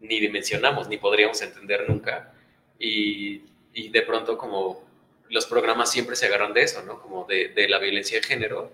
ni 0.00 0.20
dimensionamos, 0.20 0.88
ni 0.88 0.96
podríamos 0.98 1.40
entender 1.42 1.88
nunca. 1.88 2.32
Y, 2.78 3.42
y 3.72 3.88
de 3.88 4.02
pronto 4.02 4.38
como 4.38 4.86
los 5.28 5.46
programas 5.46 5.90
siempre 5.90 6.16
se 6.16 6.26
agarran 6.26 6.52
de 6.54 6.62
eso, 6.62 6.82
¿no? 6.82 7.00
Como 7.00 7.24
de, 7.24 7.48
de 7.48 7.68
la 7.68 7.78
violencia 7.78 8.18
de 8.18 8.26
género, 8.26 8.72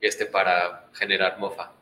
este, 0.00 0.26
para 0.26 0.88
generar 0.94 1.38
mofa. 1.38 1.72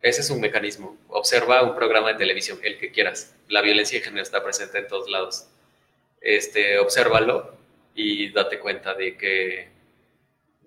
Ese 0.00 0.20
es 0.20 0.30
un 0.30 0.40
mecanismo. 0.40 0.96
Observa 1.08 1.62
un 1.62 1.74
programa 1.74 2.08
de 2.08 2.14
televisión, 2.14 2.58
el 2.62 2.78
que 2.78 2.92
quieras. 2.92 3.34
La 3.48 3.62
violencia 3.62 3.98
de 3.98 4.04
género 4.04 4.22
está 4.22 4.42
presente 4.42 4.78
en 4.78 4.86
todos 4.86 5.10
lados. 5.10 5.48
Este, 6.20 6.78
obsérvalo 6.78 7.56
y 7.94 8.30
date 8.30 8.58
cuenta 8.60 8.94
de 8.94 9.16
que, 9.16 9.68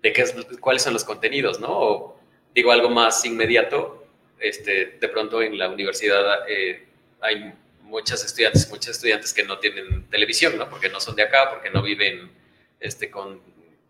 de 0.02 0.14
qué 0.14 0.22
es, 0.22 0.36
cuáles 0.60 0.84
son 0.84 0.94
los 0.94 1.06
contenidos, 1.06 1.60
¿no? 1.60 1.70
O, 1.70 2.20
digo 2.54 2.72
algo 2.72 2.90
más 2.90 3.24
inmediato. 3.24 4.06
Este, 4.38 4.98
de 5.00 5.08
pronto 5.08 5.42
en 5.42 5.58
la 5.58 5.70
universidad 5.70 6.50
eh, 6.50 6.88
hay 7.22 7.54
muchas 7.84 8.26
estudiantes, 8.26 8.70
muchos 8.70 8.96
estudiantes 8.96 9.34
que 9.34 9.44
no 9.44 9.60
tienen 9.60 10.10
televisión, 10.10 10.58
¿no? 10.58 10.70
Porque 10.70 10.90
no 10.90 11.00
son 11.00 11.16
de 11.16 11.24
acá, 11.24 11.50
porque 11.50 11.70
no 11.70 11.82
viven 11.82 12.32
este, 12.80 13.10
con, 13.10 13.40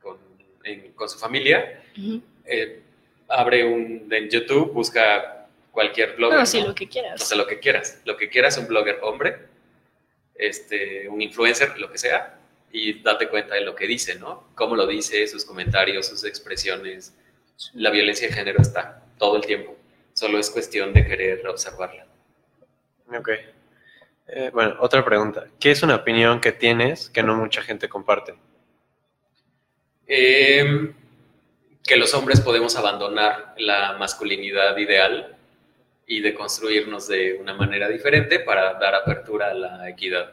con, 0.01 0.17
con 0.93 1.09
su 1.09 1.17
familia 1.17 1.81
abre 3.31 3.65
un 3.65 4.07
en 4.11 4.29
YouTube, 4.29 4.71
busca 4.71 5.47
cualquier 5.71 6.15
blogger. 6.15 6.39
No, 6.39 6.45
sí, 6.45 6.61
lo 6.61 6.75
que 6.75 6.87
quieras. 6.87 7.21
O 7.21 7.25
sea, 7.25 7.37
lo 7.37 7.47
que 7.47 7.59
quieras. 7.59 8.01
Lo 8.05 8.17
que 8.17 8.29
quieras, 8.29 8.57
un 8.57 8.67
blogger 8.67 8.99
hombre, 9.01 9.37
este, 10.35 11.07
un 11.07 11.21
influencer, 11.21 11.77
lo 11.79 11.91
que 11.91 11.97
sea, 11.97 12.37
y 12.71 13.01
date 13.01 13.27
cuenta 13.29 13.55
de 13.55 13.61
lo 13.61 13.75
que 13.75 13.87
dice, 13.87 14.15
¿no? 14.15 14.49
Cómo 14.55 14.75
lo 14.75 14.87
dice, 14.87 15.27
sus 15.27 15.45
comentarios, 15.45 16.07
sus 16.07 16.23
expresiones. 16.23 17.15
La 17.73 17.89
violencia 17.89 18.27
de 18.27 18.33
género 18.33 18.61
está 18.61 19.03
todo 19.17 19.37
el 19.37 19.45
tiempo. 19.45 19.75
Solo 20.13 20.39
es 20.39 20.49
cuestión 20.49 20.93
de 20.93 21.05
querer 21.05 21.47
observarla. 21.47 22.05
Ok. 23.17 23.29
Eh, 24.27 24.49
bueno, 24.53 24.75
otra 24.79 25.03
pregunta. 25.03 25.47
¿Qué 25.59 25.71
es 25.71 25.83
una 25.83 25.95
opinión 25.95 26.39
que 26.39 26.51
tienes 26.51 27.09
que 27.09 27.23
no 27.23 27.35
mucha 27.35 27.61
gente 27.61 27.89
comparte? 27.89 28.35
Eh, 30.07 30.93
que 31.83 31.97
los 31.97 32.13
hombres 32.13 32.41
podemos 32.41 32.75
abandonar 32.75 33.55
la 33.57 33.93
masculinidad 33.97 34.77
ideal 34.77 35.35
y 36.05 36.21
de 36.21 36.33
construirnos 36.33 37.07
de 37.07 37.33
una 37.33 37.53
manera 37.53 37.87
diferente 37.87 38.39
para 38.39 38.73
dar 38.73 38.95
apertura 38.95 39.51
a 39.51 39.53
la 39.53 39.89
equidad. 39.89 40.31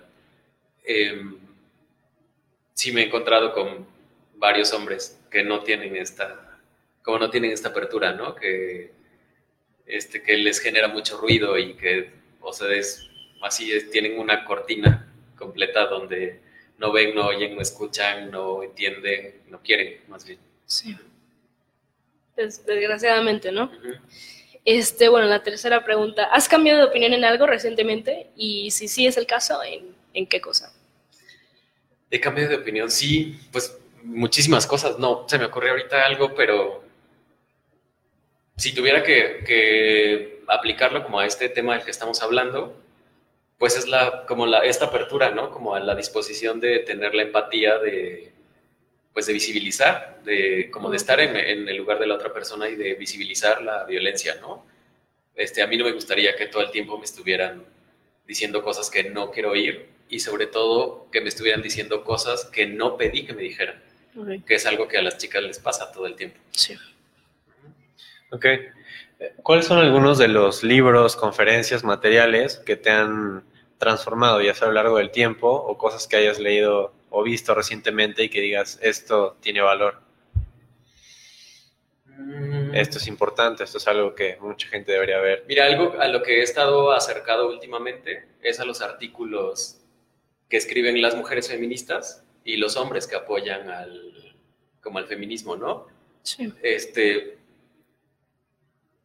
Em, 0.84 1.38
sí 2.74 2.92
me 2.92 3.03
he 3.03 3.07
encontrado 3.07 3.53
con 3.53 3.86
varios 4.34 4.72
hombres 4.72 5.18
que 5.30 5.42
no 5.42 5.61
tienen 5.62 5.96
esta, 5.96 6.59
como 7.03 7.18
no 7.18 7.30
tienen 7.30 7.53
esta 7.53 7.70
apertura, 7.70 8.12
¿no? 8.12 8.34
Que, 8.34 8.92
este, 9.86 10.22
que 10.22 10.36
les 10.36 10.61
genera 10.61 10.88
mucho 10.88 11.18
ruido 11.18 11.59
y 11.59 11.74
que, 11.74 12.11
o 12.40 12.53
sea, 12.53 12.70
es, 12.72 13.09
así 13.42 13.72
tienen 13.90 14.18
una 14.18 14.44
cortina 14.44 15.11
completa 15.36 15.86
donde 15.86 16.40
no 16.78 16.92
ven, 16.92 17.14
no 17.14 17.26
oyen, 17.26 17.55
no 17.55 17.62
escuchan, 17.62 18.30
no 18.30 18.62
entienden, 18.62 19.42
no 19.49 19.62
quieren, 19.62 20.01
más 20.09 20.24
bien. 20.26 20.38
Sí 20.66 20.96
desgraciadamente, 22.39 23.53
¿no? 23.53 23.70
Este, 24.64 25.09
bueno, 25.09 25.26
la 25.26 25.43
tercera 25.43 25.84
pregunta, 25.84 26.24
¿has 26.24 26.49
cambiado 26.49 26.80
de 26.80 26.86
opinión 26.86 27.12
en 27.14 27.24
algo 27.24 27.47
recientemente? 27.47 28.30
Y 28.36 28.70
si 28.70 28.86
sí 28.89 29.07
es 29.07 29.16
el 29.16 29.26
caso, 29.26 29.61
¿en, 30.12 30.26
qué 30.26 30.41
cosa? 30.41 30.72
He 32.11 32.20
cambiado 32.20 32.51
de 32.51 32.57
opinión, 32.57 32.91
sí, 32.91 33.39
pues 33.51 33.78
muchísimas 34.03 34.66
cosas. 34.66 34.99
No, 34.99 35.24
se 35.28 35.39
me 35.39 35.47
ocurrió 35.47 35.70
ahorita 35.72 36.05
algo, 36.05 36.34
pero 36.34 36.84
si 38.57 38.74
tuviera 38.74 39.03
que, 39.03 39.43
que, 39.47 40.43
aplicarlo 40.49 41.03
como 41.03 41.20
a 41.20 41.26
este 41.26 41.49
tema 41.49 41.74
del 41.74 41.84
que 41.84 41.91
estamos 41.91 42.22
hablando, 42.22 42.74
pues 43.59 43.76
es 43.76 43.89
la, 43.89 44.26
como 44.26 44.47
la, 44.47 44.59
esta 44.61 44.86
apertura, 44.86 45.30
¿no? 45.30 45.51
Como 45.51 45.74
a 45.74 45.80
la 45.80 45.95
disposición 45.95 46.61
de 46.61 46.80
tener 46.80 47.14
la 47.14 47.22
empatía 47.22 47.78
de, 47.78 48.32
pues 49.18 49.26
de 49.26 49.32
visibilizar, 49.32 50.20
de 50.24 50.70
como 50.70 50.90
de 50.90 50.96
estar 50.96 51.18
en, 51.18 51.34
el 51.36 51.76
lugar 51.76 51.98
de 51.98 52.06
la 52.06 52.14
otra 52.14 52.32
persona 52.32 52.68
y 52.68 52.76
de 52.76 52.94
visibilizar 52.94 53.60
la 53.62 53.82
violencia, 53.82 54.36
¿no? 54.40 54.64
Este, 55.34 55.60
a 55.60 55.66
mí 55.66 55.76
no 55.76 55.84
me 55.84 55.90
gustaría 55.90 56.36
que 56.36 56.46
todo 56.46 56.62
el 56.62 56.70
tiempo 56.70 56.96
me 56.98 57.04
estuvieran 57.04 57.64
diciendo 58.28 58.62
cosas 58.62 58.88
que 58.90 59.10
no 59.10 59.32
quiero 59.32 59.50
oír 59.50 59.88
y 60.08 60.20
sobre 60.20 60.46
todo 60.46 61.08
que 61.10 61.20
me 61.20 61.30
estuvieran 61.30 61.62
diciendo 61.62 62.04
cosas 62.04 62.44
que 62.44 62.68
no 62.68 62.96
pedí 62.96 63.26
que 63.26 63.32
me 63.32 63.42
dijeran, 63.42 63.82
que 64.46 64.54
es 64.54 64.66
algo 64.66 64.86
que 64.86 64.98
a 64.98 65.02
las 65.02 65.18
chicas 65.18 65.42
les 65.42 65.58
pasa 65.58 65.90
todo 65.90 66.06
el 66.06 66.14
tiempo. 66.14 66.38
Sí. 66.52 66.76
Ok. 68.30 68.44
Eh, 68.44 68.70
¿Cuáles 69.42 69.66
son 69.66 69.78
algunos 69.78 70.18
de 70.18 70.28
los 70.28 70.62
libros, 70.62 71.16
conferencias, 71.16 71.82
materiales 71.82 72.58
que 72.64 72.76
te 72.76 72.90
han 72.90 73.42
transformado, 73.78 74.40
ya 74.42 74.54
sea 74.54 74.66
a 74.66 74.70
lo 74.70 74.74
largo 74.74 74.98
del 74.98 75.10
tiempo, 75.10 75.50
o 75.50 75.76
cosas 75.76 76.06
que 76.06 76.14
hayas 76.14 76.38
leído 76.38 76.96
o 77.11 77.22
visto 77.22 77.54
recientemente 77.54 78.24
y 78.24 78.28
que 78.28 78.40
digas, 78.40 78.78
esto 78.82 79.36
tiene 79.40 79.61
valor, 79.61 80.00
esto 82.72 82.98
es 82.98 83.06
importante, 83.06 83.64
esto 83.64 83.78
es 83.78 83.86
algo 83.88 84.14
que 84.14 84.36
mucha 84.40 84.68
gente 84.68 84.92
debería 84.92 85.18
ver? 85.20 85.44
Mira, 85.48 85.66
algo 85.66 85.94
a 86.00 86.09
lo 86.09 86.22
que 86.22 86.40
he 86.40 86.42
estado 86.42 86.92
acercado 86.92 87.48
últimamente 87.48 88.26
es 88.42 88.61
a 88.61 88.64
los 88.64 88.82
artículos 88.82 89.78
que 90.48 90.56
escriben 90.56 91.00
las 91.00 91.14
mujeres 91.14 91.48
feministas 91.48 92.24
y 92.44 92.56
los 92.56 92.76
hombres 92.76 93.06
que 93.06 93.16
apoyan 93.16 93.70
al, 93.70 94.34
como 94.82 94.98
al 94.98 95.06
feminismo, 95.06 95.56
¿no? 95.56 95.86
Sí. 96.22 96.52
Este, 96.62 97.38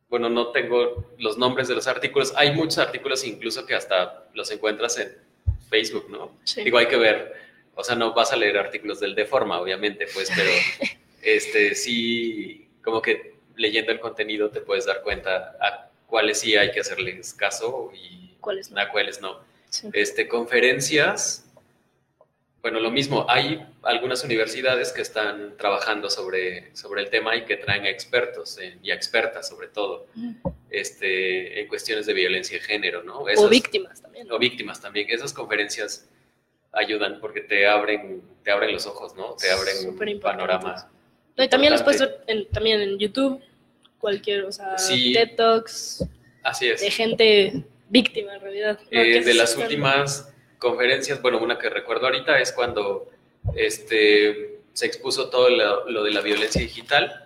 bueno, 0.09 0.29
no 0.29 0.51
tengo 0.51 1.11
los 1.17 1.37
nombres 1.37 1.67
de 1.67 1.75
los 1.75 1.87
artículos. 1.87 2.33
Hay 2.35 2.53
muchos 2.53 2.79
artículos 2.79 3.23
incluso 3.25 3.65
que 3.65 3.75
hasta 3.75 4.27
los 4.33 4.49
encuentras 4.51 4.97
en 4.97 5.15
Facebook, 5.69 6.09
¿no? 6.09 6.37
Sí. 6.43 6.63
Digo, 6.63 6.77
hay 6.77 6.87
que 6.87 6.97
ver, 6.97 7.42
o 7.75 7.83
sea, 7.83 7.95
no 7.95 8.13
vas 8.13 8.31
a 8.31 8.35
leer 8.35 8.57
artículos 8.57 8.99
del 8.99 9.15
Deforma, 9.15 9.59
obviamente, 9.59 10.07
pues, 10.13 10.31
pero 10.35 10.51
este, 11.21 11.75
sí, 11.75 12.67
como 12.83 13.01
que 13.01 13.33
leyendo 13.55 13.91
el 13.91 13.99
contenido 13.99 14.49
te 14.49 14.61
puedes 14.61 14.85
dar 14.85 15.01
cuenta 15.01 15.57
a 15.59 15.89
cuáles 16.07 16.39
sí 16.39 16.55
hay 16.55 16.71
que 16.71 16.81
hacerles 16.81 17.33
caso 17.33 17.91
y 17.93 18.35
¿Cuáles 18.39 18.71
no? 18.71 18.79
a 18.79 18.89
cuáles 18.89 19.21
no. 19.21 19.39
Sí. 19.69 19.89
Este, 19.93 20.27
conferencias, 20.27 21.45
bueno, 22.61 22.79
lo 22.79 22.91
mismo, 22.91 23.25
hay 23.27 23.65
algunas 23.81 24.23
universidades 24.23 24.91
que 24.91 25.01
están 25.01 25.57
trabajando 25.57 26.09
sobre, 26.09 26.75
sobre 26.75 27.01
el 27.01 27.09
tema 27.09 27.35
y 27.35 27.45
que 27.45 27.57
traen 27.57 27.83
a 27.83 27.89
expertos 27.89 28.57
eh, 28.59 28.77
y 28.81 28.91
a 28.91 28.95
expertas 28.95 29.49
sobre 29.49 29.67
todo 29.67 30.07
este, 30.69 31.61
en 31.61 31.67
cuestiones 31.67 32.05
de 32.05 32.13
violencia 32.13 32.57
de 32.57 32.63
género, 32.63 33.03
¿no? 33.03 33.19
O 33.19 33.49
víctimas 33.49 34.01
también. 34.01 34.31
o 34.31 34.39
víctimas 34.39 34.81
también. 34.81 35.07
Esas 35.09 35.33
conferencias 35.33 36.07
ayudan 36.73 37.19
porque 37.21 37.41
te 37.41 37.67
abren, 37.67 38.21
te 38.43 38.51
abren 38.51 38.71
los 38.73 38.85
ojos, 38.87 39.15
¿no? 39.15 39.35
Te 39.35 39.49
abren 39.51 39.75
un 39.87 40.19
panorama. 40.19 40.89
No, 41.37 41.43
y 41.43 41.47
también 41.47 41.71
los 41.73 41.81
puedes 41.83 42.01
ver 42.01 42.23
en- 42.27 42.47
también 42.49 42.81
en 42.81 42.97
YouTube, 42.99 43.41
cualquier, 43.99 44.45
o 44.45 44.51
sea, 44.51 44.77
Sí. 44.77 45.13
TED 45.13 45.35
Talks 45.35 46.05
Así 46.43 46.67
es. 46.69 46.81
de 46.81 46.91
gente 46.91 47.63
víctima 47.89 48.35
en 48.35 48.41
realidad. 48.41 48.79
¿no? 48.91 49.01
Eh, 49.01 49.21
de 49.21 49.33
las 49.33 49.51
están- 49.51 49.63
últimas 49.65 50.33
conferencias, 50.59 51.21
bueno, 51.21 51.39
una 51.39 51.57
que 51.57 51.69
recuerdo 51.69 52.05
ahorita 52.07 52.39
es 52.39 52.51
cuando 52.51 53.09
este, 53.55 54.59
se 54.73 54.85
expuso 54.85 55.29
todo 55.29 55.49
lo, 55.49 55.89
lo 55.89 56.03
de 56.03 56.11
la 56.11 56.21
violencia 56.21 56.61
digital, 56.61 57.19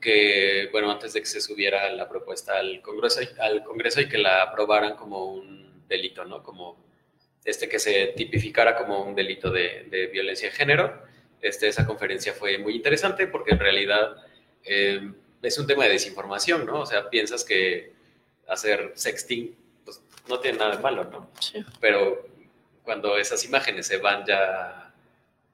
que, 0.00 0.68
bueno, 0.72 0.90
antes 0.90 1.12
de 1.14 1.20
que 1.20 1.26
se 1.26 1.40
subiera 1.40 1.90
la 1.92 2.08
propuesta 2.08 2.56
al 2.58 2.80
Congreso, 2.82 3.20
al 3.40 3.64
Congreso 3.64 4.00
y 4.00 4.08
que 4.08 4.18
la 4.18 4.42
aprobaran 4.42 4.94
como 4.94 5.24
un 5.32 5.82
delito, 5.88 6.24
¿no? 6.24 6.42
Como 6.42 6.76
este 7.44 7.68
que 7.68 7.78
se 7.78 8.14
tipificara 8.16 8.76
como 8.76 9.02
un 9.02 9.14
delito 9.14 9.50
de, 9.50 9.86
de 9.90 10.06
violencia 10.06 10.48
de 10.48 10.54
género. 10.54 11.02
Este, 11.40 11.68
esa 11.68 11.86
conferencia 11.86 12.32
fue 12.32 12.56
muy 12.58 12.74
interesante 12.74 13.26
porque 13.26 13.52
en 13.52 13.58
realidad 13.58 14.16
eh, 14.64 15.12
es 15.42 15.58
un 15.58 15.66
tema 15.66 15.84
de 15.84 15.90
desinformación, 15.90 16.64
¿no? 16.64 16.80
O 16.80 16.86
sea, 16.86 17.10
piensas 17.10 17.44
que 17.44 17.92
hacer 18.48 18.92
sexting 18.94 19.54
pues, 19.84 20.00
no 20.28 20.40
tiene 20.40 20.58
nada 20.58 20.76
de 20.76 20.82
malo, 20.82 21.04
¿no? 21.04 21.30
Sí. 21.40 21.62
Pero 21.80 22.26
cuando 22.82 23.18
esas 23.18 23.44
imágenes 23.44 23.86
se 23.86 23.98
van 23.98 24.24
ya 24.24 24.94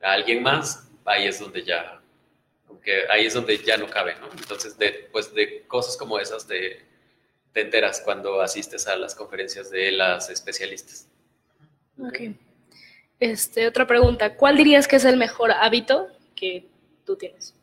a 0.00 0.12
alguien 0.12 0.42
más, 0.42 0.88
ahí 1.04 1.26
es 1.26 1.40
donde 1.40 1.64
ya, 1.64 2.00
aunque 2.68 3.04
ahí 3.10 3.26
es 3.26 3.34
donde 3.34 3.58
ya 3.58 3.76
no 3.76 3.88
cabe, 3.88 4.14
¿no? 4.20 4.28
Entonces, 4.30 4.78
de, 4.78 5.08
pues 5.10 5.34
de 5.34 5.64
cosas 5.66 5.96
como 5.96 6.20
esas 6.20 6.46
te, 6.46 6.84
te 7.52 7.60
enteras 7.62 8.00
cuando 8.00 8.40
asistes 8.40 8.86
a 8.86 8.96
las 8.96 9.14
conferencias 9.14 9.70
de 9.70 9.90
las 9.92 10.30
especialistas. 10.30 11.08
Ok. 12.02 12.20
Este, 13.18 13.66
otra 13.66 13.86
pregunta. 13.86 14.36
¿Cuál 14.36 14.56
dirías 14.56 14.88
que 14.88 14.96
es 14.96 15.04
el 15.04 15.16
mejor 15.16 15.52
hábito 15.52 16.08
que 16.34 16.66
tú 17.04 17.16
tienes? 17.16 17.54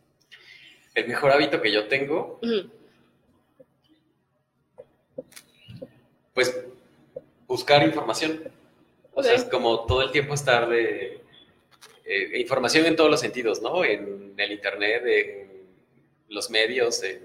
El 0.93 1.07
mejor 1.07 1.31
hábito 1.31 1.61
que 1.61 1.71
yo 1.71 1.87
tengo, 1.87 2.39
pues 6.33 6.55
buscar 7.47 7.83
información. 7.83 8.43
O 9.13 9.23
sea, 9.23 9.33
es 9.33 9.45
como 9.45 9.85
todo 9.85 10.03
el 10.03 10.11
tiempo 10.11 10.35
estar 10.35 10.69
de 10.69 11.21
eh, 12.05 12.39
información 12.39 12.85
en 12.85 12.95
todos 12.95 13.09
los 13.09 13.19
sentidos, 13.19 13.61
¿no? 13.61 13.83
En 13.83 14.33
el 14.37 14.51
internet, 14.51 15.03
en 15.05 15.67
los 16.29 16.49
medios, 16.49 17.01
en, 17.03 17.23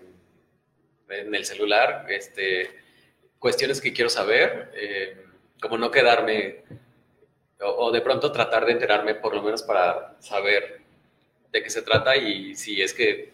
en 1.09 1.35
el 1.35 1.45
celular, 1.45 2.07
este, 2.09 2.71
cuestiones 3.39 3.81
que 3.81 3.93
quiero 3.93 4.09
saber, 4.09 4.71
eh, 4.75 5.27
como 5.61 5.77
no 5.77 5.91
quedarme, 5.91 6.63
o, 7.65 7.87
o 7.87 7.93
de 7.93 8.01
pronto 8.01 8.31
tratar 8.33 8.67
de 8.67 8.73
enterarme 8.73 9.15
por 9.15 9.35
lo 9.35 9.43
menos 9.43 9.63
para 9.63 10.17
saber 10.21 10.81
de 11.51 11.63
qué 11.63 11.71
se 11.71 11.83
trata 11.83 12.17
y 12.17 12.55
si 12.55 12.81
es 12.83 12.95
que 12.95 13.33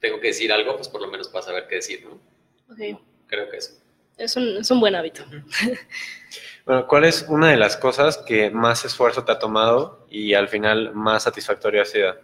tengo 0.00 0.20
que 0.20 0.28
decir 0.28 0.52
algo, 0.52 0.76
pues 0.76 0.88
por 0.88 1.00
lo 1.00 1.08
menos 1.08 1.28
para 1.28 1.44
saber 1.44 1.66
qué 1.68 1.76
decir, 1.76 2.04
¿no? 2.04 2.20
Ok. 2.72 3.00
Creo 3.26 3.48
que 3.50 3.56
eso. 3.56 3.72
Es 4.16 4.36
un, 4.36 4.56
es 4.58 4.70
un 4.70 4.80
buen 4.80 4.94
hábito. 4.94 5.24
Bueno, 6.64 6.86
¿cuál 6.88 7.04
es 7.04 7.24
una 7.28 7.50
de 7.50 7.56
las 7.56 7.76
cosas 7.76 8.18
que 8.18 8.50
más 8.50 8.84
esfuerzo 8.84 9.24
te 9.24 9.32
ha 9.32 9.38
tomado 9.38 10.04
y 10.10 10.34
al 10.34 10.48
final 10.48 10.92
más 10.94 11.22
satisfactorio 11.22 11.80
ha 11.82 11.84
sido? 11.84 12.16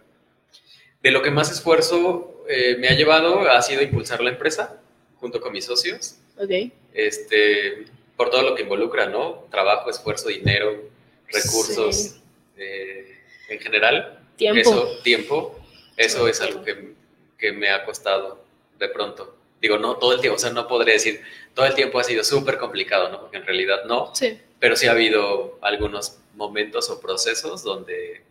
De 1.01 1.11
lo 1.11 1.21
que 1.21 1.31
más 1.31 1.51
esfuerzo 1.51 2.43
eh, 2.49 2.75
me 2.77 2.89
ha 2.89 2.93
llevado 2.93 3.49
ha 3.49 3.61
sido 3.61 3.81
impulsar 3.81 4.21
la 4.21 4.31
empresa 4.31 4.81
junto 5.17 5.39
con 5.39 5.53
mis 5.53 5.65
socios, 5.65 6.17
Ok. 6.37 6.71
este, 6.93 7.85
por 8.17 8.29
todo 8.29 8.41
lo 8.41 8.55
que 8.55 8.63
involucra, 8.63 9.05
¿no? 9.05 9.45
Trabajo, 9.49 9.89
esfuerzo, 9.89 10.27
dinero, 10.27 10.89
recursos, 11.33 11.95
Sí. 11.95 12.21
eh, 12.57 13.17
en 13.49 13.59
general. 13.59 14.19
Tiempo. 14.37 14.59
Eso, 14.61 14.97
tiempo, 15.03 15.59
eso 15.97 16.23
Sí, 16.25 16.31
es 16.31 16.41
algo 16.41 16.63
que, 16.63 16.93
que 17.37 17.51
me 17.51 17.69
ha 17.69 17.83
costado 17.85 18.43
de 18.79 18.89
pronto. 18.89 19.37
Digo, 19.61 19.77
no 19.77 19.95
todo 19.97 20.13
el 20.13 20.19
tiempo, 20.21 20.35
o 20.35 20.39
sea, 20.39 20.49
no 20.51 20.67
podré 20.67 20.93
decir, 20.93 21.21
todo 21.53 21.65
el 21.65 21.73
tiempo 21.75 21.99
ha 21.99 22.03
sido 22.03 22.23
súper 22.23 22.57
complicado, 22.57 23.09
¿no? 23.09 23.21
Porque 23.21 23.37
en 23.37 23.45
realidad 23.45 23.85
no, 23.85 24.13
Sí. 24.15 24.39
pero 24.59 24.75
sí 24.75 24.87
ha 24.87 24.91
habido 24.91 25.57
algunos 25.61 26.17
momentos 26.35 26.89
o 26.89 26.99
procesos 26.99 27.63
donde 27.63 28.21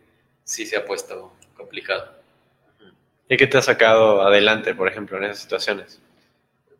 sí 0.43 0.65
se 0.65 0.75
ha 0.77 0.85
puesto 0.85 1.33
complicado. 1.55 2.11
¿Y 3.29 3.37
qué 3.37 3.47
te 3.47 3.57
ha 3.57 3.61
sacado 3.61 4.21
adelante, 4.21 4.75
por 4.75 4.87
ejemplo, 4.89 5.17
en 5.17 5.23
esas 5.23 5.39
situaciones? 5.39 5.99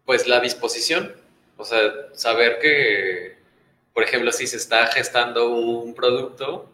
Pues 0.05 0.27
la 0.27 0.39
disposición, 0.41 1.15
o 1.57 1.63
sea, 1.63 1.91
saber 2.13 2.59
que, 2.59 3.37
por 3.93 4.03
ejemplo, 4.03 4.31
si 4.31 4.47
se 4.47 4.57
está 4.57 4.87
gestando 4.87 5.49
un 5.49 5.93
producto 5.93 6.69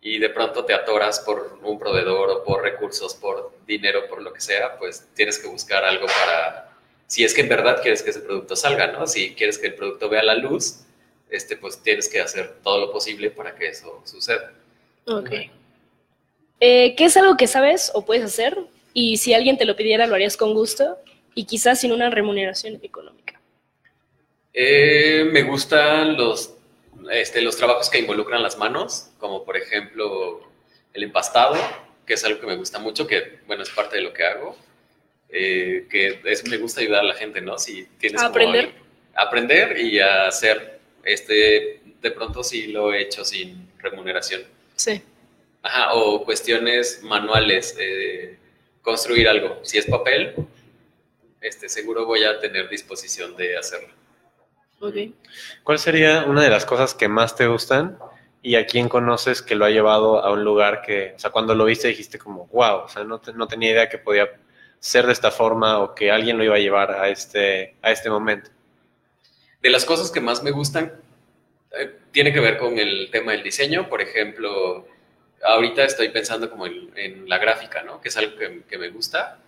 y 0.00 0.18
de 0.18 0.28
pronto 0.28 0.64
te 0.64 0.74
atoras 0.74 1.20
por 1.20 1.58
un 1.62 1.78
proveedor 1.78 2.30
o 2.30 2.44
por 2.44 2.62
recursos, 2.62 3.14
por 3.14 3.52
dinero, 3.66 4.06
por 4.08 4.22
lo 4.22 4.32
que 4.32 4.40
sea, 4.40 4.78
pues 4.78 5.06
tienes 5.14 5.38
que 5.38 5.48
buscar 5.48 5.84
algo 5.84 6.06
para, 6.06 6.70
si 7.06 7.24
es 7.24 7.34
que 7.34 7.40
en 7.40 7.48
verdad 7.48 7.80
quieres 7.82 8.02
que 8.02 8.10
ese 8.10 8.20
producto 8.20 8.54
salga, 8.54 8.88
¿no? 8.88 9.06
Si 9.06 9.34
quieres 9.34 9.58
que 9.58 9.68
el 9.68 9.74
producto 9.74 10.08
vea 10.08 10.22
la 10.22 10.34
luz, 10.34 10.84
este, 11.30 11.56
pues 11.56 11.82
tienes 11.82 12.08
que 12.08 12.20
hacer 12.20 12.56
todo 12.62 12.80
lo 12.80 12.92
posible 12.92 13.30
para 13.30 13.54
que 13.54 13.68
eso 13.68 14.02
suceda. 14.04 14.52
Ok. 15.06 15.30
Eh, 16.60 16.94
¿Qué 16.96 17.04
es 17.04 17.16
algo 17.16 17.36
que 17.36 17.46
sabes 17.46 17.90
o 17.94 18.04
puedes 18.04 18.24
hacer? 18.24 18.58
Y 18.92 19.16
si 19.18 19.32
alguien 19.32 19.58
te 19.58 19.64
lo 19.64 19.76
pidiera, 19.76 20.06
lo 20.06 20.14
harías 20.14 20.36
con 20.36 20.54
gusto 20.54 20.98
y 21.34 21.44
quizás 21.44 21.80
sin 21.80 21.92
una 21.92 22.10
remuneración 22.10 22.78
económica. 22.82 23.40
Eh, 24.52 25.28
me 25.30 25.42
gustan 25.42 26.16
los, 26.16 26.57
este, 27.10 27.42
los 27.42 27.56
trabajos 27.56 27.90
que 27.90 27.98
involucran 27.98 28.42
las 28.42 28.58
manos, 28.58 29.10
como 29.18 29.44
por 29.44 29.56
ejemplo 29.56 30.48
el 30.92 31.02
empastado, 31.02 31.56
que 32.06 32.14
es 32.14 32.24
algo 32.24 32.40
que 32.40 32.46
me 32.46 32.56
gusta 32.56 32.78
mucho, 32.78 33.06
que 33.06 33.40
bueno, 33.46 33.62
es 33.62 33.70
parte 33.70 33.96
de 33.96 34.02
lo 34.02 34.12
que 34.12 34.24
hago. 34.24 34.56
Eh, 35.30 35.86
que 35.90 36.20
es, 36.24 36.48
me 36.48 36.56
gusta 36.56 36.80
ayudar 36.80 37.00
a 37.00 37.08
la 37.08 37.14
gente, 37.14 37.40
¿no? 37.40 37.58
Si 37.58 37.84
tienes 37.98 38.22
¿A 38.22 38.26
aprender? 38.26 38.72
a 39.14 39.22
aprender 39.22 39.78
y 39.78 40.00
a 40.00 40.26
hacer, 40.26 40.78
este, 41.04 41.80
de 42.00 42.10
pronto 42.12 42.42
sí 42.42 42.68
lo 42.68 42.94
he 42.94 43.02
hecho 43.02 43.24
sin 43.24 43.68
remuneración. 43.78 44.42
Sí. 44.76 45.02
Ajá, 45.62 45.92
o 45.94 46.24
cuestiones 46.24 47.02
manuales, 47.02 47.76
eh, 47.78 48.38
construir 48.80 49.28
algo. 49.28 49.60
Si 49.64 49.76
es 49.76 49.86
papel, 49.86 50.34
este, 51.40 51.68
seguro 51.68 52.06
voy 52.06 52.24
a 52.24 52.38
tener 52.40 52.68
disposición 52.68 53.36
de 53.36 53.56
hacerlo. 53.56 53.92
Ok. 54.80 54.94
¿Cuál 55.64 55.78
sería 55.78 56.24
una 56.26 56.42
de 56.42 56.50
las 56.50 56.64
cosas 56.64 56.94
que 56.94 57.08
más 57.08 57.34
te 57.36 57.46
gustan 57.46 57.98
y 58.42 58.54
a 58.56 58.66
quién 58.66 58.88
conoces 58.88 59.42
que 59.42 59.54
lo 59.56 59.64
ha 59.64 59.70
llevado 59.70 60.24
a 60.24 60.30
un 60.32 60.44
lugar 60.44 60.82
que, 60.82 61.14
o 61.16 61.18
sea, 61.18 61.30
cuando 61.30 61.54
lo 61.54 61.64
viste 61.64 61.88
dijiste 61.88 62.18
como, 62.18 62.46
wow, 62.48 62.84
o 62.84 62.88
sea, 62.88 63.04
no, 63.04 63.20
te- 63.20 63.32
no 63.32 63.48
tenía 63.48 63.72
idea 63.72 63.88
que 63.88 63.98
podía 63.98 64.28
ser 64.78 65.06
de 65.06 65.12
esta 65.12 65.30
forma 65.32 65.78
o 65.80 65.94
que 65.94 66.10
alguien 66.12 66.38
lo 66.38 66.44
iba 66.44 66.54
a 66.54 66.58
llevar 66.58 66.92
a 66.92 67.08
este, 67.08 67.74
a 67.82 67.90
este 67.90 68.08
momento? 68.10 68.50
De 69.62 69.70
las 69.70 69.84
cosas 69.84 70.10
que 70.10 70.20
más 70.20 70.42
me 70.42 70.50
gustan, 70.50 70.92
Eh, 71.78 71.98
tiene 72.12 72.32
que 72.32 72.40
ver 72.40 72.56
con 72.58 72.78
el 72.78 73.10
tema 73.10 73.32
del 73.32 73.42
diseño, 73.42 73.88
por 73.90 74.00
ejemplo, 74.00 74.86
ahorita 75.42 75.84
estoy 75.84 76.08
pensando 76.10 76.50
como 76.50 76.66
en, 76.66 77.28
la 77.28 77.38
gráfica, 77.38 77.82
¿no? 77.82 78.00
Que 78.00 78.08
es 78.08 78.16
algo 78.16 78.36
que, 78.68 78.78
me 78.78 78.88
gusta. 78.90 79.38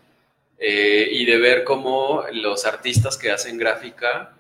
Eh, 0.59 1.09
y 1.13 1.25
de 1.25 1.39
ver 1.39 1.65
cómo 1.65 2.25
los 2.33 2.67
artistas 2.67 3.17
que 3.19 3.31
hacen 3.31 3.59
gráfica 3.59 4.37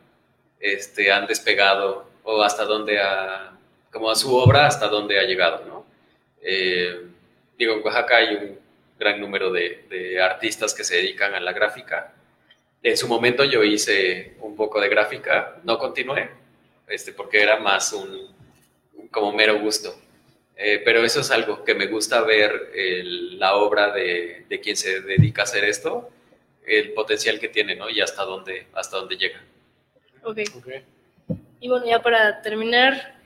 este, 0.60 1.10
han 1.10 1.26
despegado 1.26 2.06
o 2.22 2.42
hasta 2.42 2.64
dónde 2.64 3.00
ha, 3.00 3.52
como 3.90 4.10
a 4.10 4.14
su 4.14 4.34
obra, 4.34 4.66
hasta 4.66 4.88
dónde 4.88 5.18
ha 5.18 5.24
llegado, 5.24 5.64
¿no? 5.64 5.86
Eh, 6.42 7.06
digo, 7.58 7.74
en 7.74 7.82
Oaxaca 7.82 8.18
hay 8.18 8.34
un 8.34 8.58
gran 8.98 9.20
número 9.20 9.50
de, 9.50 9.84
de, 9.88 10.20
artistas 10.20 10.74
que 10.74 10.84
se 10.84 10.96
dedican 10.96 11.34
a 11.34 11.40
la 11.40 11.52
gráfica. 11.52 12.12
En 12.82 12.96
su 12.96 13.08
momento 13.08 13.44
yo 13.44 13.64
hice 13.64 14.34
un 14.40 14.54
poco 14.54 14.80
de 14.80 14.88
gráfica, 14.88 15.56
no 15.64 15.78
continué, 15.78 16.30
este, 16.88 17.12
porque 17.12 17.42
era 17.42 17.58
más 17.58 17.92
un 17.92 18.28
como 19.10 19.32
mero 19.32 19.58
gusto. 19.58 19.94
Eh, 20.56 20.82
pero 20.84 21.02
eso 21.02 21.20
es 21.20 21.30
algo 21.30 21.64
que 21.64 21.74
me 21.74 21.86
gusta 21.86 22.20
ver 22.20 22.70
la 22.74 23.54
obra 23.54 23.92
de, 23.92 24.44
de, 24.48 24.60
quien 24.60 24.76
se 24.76 25.00
dedica 25.00 25.42
a 25.42 25.44
hacer 25.44 25.64
esto, 25.64 26.10
el 26.66 26.92
potencial 26.92 27.40
que 27.40 27.48
tiene, 27.48 27.74
¿no? 27.74 27.88
Y 27.88 28.02
hasta 28.02 28.24
dónde, 28.24 28.66
hasta 28.74 28.98
dónde 28.98 29.16
llega. 29.16 29.42
Ok. 30.24 30.38
okay. 30.58 30.84
Y 31.60 31.68
bueno, 31.68 31.86
ya 31.86 32.02
para 32.02 32.42
terminar, 32.42 33.18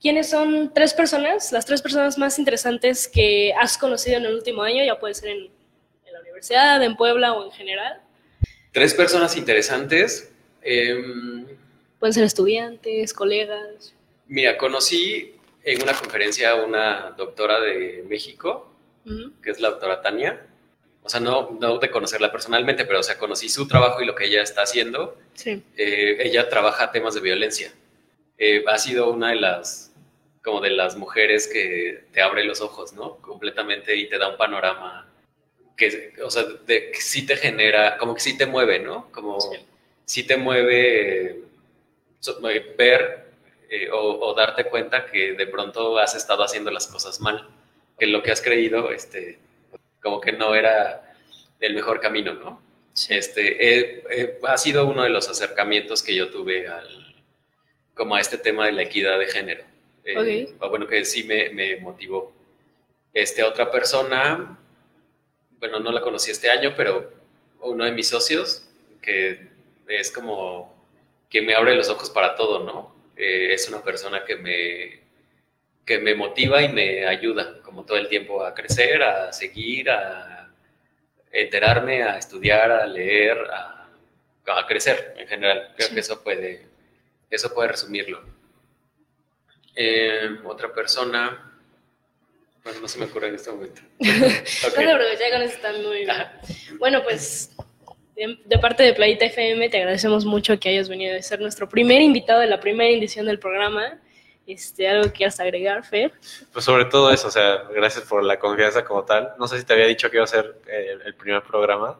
¿quiénes 0.00 0.30
son 0.30 0.72
tres 0.74 0.94
personas, 0.94 1.52
las 1.52 1.64
tres 1.66 1.82
personas 1.82 2.18
más 2.18 2.38
interesantes 2.38 3.08
que 3.08 3.52
has 3.58 3.78
conocido 3.78 4.18
en 4.18 4.26
el 4.26 4.34
último 4.34 4.62
año? 4.62 4.84
Ya 4.84 4.98
puede 4.98 5.14
ser 5.14 5.30
en, 5.30 5.38
en 6.06 6.12
la 6.12 6.20
universidad, 6.20 6.82
en 6.82 6.96
Puebla 6.96 7.32
o 7.32 7.44
en 7.44 7.50
general. 7.52 8.00
Tres 8.72 8.94
personas 8.94 9.36
interesantes. 9.36 10.30
Eh, 10.62 11.46
Pueden 11.98 12.12
ser 12.12 12.24
estudiantes, 12.24 13.12
colegas. 13.12 13.94
Mira, 14.26 14.56
conocí 14.56 15.34
en 15.64 15.82
una 15.82 15.94
conferencia 15.94 16.50
a 16.50 16.54
una 16.64 17.14
doctora 17.16 17.60
de 17.60 18.04
México, 18.08 18.70
que 19.42 19.50
es 19.50 19.58
la 19.58 19.70
doctora 19.70 20.02
Tania. 20.02 20.46
O 21.08 21.10
sea, 21.10 21.20
no, 21.20 21.56
no 21.58 21.78
de 21.78 21.90
conocerla 21.90 22.30
personalmente, 22.30 22.84
pero 22.84 23.00
o 23.00 23.02
sea, 23.02 23.16
conocí 23.16 23.48
su 23.48 23.66
trabajo 23.66 24.02
y 24.02 24.04
lo 24.04 24.14
que 24.14 24.26
ella 24.26 24.42
está 24.42 24.60
haciendo. 24.60 25.16
Sí. 25.32 25.62
Eh, 25.74 26.18
ella 26.20 26.50
trabaja 26.50 26.92
temas 26.92 27.14
de 27.14 27.22
violencia. 27.22 27.72
Eh, 28.36 28.62
ha 28.66 28.76
sido 28.76 29.08
una 29.10 29.30
de 29.30 29.36
las, 29.36 29.90
como 30.44 30.60
de 30.60 30.68
las 30.68 30.96
mujeres 30.96 31.48
que 31.48 32.04
te 32.12 32.20
abre 32.20 32.44
los 32.44 32.60
ojos, 32.60 32.92
¿no? 32.92 33.16
Completamente 33.22 33.96
y 33.96 34.06
te 34.06 34.18
da 34.18 34.28
un 34.28 34.36
panorama 34.36 35.10
que, 35.78 36.12
o 36.22 36.30
sea, 36.30 36.42
de, 36.44 36.90
que 36.90 37.00
sí 37.00 37.24
te 37.24 37.38
genera, 37.38 37.96
como 37.96 38.12
que 38.12 38.20
sí 38.20 38.36
te 38.36 38.44
mueve, 38.44 38.78
¿no? 38.78 39.10
Como 39.10 39.38
sí 40.04 40.24
te 40.24 40.36
mueve 40.36 41.24
eh, 41.24 42.74
ver 42.76 43.30
eh, 43.70 43.88
o, 43.90 44.34
darte 44.34 44.64
cuenta 44.64 45.06
que 45.06 45.32
de 45.32 45.46
pronto 45.46 45.96
has 45.98 46.14
estado 46.14 46.44
haciendo 46.44 46.70
las 46.70 46.86
cosas 46.86 47.18
mal, 47.18 47.48
que 47.98 48.06
lo 48.06 48.22
que 48.22 48.30
has 48.30 48.42
creído, 48.42 48.90
este, 48.90 49.38
como 50.08 50.20
que 50.22 50.32
no 50.32 50.54
era 50.54 51.14
el 51.60 51.74
mejor 51.74 52.00
camino, 52.00 52.32
¿no? 52.32 52.62
Este, 53.10 54.00
eh, 54.00 54.38
ha 54.42 54.56
sido 54.56 54.86
uno 54.86 55.02
de 55.02 55.10
los 55.10 55.28
acercamientos 55.28 56.02
que 56.02 56.14
yo 56.14 56.30
tuve 56.30 56.66
al, 56.66 57.14
como 57.94 58.14
a 58.14 58.20
este 58.20 58.38
tema 58.38 58.64
de 58.64 58.72
la 58.72 58.82
equidad 58.82 59.18
de 59.18 59.26
género. 59.26 59.64
Bueno, 60.58 60.86
que 60.86 61.04
sí 61.04 61.24
me, 61.24 61.50
me, 61.50 61.76
motivó. 61.76 62.32
Este, 63.12 63.42
otra 63.42 63.70
persona, 63.70 64.58
bueno, 65.58 65.78
no 65.78 65.92
la 65.92 66.00
conocí 66.00 66.30
este 66.30 66.48
año, 66.48 66.72
pero 66.74 67.12
uno 67.60 67.84
de 67.84 67.92
mis 67.92 68.08
socios, 68.08 68.66
que 69.02 69.46
es 69.88 70.10
como 70.10 70.74
que 71.28 71.42
me 71.42 71.54
abre 71.54 71.74
los 71.74 71.90
ojos 71.90 72.08
para 72.08 72.34
todo, 72.34 72.64
¿no? 72.64 72.94
Eh, 73.14 73.52
es 73.52 73.68
una 73.68 73.82
persona 73.84 74.24
que 74.24 74.36
me, 74.36 75.00
que 75.84 75.98
me 75.98 76.14
motiva 76.14 76.62
y 76.62 76.72
me 76.72 77.06
ayuda 77.06 77.57
como 77.68 77.84
todo 77.84 77.98
el 77.98 78.08
tiempo 78.08 78.42
a 78.42 78.54
crecer, 78.54 79.02
a 79.02 79.30
seguir, 79.30 79.90
a 79.90 80.48
enterarme, 81.30 82.02
a 82.02 82.16
estudiar, 82.16 82.72
a 82.72 82.86
leer, 82.86 83.36
a, 83.52 83.74
crecer 84.66 85.14
en 85.18 85.28
general. 85.28 85.74
Creo 85.76 85.90
que 85.90 86.00
eso 86.00 86.24
puede, 86.24 86.66
eso 87.28 87.52
puede 87.52 87.68
resumirlo. 87.68 88.22
Eh, 89.76 90.38
otra 90.44 90.72
persona, 90.72 91.52
bueno, 92.64 92.80
no 92.80 92.88
se 92.88 92.98
me 92.98 93.04
ocurre 93.04 93.28
en 93.28 93.34
este 93.34 93.50
momento. 93.50 93.82
okay. 93.98 94.86
No, 94.86 94.98
ya 95.18 95.30
con 95.30 95.42
eso 95.42 95.54
están 95.54 95.82
muy 95.82 95.98
bien. 95.98 96.16
Bueno, 96.78 97.02
pues 97.04 97.54
de, 98.16 98.58
parte 98.58 98.82
de 98.82 98.94
Playita 98.94 99.26
FM 99.26 99.68
te 99.68 99.76
agradecemos 99.76 100.24
mucho 100.24 100.58
que 100.58 100.70
hayas 100.70 100.88
venido 100.88 101.14
a 101.14 101.20
ser 101.20 101.40
nuestro 101.40 101.68
primer 101.68 102.00
invitado 102.00 102.40
de 102.40 102.46
la 102.46 102.58
primera 102.58 102.88
edición 102.88 103.26
del 103.26 103.38
programa. 103.38 104.00
Este, 104.48 104.88
¿Algo 104.88 105.04
que 105.04 105.12
quieras 105.12 105.38
agregar, 105.40 105.84
Fer? 105.84 106.10
Pues 106.54 106.64
sobre 106.64 106.86
todo 106.86 107.12
eso, 107.12 107.28
o 107.28 107.30
sea, 107.30 107.64
gracias 107.70 108.06
por 108.06 108.24
la 108.24 108.38
confianza 108.38 108.82
como 108.82 109.04
tal. 109.04 109.34
No 109.38 109.46
sé 109.46 109.58
si 109.58 109.66
te 109.66 109.74
había 109.74 109.84
dicho 109.84 110.10
que 110.10 110.16
iba 110.16 110.24
a 110.24 110.26
ser 110.26 110.56
eh, 110.66 110.96
el, 111.04 111.14
primer 111.14 111.42
programa. 111.42 111.98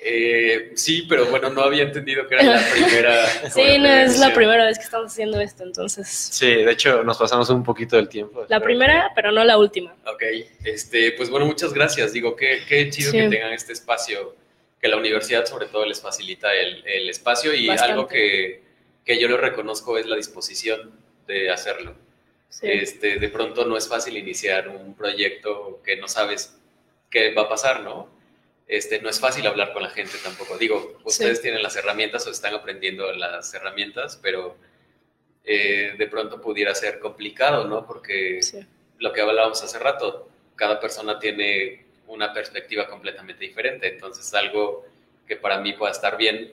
Eh, 0.00 0.70
sí, 0.76 1.06
pero 1.08 1.26
bueno, 1.26 1.50
no 1.50 1.60
había 1.62 1.82
entendido 1.82 2.28
que 2.28 2.36
era 2.36 2.44
la 2.44 2.62
primera. 2.70 3.26
sí, 3.50 3.78
no, 3.80 3.88
es 3.88 4.20
la 4.20 4.32
primera 4.32 4.64
vez 4.64 4.78
que 4.78 4.84
estamos 4.84 5.10
haciendo 5.10 5.40
esto, 5.40 5.64
entonces. 5.64 6.06
Sí, 6.08 6.46
de 6.46 6.70
hecho 6.70 7.02
nos 7.02 7.18
pasamos 7.18 7.50
un 7.50 7.64
poquito 7.64 7.96
del 7.96 8.08
tiempo. 8.08 8.46
La 8.48 8.60
primera, 8.60 9.10
pero 9.16 9.32
no 9.32 9.42
la 9.42 9.58
última. 9.58 9.92
Ok, 10.06 10.22
este, 10.62 11.10
pues 11.12 11.30
bueno, 11.30 11.46
muchas 11.46 11.72
gracias. 11.72 12.12
Digo, 12.12 12.36
qué, 12.36 12.62
qué 12.68 12.90
chido 12.90 13.10
que 13.10 13.28
tengan 13.28 13.52
este 13.52 13.72
espacio 13.72 14.36
que 14.80 14.86
la 14.86 14.96
universidad 14.96 15.46
sobre 15.46 15.66
todo 15.66 15.84
les 15.84 16.00
facilita 16.00 16.52
el, 16.54 16.86
el 16.86 17.08
espacio 17.08 17.52
y 17.54 17.68
algo 17.68 18.06
que, 18.06 18.62
que, 19.04 19.20
yo 19.20 19.28
le 19.28 19.36
reconozco 19.36 19.96
es 19.96 20.06
la 20.06 20.16
disposición 20.16 21.01
de 21.32 21.50
hacerlo. 21.50 21.94
Este, 22.60 23.18
de 23.18 23.28
pronto 23.28 23.64
no 23.64 23.76
es 23.76 23.88
fácil 23.88 24.16
iniciar 24.16 24.68
un 24.68 24.94
proyecto 24.94 25.80
que 25.82 25.96
no 25.96 26.06
sabes 26.06 26.58
qué 27.10 27.32
va 27.32 27.42
a 27.42 27.48
pasar, 27.48 27.80
¿no? 27.80 28.08
Este, 28.68 29.00
no 29.00 29.08
es 29.08 29.18
fácil 29.18 29.46
hablar 29.46 29.72
con 29.72 29.82
la 29.82 29.90
gente 29.90 30.16
tampoco. 30.22 30.56
Digo, 30.58 30.98
ustedes 31.04 31.40
tienen 31.40 31.62
las 31.62 31.76
herramientas 31.76 32.26
o 32.26 32.30
están 32.30 32.54
aprendiendo 32.54 33.10
las 33.12 33.52
herramientas, 33.54 34.18
pero 34.22 34.56
eh, 35.44 35.94
de 35.98 36.06
pronto 36.06 36.40
pudiera 36.40 36.74
ser 36.74 36.98
complicado, 36.98 37.66
¿no? 37.66 37.86
Porque 37.86 38.40
lo 38.98 39.12
que 39.12 39.20
hablábamos 39.20 39.62
hace 39.62 39.78
rato, 39.78 40.28
cada 40.54 40.78
persona 40.78 41.18
tiene 41.18 41.86
una 42.06 42.32
perspectiva 42.32 42.86
completamente 42.86 43.44
diferente. 43.44 43.88
Entonces, 43.88 44.32
algo 44.34 44.86
que 45.26 45.36
para 45.36 45.58
mí 45.60 45.72
pueda 45.72 45.92
estar 45.92 46.16
bien 46.16 46.52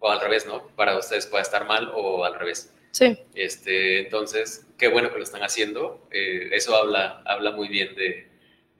o 0.00 0.10
al 0.10 0.20
revés, 0.20 0.46
¿no? 0.46 0.68
Para 0.68 0.96
ustedes 0.96 1.26
pueda 1.26 1.42
estar 1.42 1.66
mal 1.66 1.90
o 1.94 2.24
al 2.24 2.34
revés. 2.34 2.72
Sí. 2.98 3.16
Este, 3.36 4.00
entonces, 4.00 4.66
qué 4.76 4.88
bueno 4.88 5.12
que 5.12 5.18
lo 5.18 5.22
están 5.22 5.44
haciendo. 5.44 6.08
Eh, 6.10 6.48
eso 6.50 6.74
habla, 6.74 7.22
habla 7.26 7.52
muy 7.52 7.68
bien 7.68 7.94
de, 7.94 8.26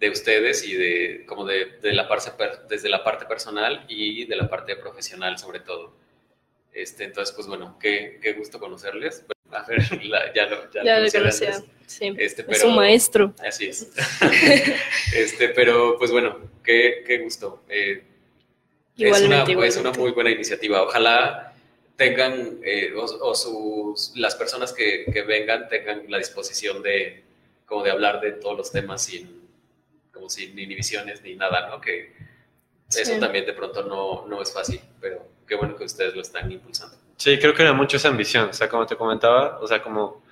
de 0.01 0.11
ustedes 0.11 0.67
y 0.67 0.75
de 0.75 1.25
como 1.25 1.45
de, 1.45 1.79
de, 1.81 1.93
la 1.93 2.09
parte, 2.09 2.33
desde 2.69 2.89
la 2.89 3.05
parte 3.05 3.27
personal 3.27 3.87
y 3.89 4.25
de 4.25 4.35
la 4.35 4.51
parte 4.51 4.75
profesional 4.75 5.39
sobre 5.39 5.61
todo. 5.61 5.95
Este, 6.73 7.05
entonces, 7.05 7.33
pues 7.33 7.47
bueno, 7.47 7.79
qué, 7.81 8.19
qué 8.21 8.33
gusto 8.33 8.59
conocerles. 8.59 9.25
A 9.53 9.63
ver, 9.63 9.83
ya 10.35 10.47
lo, 10.47 10.69
ya 10.73 10.83
ya 10.83 10.99
lo 10.99 11.13
conocía. 11.13 11.63
Sí, 11.87 12.13
este, 12.19 12.45
es 12.49 12.65
un 12.65 12.75
maestro. 12.75 13.33
Así 13.39 13.69
es. 13.69 13.89
este, 15.15 15.51
pero 15.51 15.97
pues 15.97 16.11
bueno, 16.11 16.41
qué, 16.65 17.05
qué 17.07 17.19
gusto. 17.19 17.63
Eh, 17.69 18.03
es, 18.97 19.21
una, 19.21 19.45
es 19.45 19.77
una 19.77 19.93
muy 19.93 20.11
buena 20.11 20.31
iniciativa. 20.33 20.83
Ojalá 20.83 21.48
tengan, 21.99 22.61
eh, 22.63 22.95
o, 22.97 23.35
sus, 23.35 24.13
las 24.17 24.37
personas 24.37 24.73
que, 24.73 25.05
que, 25.13 25.23
vengan 25.23 25.69
tengan 25.69 26.05
la 26.09 26.19
disposición 26.19 26.81
de, 26.81 27.25
como 27.67 27.83
de 27.83 27.91
hablar 27.91 28.21
de 28.21 28.33
todos 28.33 28.57
los 28.57 28.71
temas 28.71 29.03
sin, 29.03 29.49
como 30.13 30.31
sin 30.31 30.57
inhibiciones 30.57 31.23
ni 31.23 31.35
nada, 31.35 31.69
¿no? 31.69 31.81
Que 31.81 32.15
eso 32.89 33.19
también 33.19 33.45
de 33.45 33.53
pronto 33.53 33.83
no, 33.83 34.29
no 34.29 34.41
es 34.41 34.53
fácil, 34.53 34.81
pero 35.01 35.27
qué 35.45 35.57
bueno 35.57 35.75
que 35.75 35.85
ustedes 35.85 36.15
lo 36.15 36.23
están 36.23 36.51
impulsando. 36.53 36.97
Sí, 37.17 37.37
creo 37.37 37.53
que 37.53 37.63
era 37.63 37.73
mucho 37.73 37.97
esa 37.97 38.09
ambición, 38.09 38.51
o 38.51 38.53
sea, 38.53 38.69
como 38.69 38.87
te 38.87 38.95
comentaba, 38.95 39.59
o 39.59 39.67
sea, 39.67 39.83
como 39.83 40.23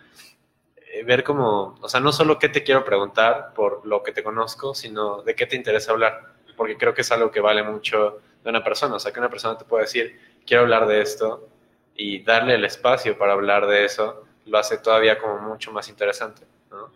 eh, 0.76 1.02
ver 1.02 1.24
como, 1.24 1.76
o 1.80 1.88
sea, 1.88 1.98
no 1.98 2.12
solo 2.12 2.38
qué 2.38 2.48
te 2.48 2.62
quiero 2.62 2.84
preguntar 2.84 3.52
por 3.54 3.84
lo 3.84 4.04
que 4.04 4.12
te 4.12 4.22
conozco, 4.22 4.72
sino 4.72 5.20
de 5.22 5.34
qué 5.34 5.46
te 5.46 5.56
interesa 5.56 5.90
hablar, 5.90 6.34
porque 6.56 6.76
creo 6.76 6.94
que 6.94 7.00
es 7.00 7.10
algo 7.10 7.32
que 7.32 7.40
vale 7.40 7.64
mucho 7.64 8.20
de 8.44 8.50
una 8.50 8.62
persona, 8.62 8.94
o 8.94 9.00
sea, 9.00 9.12
que 9.12 9.18
una 9.18 9.28
persona 9.28 9.58
te 9.58 9.64
puede 9.64 9.82
decir, 9.82 10.20
quiero 10.46 10.62
hablar 10.62 10.86
de 10.86 11.02
esto, 11.02 11.48
y 11.96 12.22
darle 12.22 12.54
el 12.54 12.64
espacio 12.64 13.16
para 13.16 13.32
hablar 13.32 13.66
de 13.66 13.84
eso, 13.84 14.26
lo 14.44 14.58
hace 14.58 14.78
todavía 14.78 15.18
como 15.18 15.38
mucho 15.38 15.72
más 15.72 15.88
interesante, 15.88 16.42
¿no? 16.70 16.92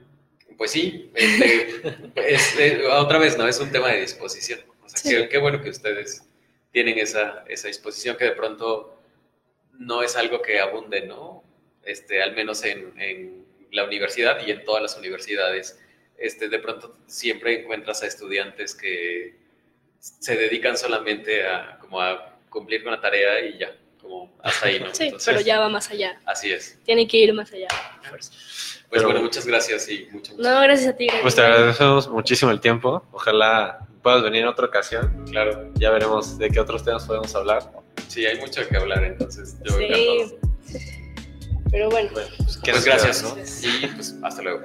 Pues 0.57 0.73
sí, 0.73 1.11
este, 1.15 2.87
otra 2.93 3.19
vez, 3.19 3.39
¿no? 3.39 3.49
Es 3.49 3.59
un 3.61 3.73
tema 3.73 3.89
de 3.89 4.03
disposición. 4.03 4.61
O 4.85 4.89
sea, 4.89 5.29
qué, 5.29 5.39
bueno 5.39 5.63
que 5.63 5.71
ustedes 5.71 6.29
tienen 6.71 6.99
esa, 6.99 7.45
esa 7.49 7.69
disposición 7.69 8.17
que 8.17 8.25
de 8.25 8.33
pronto 8.33 8.99
no 9.79 10.03
es 10.03 10.17
algo 10.17 10.43
que 10.43 10.61
abunde, 10.61 11.07
¿no? 11.07 11.43
Este, 11.83 12.23
al 12.23 12.35
menos 12.35 12.63
en, 12.65 12.93
en 13.01 13.47
la 13.73 13.85
universidad 13.85 14.47
y 14.47 14.51
en 14.51 14.65
todas 14.65 14.83
las 14.83 14.97
universidades. 14.97 15.81
Este, 16.19 16.49
de 16.51 16.59
pronto 16.59 16.99
siempre 17.07 17.63
encuentras 17.63 18.03
a 18.03 18.07
estudiantes 18.07 18.75
que 18.75 19.35
se 19.99 20.37
dedican 20.37 20.77
solamente 20.77 21.47
a, 21.47 21.79
como 21.81 22.01
a 22.01 22.39
cumplir 22.51 22.83
con 22.83 22.93
la 22.93 23.01
tarea 23.01 23.41
y 23.41 23.59
ya. 23.59 23.75
Como 24.01 24.33
hasta 24.43 24.67
ahí, 24.67 24.81
¿no? 24.81 24.95
Sí, 24.95 25.05
Entonces, 25.05 25.27
pero 25.27 25.41
ya 25.41 25.61
va 25.61 25.69
más 25.69 25.91
allá. 25.91 26.21
Así 26.27 26.51
es. 26.53 26.79
Tiene 26.85 27.07
que 27.07 27.17
ir 27.19 27.33
más 27.35 27.53
allá. 27.53 27.69
Pues 28.11 28.31
Pero- 28.91 29.05
bueno, 29.05 29.23
muchas 29.23 29.47
gracias 29.47 29.89
y 29.89 30.09
mucho 30.11 30.33
gusto. 30.35 30.49
No, 30.51 30.61
gracias 30.63 30.89
a 30.95 30.97
ti. 30.97 31.07
Pues 31.23 31.35
te 31.35 31.41
gracias. 31.43 31.59
agradecemos 31.59 32.09
muchísimo 32.09 32.51
el 32.51 32.61
tiempo. 32.61 33.07
Ojalá 33.13 33.87
puedas 34.03 34.23
venir 34.23 34.43
en 34.43 34.49
otra 34.49 34.67
ocasión. 34.67 35.25
Claro, 35.31 35.71
Ya 35.75 35.91
veremos 35.91 36.39
de 36.39 36.51
qué 36.51 36.59
otros 36.61 36.85
temas 36.85 37.05
podemos 37.07 37.33
hablar. 37.35 37.71
sí, 38.09 38.27
hay 38.27 38.39
mucho 38.39 38.67
que 38.69 38.77
hablar, 38.77 39.05
entonces 39.05 39.57
yo 39.65 39.77
Sí. 39.79 40.35
Pero 41.71 41.89
bueno. 41.89 42.11
Bueno, 42.13 42.29
pues, 42.39 42.57
¿qué 42.65 42.73
Pues 42.73 42.85
gracias, 42.85 43.23
no? 43.23 43.37
y 43.39 43.87
pues 43.89 44.17
hasta 44.23 44.43
luego. 44.43 44.65